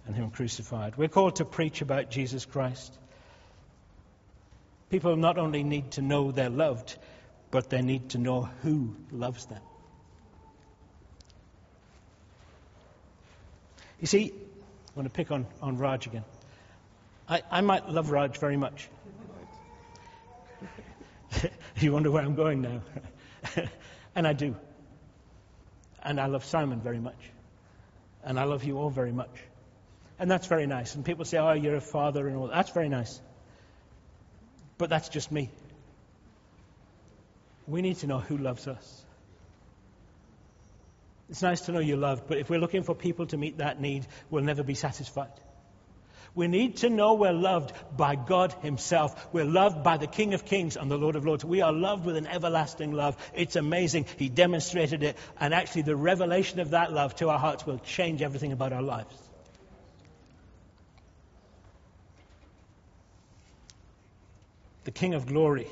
and 0.07 0.16
Him 0.16 0.32
crucified. 0.32 0.97
We're 0.97 1.07
called 1.07 1.36
to 1.36 1.45
preach 1.45 1.82
about 1.82 2.09
Jesus 2.09 2.45
Christ. 2.45 2.97
People 4.93 5.15
not 5.15 5.39
only 5.39 5.63
need 5.63 5.89
to 5.93 6.03
know 6.03 6.31
they're 6.31 6.51
loved, 6.51 6.95
but 7.49 7.67
they 7.67 7.81
need 7.81 8.09
to 8.09 8.19
know 8.19 8.43
who 8.61 8.95
loves 9.11 9.47
them. 9.47 9.61
You 13.99 14.05
see, 14.05 14.31
I'm 14.31 14.93
going 14.93 15.07
to 15.07 15.09
pick 15.09 15.31
on, 15.31 15.47
on 15.63 15.79
Raj 15.79 16.05
again. 16.05 16.23
I, 17.27 17.41
I 17.49 17.61
might 17.61 17.89
love 17.89 18.11
Raj 18.11 18.37
very 18.37 18.55
much. 18.55 18.87
you 21.77 21.91
wonder 21.91 22.11
where 22.11 22.21
I'm 22.21 22.35
going 22.35 22.61
now. 22.61 22.81
and 24.15 24.27
I 24.27 24.33
do. 24.33 24.55
And 26.03 26.21
I 26.21 26.27
love 26.27 26.45
Simon 26.45 26.81
very 26.81 26.99
much. 26.99 27.31
And 28.23 28.39
I 28.39 28.43
love 28.43 28.63
you 28.63 28.77
all 28.77 28.91
very 28.91 29.11
much. 29.11 29.41
And 30.19 30.29
that's 30.29 30.45
very 30.45 30.67
nice. 30.67 30.93
And 30.93 31.03
people 31.03 31.25
say, 31.25 31.39
oh, 31.39 31.53
you're 31.53 31.77
a 31.77 31.81
father 31.81 32.27
and 32.27 32.37
all. 32.37 32.47
That's 32.49 32.69
very 32.69 32.89
nice. 32.89 33.19
But 34.84 34.89
that's 34.89 35.07
just 35.07 35.31
me. 35.31 35.49
We 37.67 37.81
need 37.81 37.99
to 37.99 38.07
know 38.07 38.19
who 38.19 38.36
loves 38.36 38.67
us. 38.67 39.05
It's 41.29 41.41
nice 41.41 41.61
to 41.61 41.71
know 41.71 41.79
you're 41.79 41.95
loved, 41.95 42.27
but 42.27 42.38
if 42.38 42.49
we're 42.49 42.59
looking 42.59 42.84
for 42.84 42.93
people 42.93 43.25
to 43.27 43.38
meet 43.38 43.59
that 43.59 43.79
need, 43.79 44.05
we'll 44.29 44.43
never 44.43 44.61
be 44.61 44.73
satisfied. 44.73 45.31
We 46.36 46.49
need 46.49 46.75
to 46.79 46.89
know 46.89 47.13
we're 47.13 47.31
loved 47.31 47.71
by 47.95 48.15
God 48.15 48.51
Himself. 48.61 49.34
We're 49.34 49.45
loved 49.45 49.86
by 49.86 49.95
the 49.95 50.07
King 50.07 50.34
of 50.34 50.43
Kings 50.43 50.75
and 50.75 50.91
the 50.91 50.97
Lord 50.97 51.15
of 51.15 51.25
Lords. 51.25 51.45
We 51.45 51.61
are 51.61 51.71
loved 51.71 52.05
with 52.05 52.17
an 52.17 52.27
everlasting 52.27 52.91
love. 52.91 53.15
It's 53.34 53.55
amazing. 53.55 54.05
He 54.17 54.27
demonstrated 54.27 55.01
it. 55.01 55.17
And 55.39 55.53
actually, 55.53 55.84
the 55.84 55.95
revelation 55.95 56.59
of 56.59 56.71
that 56.71 56.91
love 56.91 57.15
to 57.15 57.29
our 57.29 57.39
hearts 57.39 57.65
will 57.65 57.79
change 57.79 58.21
everything 58.21 58.51
about 58.51 58.73
our 58.73 58.81
lives. 58.81 59.15
The 64.84 64.91
King 64.91 65.13
of 65.13 65.25
Glory 65.25 65.67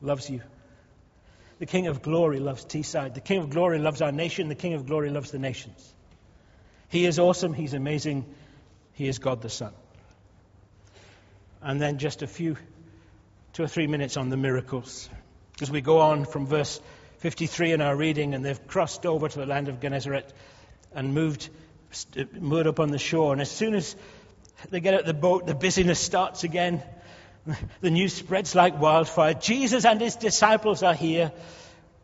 loves 0.00 0.30
you. 0.30 0.40
The 1.58 1.66
King 1.66 1.86
of 1.86 2.02
Glory 2.02 2.40
loves 2.40 2.64
Teesside. 2.64 3.14
The 3.14 3.20
King 3.20 3.40
of 3.40 3.50
Glory 3.50 3.78
loves 3.78 4.02
our 4.02 4.12
nation. 4.12 4.48
The 4.48 4.54
King 4.54 4.74
of 4.74 4.86
Glory 4.86 5.10
loves 5.10 5.30
the 5.30 5.38
nations. 5.38 5.94
He 6.88 7.06
is 7.06 7.18
awesome. 7.18 7.54
He's 7.54 7.74
amazing. 7.74 8.24
He 8.92 9.08
is 9.08 9.18
God 9.18 9.42
the 9.42 9.48
Son. 9.48 9.72
And 11.62 11.80
then 11.80 11.98
just 11.98 12.22
a 12.22 12.26
few, 12.26 12.56
two 13.52 13.62
or 13.62 13.68
three 13.68 13.86
minutes 13.86 14.16
on 14.16 14.28
the 14.28 14.36
miracles. 14.36 15.08
As 15.60 15.70
we 15.70 15.80
go 15.80 16.00
on 16.00 16.24
from 16.24 16.46
verse 16.46 16.80
53 17.18 17.72
in 17.72 17.80
our 17.80 17.96
reading, 17.96 18.34
and 18.34 18.44
they've 18.44 18.66
crossed 18.66 19.06
over 19.06 19.28
to 19.28 19.38
the 19.38 19.46
land 19.46 19.68
of 19.68 19.80
Gennesaret 19.80 20.32
and 20.94 21.14
moved, 21.14 21.48
moored 22.38 22.66
up 22.66 22.80
on 22.80 22.90
the 22.90 22.98
shore. 22.98 23.32
And 23.32 23.40
as 23.40 23.50
soon 23.50 23.74
as 23.74 23.96
they 24.70 24.80
get 24.80 24.94
out 24.94 25.06
the 25.06 25.14
boat, 25.14 25.46
the 25.46 25.54
busyness 25.54 25.98
starts 25.98 26.44
again. 26.44 26.82
The 27.80 27.90
news 27.90 28.12
spreads 28.12 28.54
like 28.54 28.80
wildfire. 28.80 29.34
Jesus 29.34 29.84
and 29.84 30.00
his 30.00 30.16
disciples 30.16 30.82
are 30.82 30.94
here. 30.94 31.32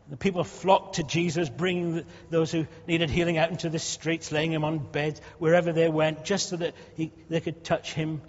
The 0.09 0.17
people 0.17 0.43
flocked 0.43 0.95
to 0.95 1.03
Jesus, 1.03 1.49
bringing 1.49 2.03
those 2.29 2.51
who 2.51 2.67
needed 2.85 3.09
healing 3.09 3.37
out 3.37 3.49
into 3.49 3.69
the 3.69 3.79
streets, 3.79 4.31
laying 4.31 4.51
him 4.51 4.63
on 4.63 4.77
beds, 4.79 5.21
wherever 5.39 5.71
they 5.71 5.87
went, 5.87 6.25
just 6.25 6.49
so 6.49 6.57
that 6.57 6.75
he, 6.95 7.11
they 7.29 7.39
could 7.39 7.63
touch 7.63 7.93
him. 7.93 8.21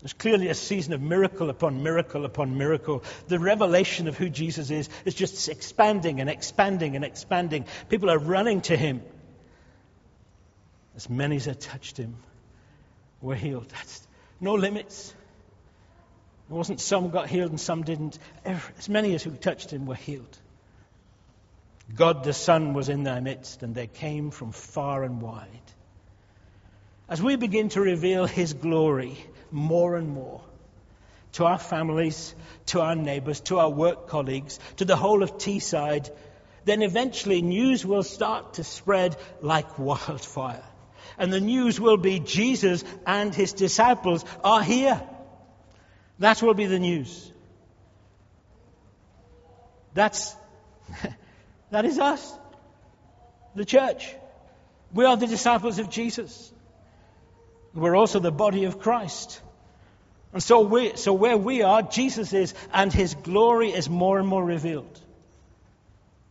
There's 0.00 0.12
clearly 0.12 0.48
a 0.48 0.54
season 0.54 0.92
of 0.92 1.02
miracle 1.02 1.50
upon 1.50 1.82
miracle 1.82 2.24
upon 2.24 2.56
miracle. 2.56 3.02
The 3.26 3.38
revelation 3.38 4.06
of 4.06 4.16
who 4.16 4.30
Jesus 4.30 4.70
is 4.70 4.88
is 5.04 5.14
just 5.14 5.48
expanding 5.48 6.20
and 6.20 6.30
expanding 6.30 6.96
and 6.96 7.04
expanding. 7.04 7.66
People 7.88 8.08
are 8.08 8.18
running 8.18 8.60
to 8.62 8.76
him. 8.76 9.02
As 10.96 11.10
many 11.10 11.36
as 11.36 11.46
have 11.46 11.58
touched 11.58 11.96
him 11.96 12.16
were 13.20 13.34
healed. 13.34 13.68
That's 13.68 14.06
no 14.40 14.54
limits. 14.54 15.12
It 16.50 16.54
wasn't 16.54 16.80
some 16.80 17.10
got 17.10 17.28
healed 17.28 17.50
and 17.50 17.60
some 17.60 17.82
didn't. 17.82 18.18
As 18.44 18.88
many 18.88 19.14
as 19.14 19.22
who 19.22 19.30
touched 19.32 19.70
him 19.70 19.84
were 19.86 19.94
healed. 19.94 20.38
God 21.94 22.24
the 22.24 22.32
Son 22.32 22.74
was 22.74 22.88
in 22.88 23.02
their 23.02 23.20
midst, 23.20 23.62
and 23.62 23.74
they 23.74 23.86
came 23.86 24.30
from 24.30 24.52
far 24.52 25.04
and 25.04 25.20
wide. 25.20 25.48
As 27.08 27.22
we 27.22 27.36
begin 27.36 27.70
to 27.70 27.80
reveal 27.80 28.26
his 28.26 28.52
glory 28.52 29.16
more 29.50 29.96
and 29.96 30.10
more 30.10 30.42
to 31.32 31.44
our 31.44 31.58
families, 31.58 32.34
to 32.66 32.80
our 32.80 32.96
neighbors, 32.96 33.40
to 33.40 33.58
our 33.58 33.70
work 33.70 34.08
colleagues, 34.08 34.58
to 34.76 34.84
the 34.84 34.96
whole 34.96 35.22
of 35.22 35.38
Teesside, 35.38 36.10
then 36.64 36.82
eventually 36.82 37.40
news 37.40 37.84
will 37.84 38.02
start 38.02 38.54
to 38.54 38.64
spread 38.64 39.16
like 39.40 39.78
wildfire. 39.78 40.64
And 41.18 41.32
the 41.32 41.40
news 41.40 41.80
will 41.80 41.96
be 41.96 42.20
Jesus 42.20 42.84
and 43.06 43.34
his 43.34 43.52
disciples 43.52 44.24
are 44.44 44.62
here. 44.62 45.00
That 46.18 46.42
will 46.42 46.54
be 46.54 46.66
the 46.66 46.78
news. 46.78 47.32
That's, 49.94 50.34
that 51.70 51.84
is 51.84 51.98
us. 51.98 52.32
The 53.54 53.64
church. 53.64 54.14
We 54.92 55.04
are 55.04 55.16
the 55.16 55.26
disciples 55.26 55.78
of 55.78 55.90
Jesus. 55.90 56.52
We're 57.74 57.96
also 57.96 58.18
the 58.18 58.32
body 58.32 58.64
of 58.64 58.80
Christ. 58.80 59.40
And 60.32 60.42
so, 60.42 60.60
we, 60.60 60.96
so 60.96 61.12
where 61.12 61.36
we 61.36 61.62
are, 61.62 61.82
Jesus 61.82 62.32
is, 62.32 62.54
and 62.72 62.92
his 62.92 63.14
glory 63.14 63.70
is 63.70 63.88
more 63.88 64.18
and 64.18 64.28
more 64.28 64.44
revealed. 64.44 65.00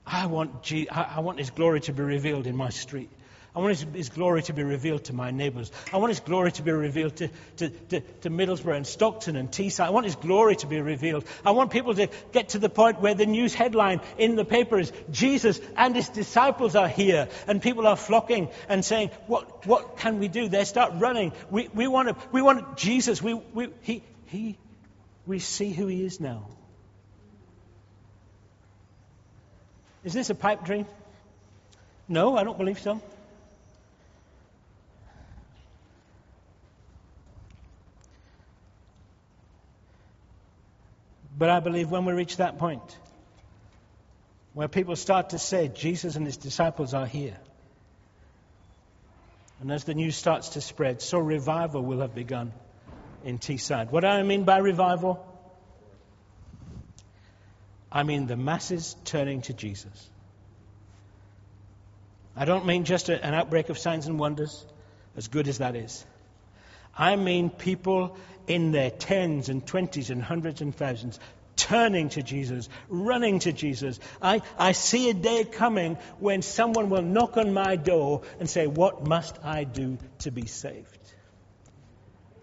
I 0.05 0.27
want, 0.27 0.71
I 0.91 1.19
want 1.19 1.39
his 1.39 1.49
glory 1.49 1.81
to 1.81 1.93
be 1.93 2.03
revealed 2.03 2.47
in 2.47 2.55
my 2.55 2.69
street. 2.69 3.09
I 3.55 3.59
want 3.59 3.79
his, 3.79 4.09
glory 4.09 4.43
to 4.43 4.53
be 4.53 4.63
revealed 4.63 5.05
to 5.05 5.13
my 5.13 5.31
neighbours. 5.31 5.71
I 5.91 5.97
want 5.97 6.11
his 6.11 6.19
glory 6.19 6.51
to 6.51 6.61
be 6.61 6.71
revealed 6.71 7.15
to, 7.15 7.29
to, 7.57 7.69
to, 7.69 8.01
to, 8.01 8.29
Middlesbrough 8.29 8.75
and 8.75 8.85
Stockton 8.85 9.35
and 9.35 9.49
Teesside. 9.49 9.85
I 9.85 9.89
want 9.89 10.05
his 10.05 10.15
glory 10.15 10.55
to 10.57 10.67
be 10.67 10.79
revealed. 10.79 11.25
I 11.43 11.51
want 11.51 11.71
people 11.71 11.95
to 11.95 12.07
get 12.31 12.49
to 12.49 12.59
the 12.59 12.69
point 12.69 13.01
where 13.01 13.15
the 13.15 13.25
news 13.25 13.55
headline 13.55 14.01
in 14.19 14.35
the 14.35 14.45
paper 14.45 14.77
is 14.77 14.91
Jesus 15.09 15.59
and 15.75 15.95
his 15.95 16.09
disciples 16.09 16.75
are 16.75 16.87
here. 16.87 17.29
And 17.47 17.59
people 17.59 17.87
are 17.87 17.95
flocking 17.95 18.49
and 18.69 18.85
saying, 18.85 19.09
what, 19.25 19.65
what 19.65 19.97
can 19.97 20.19
we 20.19 20.27
do? 20.27 20.49
They 20.49 20.63
start 20.63 20.93
running. 20.97 21.31
We, 21.49 21.67
we, 21.73 21.87
want, 21.87 22.09
to, 22.09 22.15
we 22.31 22.43
want 22.43 22.77
Jesus. 22.77 23.23
We, 23.23 23.33
we, 23.33 23.69
he, 23.81 24.03
he, 24.25 24.57
we 25.25 25.39
see 25.39 25.71
who 25.71 25.87
he 25.87 26.05
is 26.05 26.19
now. 26.19 26.47
Is 30.03 30.13
this 30.13 30.29
a 30.29 30.35
pipe 30.35 30.63
dream? 30.63 30.85
No, 32.07 32.37
I 32.37 32.43
don't 32.43 32.57
believe 32.57 32.79
so. 32.79 33.01
But 41.37 41.49
I 41.49 41.59
believe 41.59 41.91
when 41.91 42.05
we 42.05 42.13
reach 42.13 42.37
that 42.37 42.57
point, 42.57 42.97
where 44.53 44.67
people 44.67 44.95
start 44.95 45.29
to 45.31 45.39
say, 45.39 45.67
Jesus 45.67 46.15
and 46.15 46.25
his 46.25 46.37
disciples 46.37 46.95
are 46.95 47.05
here, 47.05 47.37
and 49.59 49.71
as 49.71 49.83
the 49.83 49.93
news 49.93 50.15
starts 50.15 50.49
to 50.49 50.61
spread, 50.61 51.01
so 51.01 51.19
revival 51.19 51.83
will 51.83 51.99
have 52.01 52.15
begun 52.15 52.53
in 53.23 53.37
Teesside. 53.37 53.91
What 53.91 54.01
do 54.01 54.07
I 54.07 54.23
mean 54.23 54.45
by 54.45 54.57
revival? 54.57 55.23
I 57.91 58.03
mean 58.03 58.27
the 58.27 58.37
masses 58.37 58.95
turning 59.05 59.41
to 59.43 59.53
Jesus. 59.53 60.09
I 62.35 62.45
don't 62.45 62.65
mean 62.65 62.83
just 62.83 63.09
a, 63.09 63.23
an 63.23 63.33
outbreak 63.33 63.69
of 63.69 63.77
signs 63.77 64.07
and 64.07 64.19
wonders, 64.19 64.65
as 65.15 65.27
good 65.27 65.47
as 65.47 65.59
that 65.59 65.75
is. 65.75 66.05
I 66.97 67.15
mean 67.15 67.49
people 67.49 68.17
in 68.47 68.71
their 68.71 68.89
tens 68.89 69.49
and 69.49 69.65
twenties 69.65 70.09
and 70.09 70.21
hundreds 70.21 70.61
and 70.61 70.75
thousands 70.75 71.19
turning 71.57 72.09
to 72.09 72.23
Jesus, 72.23 72.69
running 72.87 73.39
to 73.39 73.51
Jesus. 73.51 73.99
I, 74.21 74.41
I 74.57 74.71
see 74.71 75.09
a 75.09 75.13
day 75.13 75.43
coming 75.43 75.97
when 76.19 76.41
someone 76.41 76.89
will 76.89 77.01
knock 77.01 77.35
on 77.35 77.53
my 77.53 77.75
door 77.75 78.21
and 78.39 78.49
say, 78.49 78.67
What 78.67 79.05
must 79.05 79.37
I 79.43 79.63
do 79.63 79.97
to 80.19 80.31
be 80.31 80.45
saved? 80.45 80.99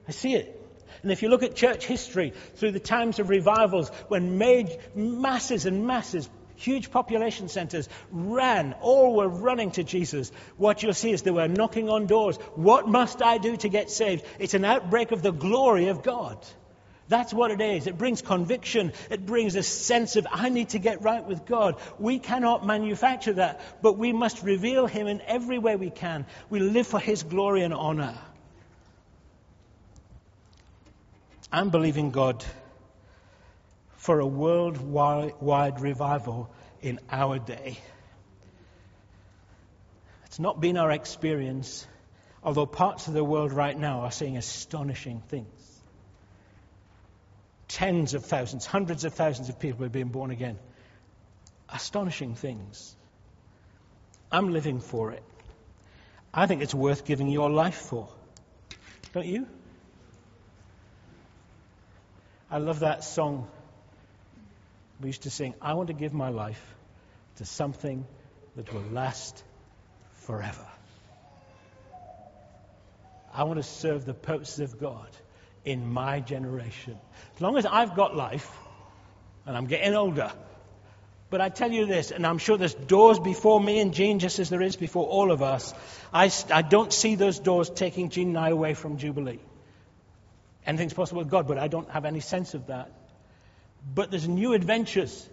I 0.06 0.12
see 0.12 0.34
it. 0.34 0.60
And 1.02 1.12
if 1.12 1.22
you 1.22 1.28
look 1.28 1.42
at 1.42 1.54
church 1.54 1.86
history 1.86 2.32
through 2.56 2.72
the 2.72 2.80
times 2.80 3.18
of 3.18 3.28
revivals, 3.28 3.90
when 4.08 4.38
made 4.38 4.76
masses 4.94 5.66
and 5.66 5.86
masses 5.86 6.28
huge 6.56 6.90
population 6.90 7.48
centers 7.48 7.88
ran, 8.10 8.74
all 8.80 9.14
were 9.14 9.28
running 9.28 9.70
to 9.72 9.84
Jesus. 9.84 10.30
What 10.56 10.82
you'll 10.82 10.94
see 10.94 11.12
is 11.12 11.22
they 11.22 11.30
were 11.30 11.48
knocking 11.48 11.88
on 11.88 12.06
doors. 12.06 12.36
What 12.54 12.88
must 12.88 13.22
I 13.22 13.38
do 13.38 13.56
to 13.58 13.68
get 13.68 13.90
saved? 13.90 14.24
It's 14.38 14.54
an 14.54 14.64
outbreak 14.64 15.12
of 15.12 15.22
the 15.22 15.32
glory 15.32 15.88
of 15.88 16.02
God. 16.02 16.38
That's 17.08 17.34
what 17.34 17.50
it 17.50 17.60
is. 17.60 17.86
It 17.86 17.98
brings 17.98 18.22
conviction. 18.22 18.92
It 19.10 19.26
brings 19.26 19.56
a 19.56 19.62
sense 19.62 20.16
of, 20.16 20.26
I 20.30 20.48
need 20.48 20.70
to 20.70 20.78
get 20.78 21.02
right 21.02 21.24
with 21.24 21.44
God. 21.44 21.76
We 21.98 22.18
cannot 22.18 22.64
manufacture 22.64 23.34
that, 23.34 23.60
but 23.82 23.98
we 23.98 24.12
must 24.12 24.42
reveal 24.42 24.86
Him 24.86 25.06
in 25.06 25.20
every 25.22 25.58
way 25.58 25.76
we 25.76 25.90
can. 25.90 26.24
We 26.48 26.60
live 26.60 26.86
for 26.86 26.98
His 26.98 27.22
glory 27.22 27.62
and 27.62 27.74
honor. 27.74 28.18
I'm 31.52 31.70
believing 31.70 32.10
God 32.10 32.44
for 34.04 34.20
a 34.20 34.26
worldwide 34.26 35.80
revival 35.80 36.50
in 36.82 37.00
our 37.10 37.38
day. 37.38 37.78
It's 40.26 40.38
not 40.38 40.60
been 40.60 40.76
our 40.76 40.90
experience, 40.90 41.86
although 42.42 42.66
parts 42.66 43.08
of 43.08 43.14
the 43.14 43.24
world 43.24 43.50
right 43.50 43.74
now 43.74 44.00
are 44.00 44.10
seeing 44.10 44.36
astonishing 44.36 45.22
things. 45.28 45.80
Tens 47.66 48.12
of 48.12 48.26
thousands, 48.26 48.66
hundreds 48.66 49.04
of 49.04 49.14
thousands 49.14 49.48
of 49.48 49.58
people 49.58 49.86
are 49.86 49.88
being 49.88 50.08
born 50.08 50.30
again. 50.30 50.58
Astonishing 51.72 52.34
things. 52.34 52.94
I'm 54.30 54.52
living 54.52 54.80
for 54.80 55.12
it. 55.12 55.22
I 56.34 56.46
think 56.46 56.60
it's 56.60 56.74
worth 56.74 57.06
giving 57.06 57.28
your 57.28 57.48
life 57.48 57.76
for. 57.76 58.10
Don't 59.14 59.24
you? 59.24 59.46
I 62.50 62.58
love 62.58 62.80
that 62.80 63.02
song 63.02 63.48
we 65.00 65.08
used 65.08 65.22
to 65.22 65.30
sing, 65.30 65.54
I 65.60 65.74
want 65.74 65.88
to 65.88 65.94
give 65.94 66.12
my 66.12 66.28
life 66.28 66.62
to 67.36 67.44
something 67.44 68.06
that 68.56 68.72
will 68.72 68.84
last 68.92 69.42
forever. 70.12 70.66
I 73.32 73.44
want 73.44 73.56
to 73.56 73.64
serve 73.64 74.04
the 74.04 74.14
purposes 74.14 74.72
of 74.72 74.80
God 74.80 75.08
in 75.64 75.92
my 75.92 76.20
generation. 76.20 76.96
As 77.34 77.40
long 77.40 77.56
as 77.56 77.66
I've 77.66 77.96
got 77.96 78.14
life, 78.14 78.50
and 79.46 79.56
I'm 79.56 79.66
getting 79.66 79.94
older, 79.94 80.32
but 81.30 81.40
I 81.40 81.48
tell 81.48 81.72
you 81.72 81.86
this, 81.86 82.12
and 82.12 82.24
I'm 82.24 82.38
sure 82.38 82.56
there's 82.56 82.74
doors 82.74 83.18
before 83.18 83.60
me 83.60 83.80
and 83.80 83.92
Jean, 83.92 84.20
just 84.20 84.38
as 84.38 84.50
there 84.50 84.62
is 84.62 84.76
before 84.76 85.06
all 85.06 85.32
of 85.32 85.42
us. 85.42 85.74
I, 86.12 86.30
I 86.52 86.62
don't 86.62 86.92
see 86.92 87.16
those 87.16 87.40
doors 87.40 87.70
taking 87.70 88.10
Jean 88.10 88.28
and 88.28 88.38
I 88.38 88.50
away 88.50 88.74
from 88.74 88.98
Jubilee. 88.98 89.40
Anything's 90.64 90.94
possible 90.94 91.22
with 91.22 91.30
God, 91.30 91.48
but 91.48 91.58
I 91.58 91.66
don't 91.66 91.90
have 91.90 92.04
any 92.04 92.20
sense 92.20 92.54
of 92.54 92.68
that. 92.68 92.90
But 93.92 94.10
there's 94.10 94.28
new 94.28 94.52
adventures 94.54 95.28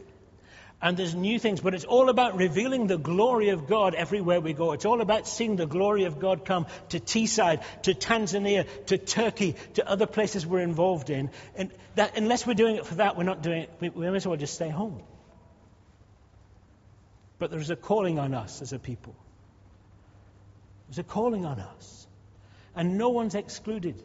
and 0.82 0.97
there's 0.97 1.14
new 1.14 1.38
things, 1.38 1.62
but 1.62 1.76
it's 1.76 1.86
all 1.86 2.10
about 2.10 2.38
revealing 2.38 2.88
the 2.88 2.97
glory 2.97 3.49
of 3.49 3.68
God 3.68 3.93
everywhere 3.93 4.41
we 4.41 4.54
go. 4.54 4.72
It's 4.72 4.86
all 4.86 5.02
about 5.02 5.28
seeing 5.28 5.56
the 5.56 5.68
glory 5.68 6.06
of 6.06 6.20
God 6.20 6.43
come 6.43 6.66
to 6.89 6.99
Teesside, 6.99 7.62
to 7.84 7.93
Tanzania, 7.93 8.66
to 8.88 8.97
Turkey, 8.97 9.56
to 9.76 9.88
other 9.88 10.08
places 10.08 10.45
we're 10.45 10.62
involved 10.62 11.12
in. 11.12 11.30
And 11.56 11.72
that, 11.95 12.18
unless 12.18 12.47
we're 12.47 12.56
doing 12.56 12.78
it 12.78 12.86
for 12.88 12.95
that, 12.95 13.16
we're 13.16 13.24
not 13.24 13.43
doing 13.43 13.64
it. 13.64 13.70
We, 13.80 13.89
we 13.89 14.08
might 14.08 14.16
as 14.16 14.28
well 14.28 14.38
just 14.38 14.56
stay 14.56 14.70
home. 14.70 15.04
But 17.38 17.52
there's 17.52 17.70
a 17.70 17.76
calling 17.76 18.18
on 18.18 18.34
us 18.34 18.64
as 18.64 18.74
a 18.74 18.80
people. 18.80 19.16
There's 20.88 20.99
a 20.99 21.04
calling 21.04 21.45
on 21.45 21.60
us. 21.60 22.08
And 22.76 22.97
no 22.97 23.10
one's 23.10 23.36
excluded. 23.36 24.02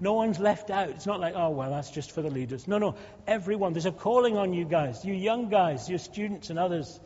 No 0.00 0.12
one's 0.12 0.38
left 0.38 0.70
out. 0.70 0.90
It's 0.90 1.06
not 1.06 1.18
like, 1.20 1.34
oh, 1.36 1.50
well, 1.50 1.70
that's 1.70 1.90
just 1.90 2.12
for 2.12 2.22
the 2.22 2.30
leaders. 2.30 2.68
No, 2.68 2.78
no. 2.78 2.94
Everyone. 3.26 3.72
There's 3.72 3.86
a 3.86 3.92
calling 3.92 4.36
on 4.36 4.52
you 4.52 4.64
guys, 4.64 5.04
you 5.04 5.12
young 5.12 5.48
guys, 5.48 5.88
your 5.88 5.98
students 5.98 6.50
and 6.50 6.58
others. 6.58 7.00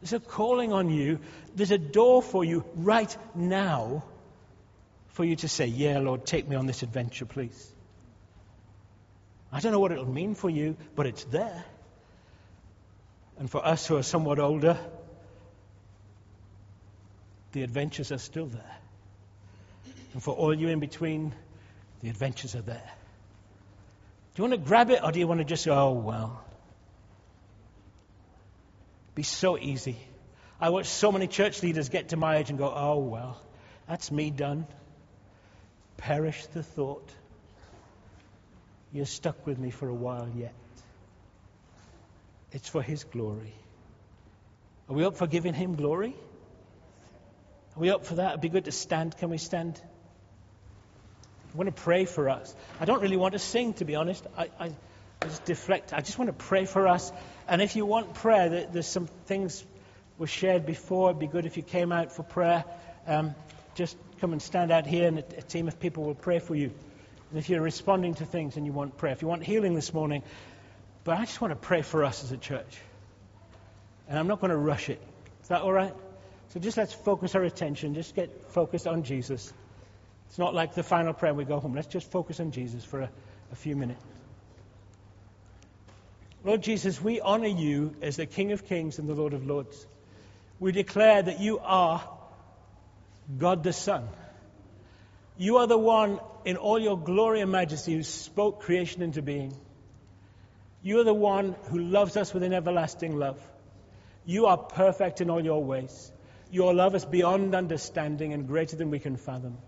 There's 0.00 0.12
a 0.12 0.20
calling 0.20 0.72
on 0.72 0.90
you. 0.90 1.20
There's 1.54 1.70
a 1.70 1.78
door 1.78 2.22
for 2.22 2.44
you 2.44 2.64
right 2.76 3.16
now 3.34 4.04
for 5.08 5.24
you 5.24 5.36
to 5.36 5.48
say, 5.48 5.66
yeah, 5.66 5.98
Lord, 5.98 6.26
take 6.26 6.46
me 6.46 6.54
on 6.54 6.66
this 6.66 6.82
adventure, 6.82 7.24
please. 7.24 7.74
I 9.50 9.60
don't 9.60 9.72
know 9.72 9.80
what 9.80 9.90
it'll 9.90 10.08
mean 10.08 10.34
for 10.34 10.50
you, 10.50 10.76
but 10.94 11.06
it's 11.06 11.24
there. 11.24 11.64
And 13.38 13.50
for 13.50 13.64
us 13.64 13.86
who 13.86 13.96
are 13.96 14.02
somewhat 14.02 14.38
older, 14.38 14.78
the 17.52 17.62
adventures 17.62 18.12
are 18.12 18.18
still 18.18 18.46
there. 18.46 18.76
And 20.12 20.22
for 20.22 20.34
all 20.34 20.54
you 20.54 20.68
in 20.68 20.80
between, 20.80 21.32
the 22.00 22.08
adventures 22.08 22.54
are 22.54 22.62
there. 22.62 22.90
Do 24.34 24.42
you 24.42 24.48
want 24.48 24.62
to 24.62 24.68
grab 24.68 24.90
it 24.90 25.02
or 25.02 25.10
do 25.10 25.18
you 25.18 25.26
want 25.26 25.40
to 25.40 25.44
just 25.44 25.66
go, 25.66 25.74
oh, 25.74 25.92
well? 25.92 26.44
Be 29.14 29.24
so 29.24 29.58
easy. 29.58 29.96
I 30.60 30.70
watch 30.70 30.86
so 30.86 31.10
many 31.10 31.26
church 31.26 31.62
leaders 31.62 31.88
get 31.88 32.10
to 32.10 32.16
my 32.16 32.36
age 32.36 32.50
and 32.50 32.58
go, 32.58 32.72
oh, 32.72 32.98
well, 32.98 33.40
that's 33.88 34.12
me 34.12 34.30
done. 34.30 34.66
Perish 35.96 36.46
the 36.46 36.62
thought. 36.62 37.08
You're 38.92 39.06
stuck 39.06 39.46
with 39.46 39.58
me 39.58 39.70
for 39.70 39.88
a 39.88 39.94
while 39.94 40.28
yet. 40.36 40.54
It's 42.52 42.68
for 42.68 42.82
His 42.82 43.04
glory. 43.04 43.54
Are 44.88 44.94
we 44.94 45.04
up 45.04 45.16
for 45.16 45.26
giving 45.26 45.52
Him 45.52 45.74
glory? 45.74 46.14
Are 47.76 47.80
we 47.80 47.90
up 47.90 48.06
for 48.06 48.16
that? 48.16 48.30
It'd 48.30 48.40
be 48.40 48.48
good 48.48 48.64
to 48.64 48.72
stand. 48.72 49.16
Can 49.16 49.30
we 49.30 49.38
stand? 49.38 49.80
I 51.58 51.60
want 51.60 51.74
to 51.74 51.82
pray 51.82 52.04
for 52.04 52.28
us. 52.28 52.54
I 52.78 52.84
don't 52.84 53.02
really 53.02 53.16
want 53.16 53.32
to 53.32 53.40
sing, 53.40 53.72
to 53.74 53.84
be 53.84 53.96
honest. 53.96 54.24
I, 54.36 54.48
I, 54.60 54.66
I 54.66 55.24
just 55.24 55.44
deflect. 55.44 55.92
I 55.92 56.02
just 56.02 56.16
want 56.16 56.28
to 56.28 56.32
pray 56.32 56.66
for 56.66 56.86
us. 56.86 57.10
And 57.48 57.60
if 57.60 57.74
you 57.74 57.84
want 57.84 58.14
prayer, 58.14 58.68
there's 58.70 58.86
some 58.86 59.08
things 59.26 59.64
was 60.18 60.30
shared 60.30 60.66
before. 60.66 61.10
It'd 61.10 61.18
be 61.18 61.26
good 61.26 61.46
if 61.46 61.56
you 61.56 61.64
came 61.64 61.90
out 61.90 62.12
for 62.12 62.22
prayer. 62.22 62.64
Um, 63.08 63.34
just 63.74 63.96
come 64.20 64.32
and 64.32 64.40
stand 64.40 64.70
out 64.70 64.86
here, 64.86 65.08
and 65.08 65.18
a, 65.18 65.24
a 65.38 65.42
team 65.42 65.66
of 65.66 65.80
people 65.80 66.04
will 66.04 66.14
pray 66.14 66.38
for 66.38 66.54
you. 66.54 66.70
And 67.30 67.40
if 67.40 67.48
you're 67.48 67.60
responding 67.60 68.14
to 68.14 68.24
things 68.24 68.56
and 68.56 68.64
you 68.64 68.72
want 68.72 68.96
prayer, 68.96 69.12
if 69.12 69.22
you 69.22 69.26
want 69.26 69.42
healing 69.42 69.74
this 69.74 69.92
morning, 69.92 70.22
but 71.02 71.18
I 71.18 71.24
just 71.24 71.40
want 71.40 71.50
to 71.50 71.56
pray 71.56 71.82
for 71.82 72.04
us 72.04 72.22
as 72.22 72.30
a 72.30 72.36
church. 72.36 72.78
And 74.08 74.16
I'm 74.16 74.28
not 74.28 74.40
going 74.40 74.52
to 74.52 74.56
rush 74.56 74.90
it. 74.90 75.02
Is 75.42 75.48
that 75.48 75.62
all 75.62 75.72
right? 75.72 75.94
So 76.50 76.60
just 76.60 76.76
let's 76.76 76.92
focus 76.92 77.34
our 77.34 77.42
attention. 77.42 77.94
Just 77.94 78.14
get 78.14 78.52
focused 78.52 78.86
on 78.86 79.02
Jesus. 79.02 79.52
It's 80.28 80.38
not 80.38 80.54
like 80.54 80.74
the 80.74 80.82
final 80.82 81.12
prayer 81.12 81.34
we 81.34 81.44
go 81.44 81.58
home. 81.58 81.74
Let's 81.74 81.88
just 81.88 82.10
focus 82.10 82.40
on 82.40 82.50
Jesus 82.50 82.84
for 82.84 83.00
a, 83.00 83.10
a 83.52 83.56
few 83.56 83.76
minutes. 83.76 84.02
Lord 86.44 86.62
Jesus, 86.62 87.00
we 87.00 87.20
honor 87.20 87.48
you 87.48 87.94
as 88.00 88.16
the 88.16 88.26
King 88.26 88.52
of 88.52 88.66
Kings 88.66 88.98
and 88.98 89.08
the 89.08 89.14
Lord 89.14 89.32
of 89.32 89.46
Lords. 89.46 89.86
We 90.60 90.72
declare 90.72 91.22
that 91.22 91.40
you 91.40 91.58
are 91.58 92.02
God 93.36 93.62
the 93.62 93.72
Son. 93.72 94.08
You 95.36 95.58
are 95.58 95.66
the 95.66 95.78
one 95.78 96.20
in 96.44 96.56
all 96.56 96.78
your 96.78 96.98
glory 96.98 97.40
and 97.40 97.50
majesty 97.50 97.94
who 97.94 98.02
spoke 98.02 98.62
creation 98.62 99.02
into 99.02 99.22
being. 99.22 99.54
You 100.82 101.00
are 101.00 101.04
the 101.04 101.14
one 101.14 101.54
who 101.70 101.78
loves 101.78 102.16
us 102.16 102.32
with 102.32 102.42
an 102.42 102.52
everlasting 102.52 103.16
love. 103.16 103.40
You 104.24 104.46
are 104.46 104.56
perfect 104.56 105.20
in 105.20 105.30
all 105.30 105.44
your 105.44 105.62
ways. 105.62 106.12
Your 106.50 106.72
love 106.72 106.94
is 106.94 107.04
beyond 107.04 107.54
understanding 107.54 108.32
and 108.32 108.46
greater 108.46 108.76
than 108.76 108.90
we 108.90 108.98
can 108.98 109.16
fathom. 109.16 109.58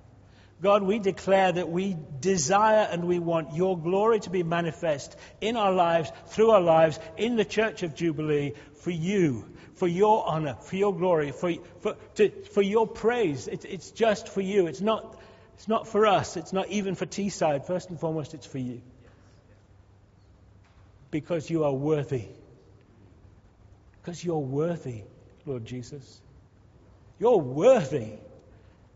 God, 0.62 0.82
we 0.82 0.98
declare 0.98 1.52
that 1.52 1.70
we 1.70 1.96
desire 2.20 2.86
and 2.90 3.04
we 3.04 3.18
want 3.18 3.54
your 3.54 3.78
glory 3.78 4.20
to 4.20 4.30
be 4.30 4.42
manifest 4.42 5.16
in 5.40 5.56
our 5.56 5.72
lives, 5.72 6.12
through 6.28 6.50
our 6.50 6.60
lives, 6.60 6.98
in 7.16 7.36
the 7.36 7.46
Church 7.46 7.82
of 7.82 7.94
Jubilee, 7.94 8.52
for 8.82 8.90
you, 8.90 9.46
for 9.76 9.88
your 9.88 10.26
honor, 10.28 10.56
for 10.60 10.76
your 10.76 10.94
glory, 10.94 11.32
for, 11.32 11.54
for, 11.80 11.96
to, 12.16 12.30
for 12.52 12.60
your 12.60 12.86
praise. 12.86 13.48
It, 13.48 13.64
it's 13.64 13.90
just 13.90 14.28
for 14.28 14.42
you. 14.42 14.66
It's 14.66 14.82
not, 14.82 15.18
it's 15.54 15.66
not 15.66 15.88
for 15.88 16.06
us. 16.06 16.36
It's 16.36 16.52
not 16.52 16.68
even 16.68 16.94
for 16.94 17.06
Teesside. 17.06 17.66
First 17.66 17.88
and 17.88 17.98
foremost, 17.98 18.34
it's 18.34 18.46
for 18.46 18.58
you. 18.58 18.82
Because 21.10 21.48
you 21.48 21.64
are 21.64 21.72
worthy. 21.72 22.26
Because 24.02 24.22
you're 24.22 24.38
worthy, 24.38 25.04
Lord 25.46 25.64
Jesus. 25.64 26.20
You're 27.18 27.38
worthy. 27.38 28.18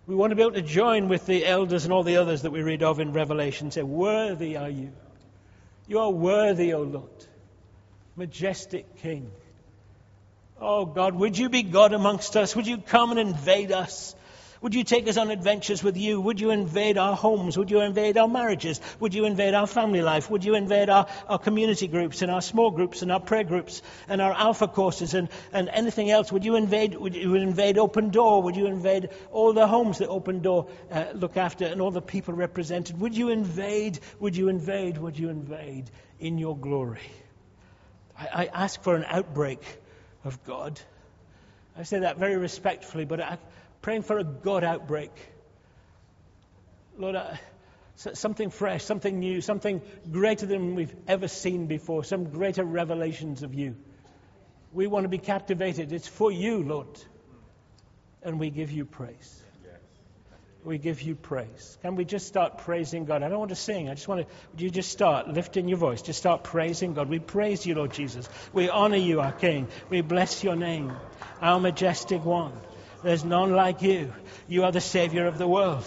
We 0.07 0.15
want 0.15 0.33
to 0.33 0.37
be 0.37 0.43
able 0.43 0.53
to 0.53 0.63
join 0.63 1.09
with 1.09 1.25
the 1.27 1.47
elders 1.47 1.85
and 1.85 1.93
all 1.93 2.03
the 2.03 2.19
others 2.19 2.43
that 2.43 2.51
we 2.51 2.63
read 2.63 2.83
of 2.83 3.01
in 3.01 3.13
Revelation. 3.13 3.71
Say, 3.71 3.83
Worthy 3.83 4.57
are 4.57 4.69
you. 4.69 4.93
You 5.87 6.01
are 6.01 6.11
worthy, 6.11 6.75
O 6.75 6.83
Lord. 6.83 7.27
Majestic 8.17 8.97
King. 8.99 9.31
Oh 10.61 10.87
God, 10.87 11.15
would 11.15 11.37
you 11.37 11.49
be 11.49 11.63
God 11.63 11.93
amongst 11.93 12.37
us? 12.37 12.55
Would 12.55 12.67
you 12.67 12.79
come 12.79 13.11
and 13.11 13.21
invade 13.21 13.73
us? 13.73 14.15
Would 14.65 14.75
you 14.75 14.83
take 14.83 15.07
us 15.09 15.19
on 15.19 15.31
adventures 15.31 15.85
with 15.85 15.99
you? 15.99 16.19
Would 16.23 16.41
you 16.41 16.51
invade 16.51 16.97
our 16.97 17.15
homes? 17.15 17.59
Would 17.59 17.71
you 17.71 17.83
invade 17.83 18.17
our 18.17 18.27
marriages? 18.27 18.81
Would 18.99 19.13
you 19.13 19.27
invade 19.27 19.53
our 19.53 19.67
family 19.67 20.01
life? 20.01 20.31
Would 20.31 20.43
you 20.43 20.55
invade 20.55 20.89
our, 20.89 21.07
our 21.29 21.39
community 21.39 21.87
groups 21.87 22.23
and 22.23 22.31
our 22.31 22.41
small 22.41 22.71
groups 22.71 23.03
and 23.03 23.13
our 23.13 23.21
prayer 23.21 23.45
groups 23.45 23.83
and 24.09 24.23
our 24.23 24.33
alpha 24.33 24.67
courses 24.67 25.13
and, 25.13 25.29
and 25.53 25.69
anything 25.69 26.11
else? 26.11 26.33
Would 26.33 26.47
you 26.47 26.57
invade, 26.57 26.95
would 26.95 27.15
you 27.15 27.35
invade 27.35 27.77
Open 27.77 28.09
Door? 28.09 28.45
Would 28.45 28.57
you 28.57 28.65
invade 28.65 29.11
all 29.33 29.53
the 29.53 29.67
homes 29.67 29.99
that 29.99 30.09
Open 30.09 30.41
Door 30.41 30.69
uh, 30.91 31.09
look 31.13 31.37
after 31.37 31.67
and 31.67 31.83
all 31.83 31.91
the 31.91 32.01
people 32.01 32.33
represented? 32.33 32.99
Would 32.99 33.15
you 33.15 33.29
invade, 33.29 34.01
would 34.19 34.35
you 34.35 34.49
invade, 34.49 34.97
would 34.97 35.19
you 35.19 35.29
invade 35.29 35.91
in 36.19 36.39
your 36.39 36.57
glory? 36.57 37.03
I, 38.19 38.45
I 38.45 38.45
ask 38.47 38.83
for 38.83 38.97
an 38.97 39.05
outbreak 39.07 39.61
of 40.25 40.43
God. 40.45 40.81
I 41.77 41.83
say 41.83 41.99
that 41.99 42.17
very 42.17 42.39
respectfully, 42.39 43.05
but 43.05 43.21
I, 43.21 43.37
praying 43.85 44.01
for 44.01 44.19
a 44.19 44.25
God 44.25 44.65
outbreak. 44.65 45.11
Lord, 46.97 47.17
uh, 47.17 47.35
something 47.97 48.49
fresh, 48.49 48.83
something 48.83 49.19
new, 49.19 49.43
something 49.43 49.83
greater 50.11 50.47
than 50.47 50.75
we've 50.75 50.95
ever 51.07 51.29
seen 51.29 51.67
before, 51.67 52.03
some 52.03 52.31
greater 52.31 52.65
revelations 52.65 53.43
of 53.43 53.53
you. 53.53 53.77
We 54.73 54.87
want 54.87 55.05
to 55.05 55.11
be 55.11 55.19
captivated. 55.19 55.93
It's 55.93 56.09
for 56.09 56.33
you, 56.33 56.63
Lord. 56.63 56.99
And 58.23 58.41
we 58.41 58.49
give 58.49 58.73
you 58.73 58.87
praise. 58.87 59.43
We 60.65 60.79
give 60.79 61.03
you 61.03 61.15
praise. 61.15 61.77
Can 61.83 61.95
we 61.95 62.07
just 62.07 62.27
start 62.27 62.57
praising 62.57 63.05
God? 63.05 63.23
I 63.23 63.29
don't 63.29 63.39
want 63.39 63.51
to 63.51 63.55
sing. 63.55 63.91
I 63.91 63.95
just 63.95 64.09
want 64.09 64.23
to, 64.23 64.35
would 64.53 64.63
you 64.63 64.71
just 64.71 64.93
start 64.93 65.29
lifting 65.29 65.69
your 65.69 65.77
voice? 65.77 66.01
Just 66.01 66.19
start 66.19 66.43
praising 66.43 66.95
God. 66.95 67.11
We 67.11 67.19
praise 67.19 67.67
you, 67.67 67.75
Lord 67.75 67.93
Jesus. 67.93 68.27
We 68.55 68.71
honor 68.71 68.97
you, 68.97 69.21
our 69.21 69.33
King. 69.33 69.69
We 69.91 70.01
bless 70.01 70.43
your 70.43 70.57
name, 70.57 70.91
our 71.43 71.61
majestic 71.61 72.25
one. 72.25 72.55
There's 73.05 73.25
none 73.25 73.53
like 73.53 73.83
you. 73.83 74.13
You 74.49 74.65
are 74.65 74.73
the 74.73 74.81
Savior 74.81 75.27
of 75.27 75.37
the 75.37 75.47
world. 75.47 75.85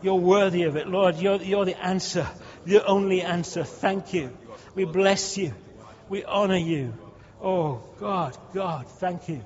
You're 0.00 0.14
worthy 0.14 0.62
of 0.62 0.76
it. 0.76 0.86
Lord, 0.86 1.16
you're, 1.16 1.42
you're 1.42 1.64
the 1.64 1.80
answer, 1.84 2.26
the 2.64 2.84
only 2.86 3.22
answer. 3.22 3.64
Thank 3.64 4.14
you. 4.14 4.30
We 4.76 4.84
bless 4.84 5.36
you. 5.36 5.54
We 6.08 6.24
honor 6.24 6.56
you. 6.56 6.94
Oh, 7.42 7.82
God, 7.98 8.38
God, 8.54 8.86
thank 8.86 9.28
you. 9.28 9.44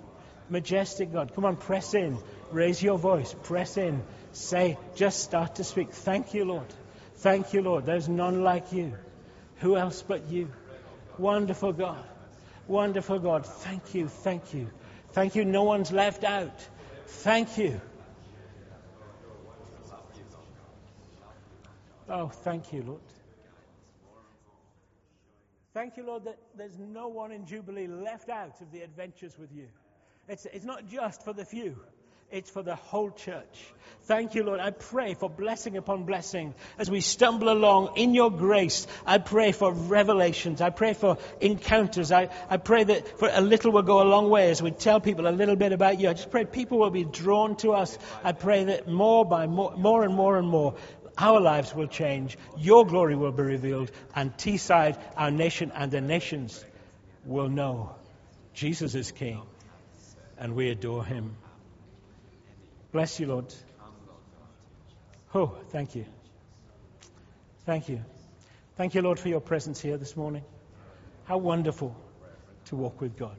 Majestic 0.51 1.11
God. 1.11 1.35
Come 1.35 1.47
on, 1.47 1.57
press 1.57 1.95
in. 1.95 2.19
Raise 2.53 2.83
your 2.83 2.99
voice. 2.99 3.35
Press 3.45 3.79
in. 3.79 4.03
Say, 4.33 4.77
just 4.95 5.23
start 5.23 5.55
to 5.55 5.65
speak. 5.65 5.93
Thank 5.93 6.35
you, 6.35 6.45
Lord. 6.45 6.67
Thank 7.17 7.55
you, 7.55 7.63
Lord. 7.63 7.87
There's 7.87 8.11
none 8.11 8.45
like 8.45 8.73
you. 8.73 8.93
Who 9.61 9.77
else 9.77 10.03
but 10.03 10.29
you? 10.29 10.51
Wonderful 11.17 11.73
God. 11.73 12.05
Wonderful 12.69 13.21
God. 13.21 13.47
Thank 13.47 13.95
you. 13.95 14.09
Thank 14.09 14.53
you. 14.53 14.69
Thank 15.13 15.35
you. 15.35 15.47
No 15.47 15.63
one's 15.63 15.91
left 15.91 16.23
out. 16.23 16.69
Thank 17.07 17.57
you. 17.57 17.81
Oh, 22.09 22.29
thank 22.29 22.73
you, 22.73 22.83
Lord. 22.83 23.01
Thank 25.75 25.97
you, 25.97 26.07
Lord, 26.07 26.25
that 26.25 26.39
there's 26.57 26.79
no 26.79 27.09
one 27.09 27.33
in 27.33 27.47
Jubilee 27.47 27.87
left 27.87 28.29
out 28.29 28.61
of 28.61 28.73
the 28.73 28.81
adventures 28.83 29.39
with 29.39 29.53
you. 29.53 29.67
It's, 30.29 30.47
it's 30.47 30.65
not 30.65 30.89
just 30.89 31.23
for 31.23 31.33
the 31.33 31.45
few. 31.45 31.77
It's 32.31 32.51
for 32.51 32.63
the 32.63 32.75
whole 32.75 33.11
church. 33.11 33.73
Thank 34.03 34.35
you, 34.35 34.43
Lord. 34.45 34.61
I 34.61 34.71
pray 34.71 35.15
for 35.15 35.31
blessing 35.31 35.77
upon 35.77 36.05
blessing 36.05 36.55
as 36.79 36.91
we 36.91 37.01
stumble 37.01 37.49
along 37.49 37.97
in 37.97 38.15
your 38.15 38.31
grace. 38.31 38.87
I 39.05 39.19
pray 39.19 39.53
for 39.53 39.73
revelations. 39.73 40.61
I 40.61 40.71
pray 40.71 40.95
for 40.95 41.19
encounters. 41.41 42.13
I, 42.13 42.29
I 42.49 42.57
pray 42.57 42.85
that 42.85 43.19
for 43.19 43.29
a 43.33 43.41
little 43.41 43.73
will 43.73 43.83
go 43.83 44.03
a 44.03 44.09
long 44.09 44.29
way 44.29 44.51
as 44.51 44.61
we 44.61 44.73
tell 44.73 45.01
people 45.01 45.27
a 45.27 45.31
little 45.31 45.57
bit 45.57 45.73
about 45.73 46.01
you. 46.01 46.09
I 46.09 46.15
just 46.15 46.31
pray 46.31 46.45
people 46.45 46.79
will 46.79 46.91
be 46.91 47.05
drawn 47.05 47.57
to 47.59 47.73
us. 47.73 47.97
I 48.25 48.33
pray 48.33 48.65
that 48.65 48.89
more 48.89 49.25
by 49.25 49.47
more, 49.47 49.77
more 49.77 50.05
and 50.05 50.15
more 50.15 50.37
and 50.37 50.49
more, 50.49 50.75
our 51.19 51.41
lives 51.41 51.75
will 51.75 51.89
change. 51.89 52.37
Your 52.59 52.87
glory 52.87 53.17
will 53.17 53.33
be 53.33 53.43
revealed. 53.43 53.91
And 54.15 54.37
Teesside, 54.37 55.01
our 55.17 55.31
nation 55.31 55.73
and 55.75 55.91
the 55.91 56.01
nations 56.01 56.65
will 57.25 57.49
know 57.49 57.95
Jesus 58.53 58.95
is 58.95 59.13
King. 59.13 59.43
And 60.39 60.55
we 60.55 60.71
adore 60.71 61.05
him. 61.05 61.37
Bless 62.97 63.21
you, 63.21 63.27
Lord. 63.27 63.53
Oh, 65.35 65.55
thank 65.69 65.95
you. 65.95 66.07
Thank 67.67 67.91
you. 67.91 68.03
Thank 68.79 68.95
you, 68.95 69.03
Lord, 69.03 69.19
for 69.19 69.29
your 69.29 69.43
presence 69.43 69.79
here 69.79 69.99
this 69.99 70.17
morning. 70.17 70.43
How 71.25 71.37
wonderful 71.37 71.95
to 72.69 72.77
walk 72.77 73.03
with 73.03 73.19
God. 73.19 73.37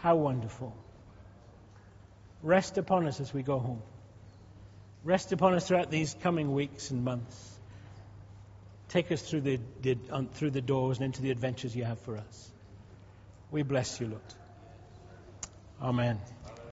How 0.00 0.16
wonderful. 0.16 0.76
Rest 2.42 2.76
upon 2.76 3.06
us 3.06 3.20
as 3.20 3.32
we 3.32 3.42
go 3.42 3.58
home. 3.58 3.80
Rest 5.02 5.32
upon 5.32 5.54
us 5.54 5.66
throughout 5.66 5.90
these 5.90 6.14
coming 6.22 6.52
weeks 6.52 6.90
and 6.90 7.02
months. 7.02 7.58
Take 8.90 9.10
us 9.12 9.22
through 9.22 9.40
the, 9.40 9.60
the 9.80 9.96
um, 10.10 10.26
through 10.26 10.50
the 10.50 10.60
doors 10.60 10.98
and 10.98 11.06
into 11.06 11.22
the 11.22 11.30
adventures 11.30 11.74
you 11.74 11.84
have 11.84 12.00
for 12.00 12.18
us. 12.18 12.50
We 13.50 13.62
bless 13.62 13.98
you, 13.98 14.08
Lord. 14.08 14.34
Amen. 15.80 16.20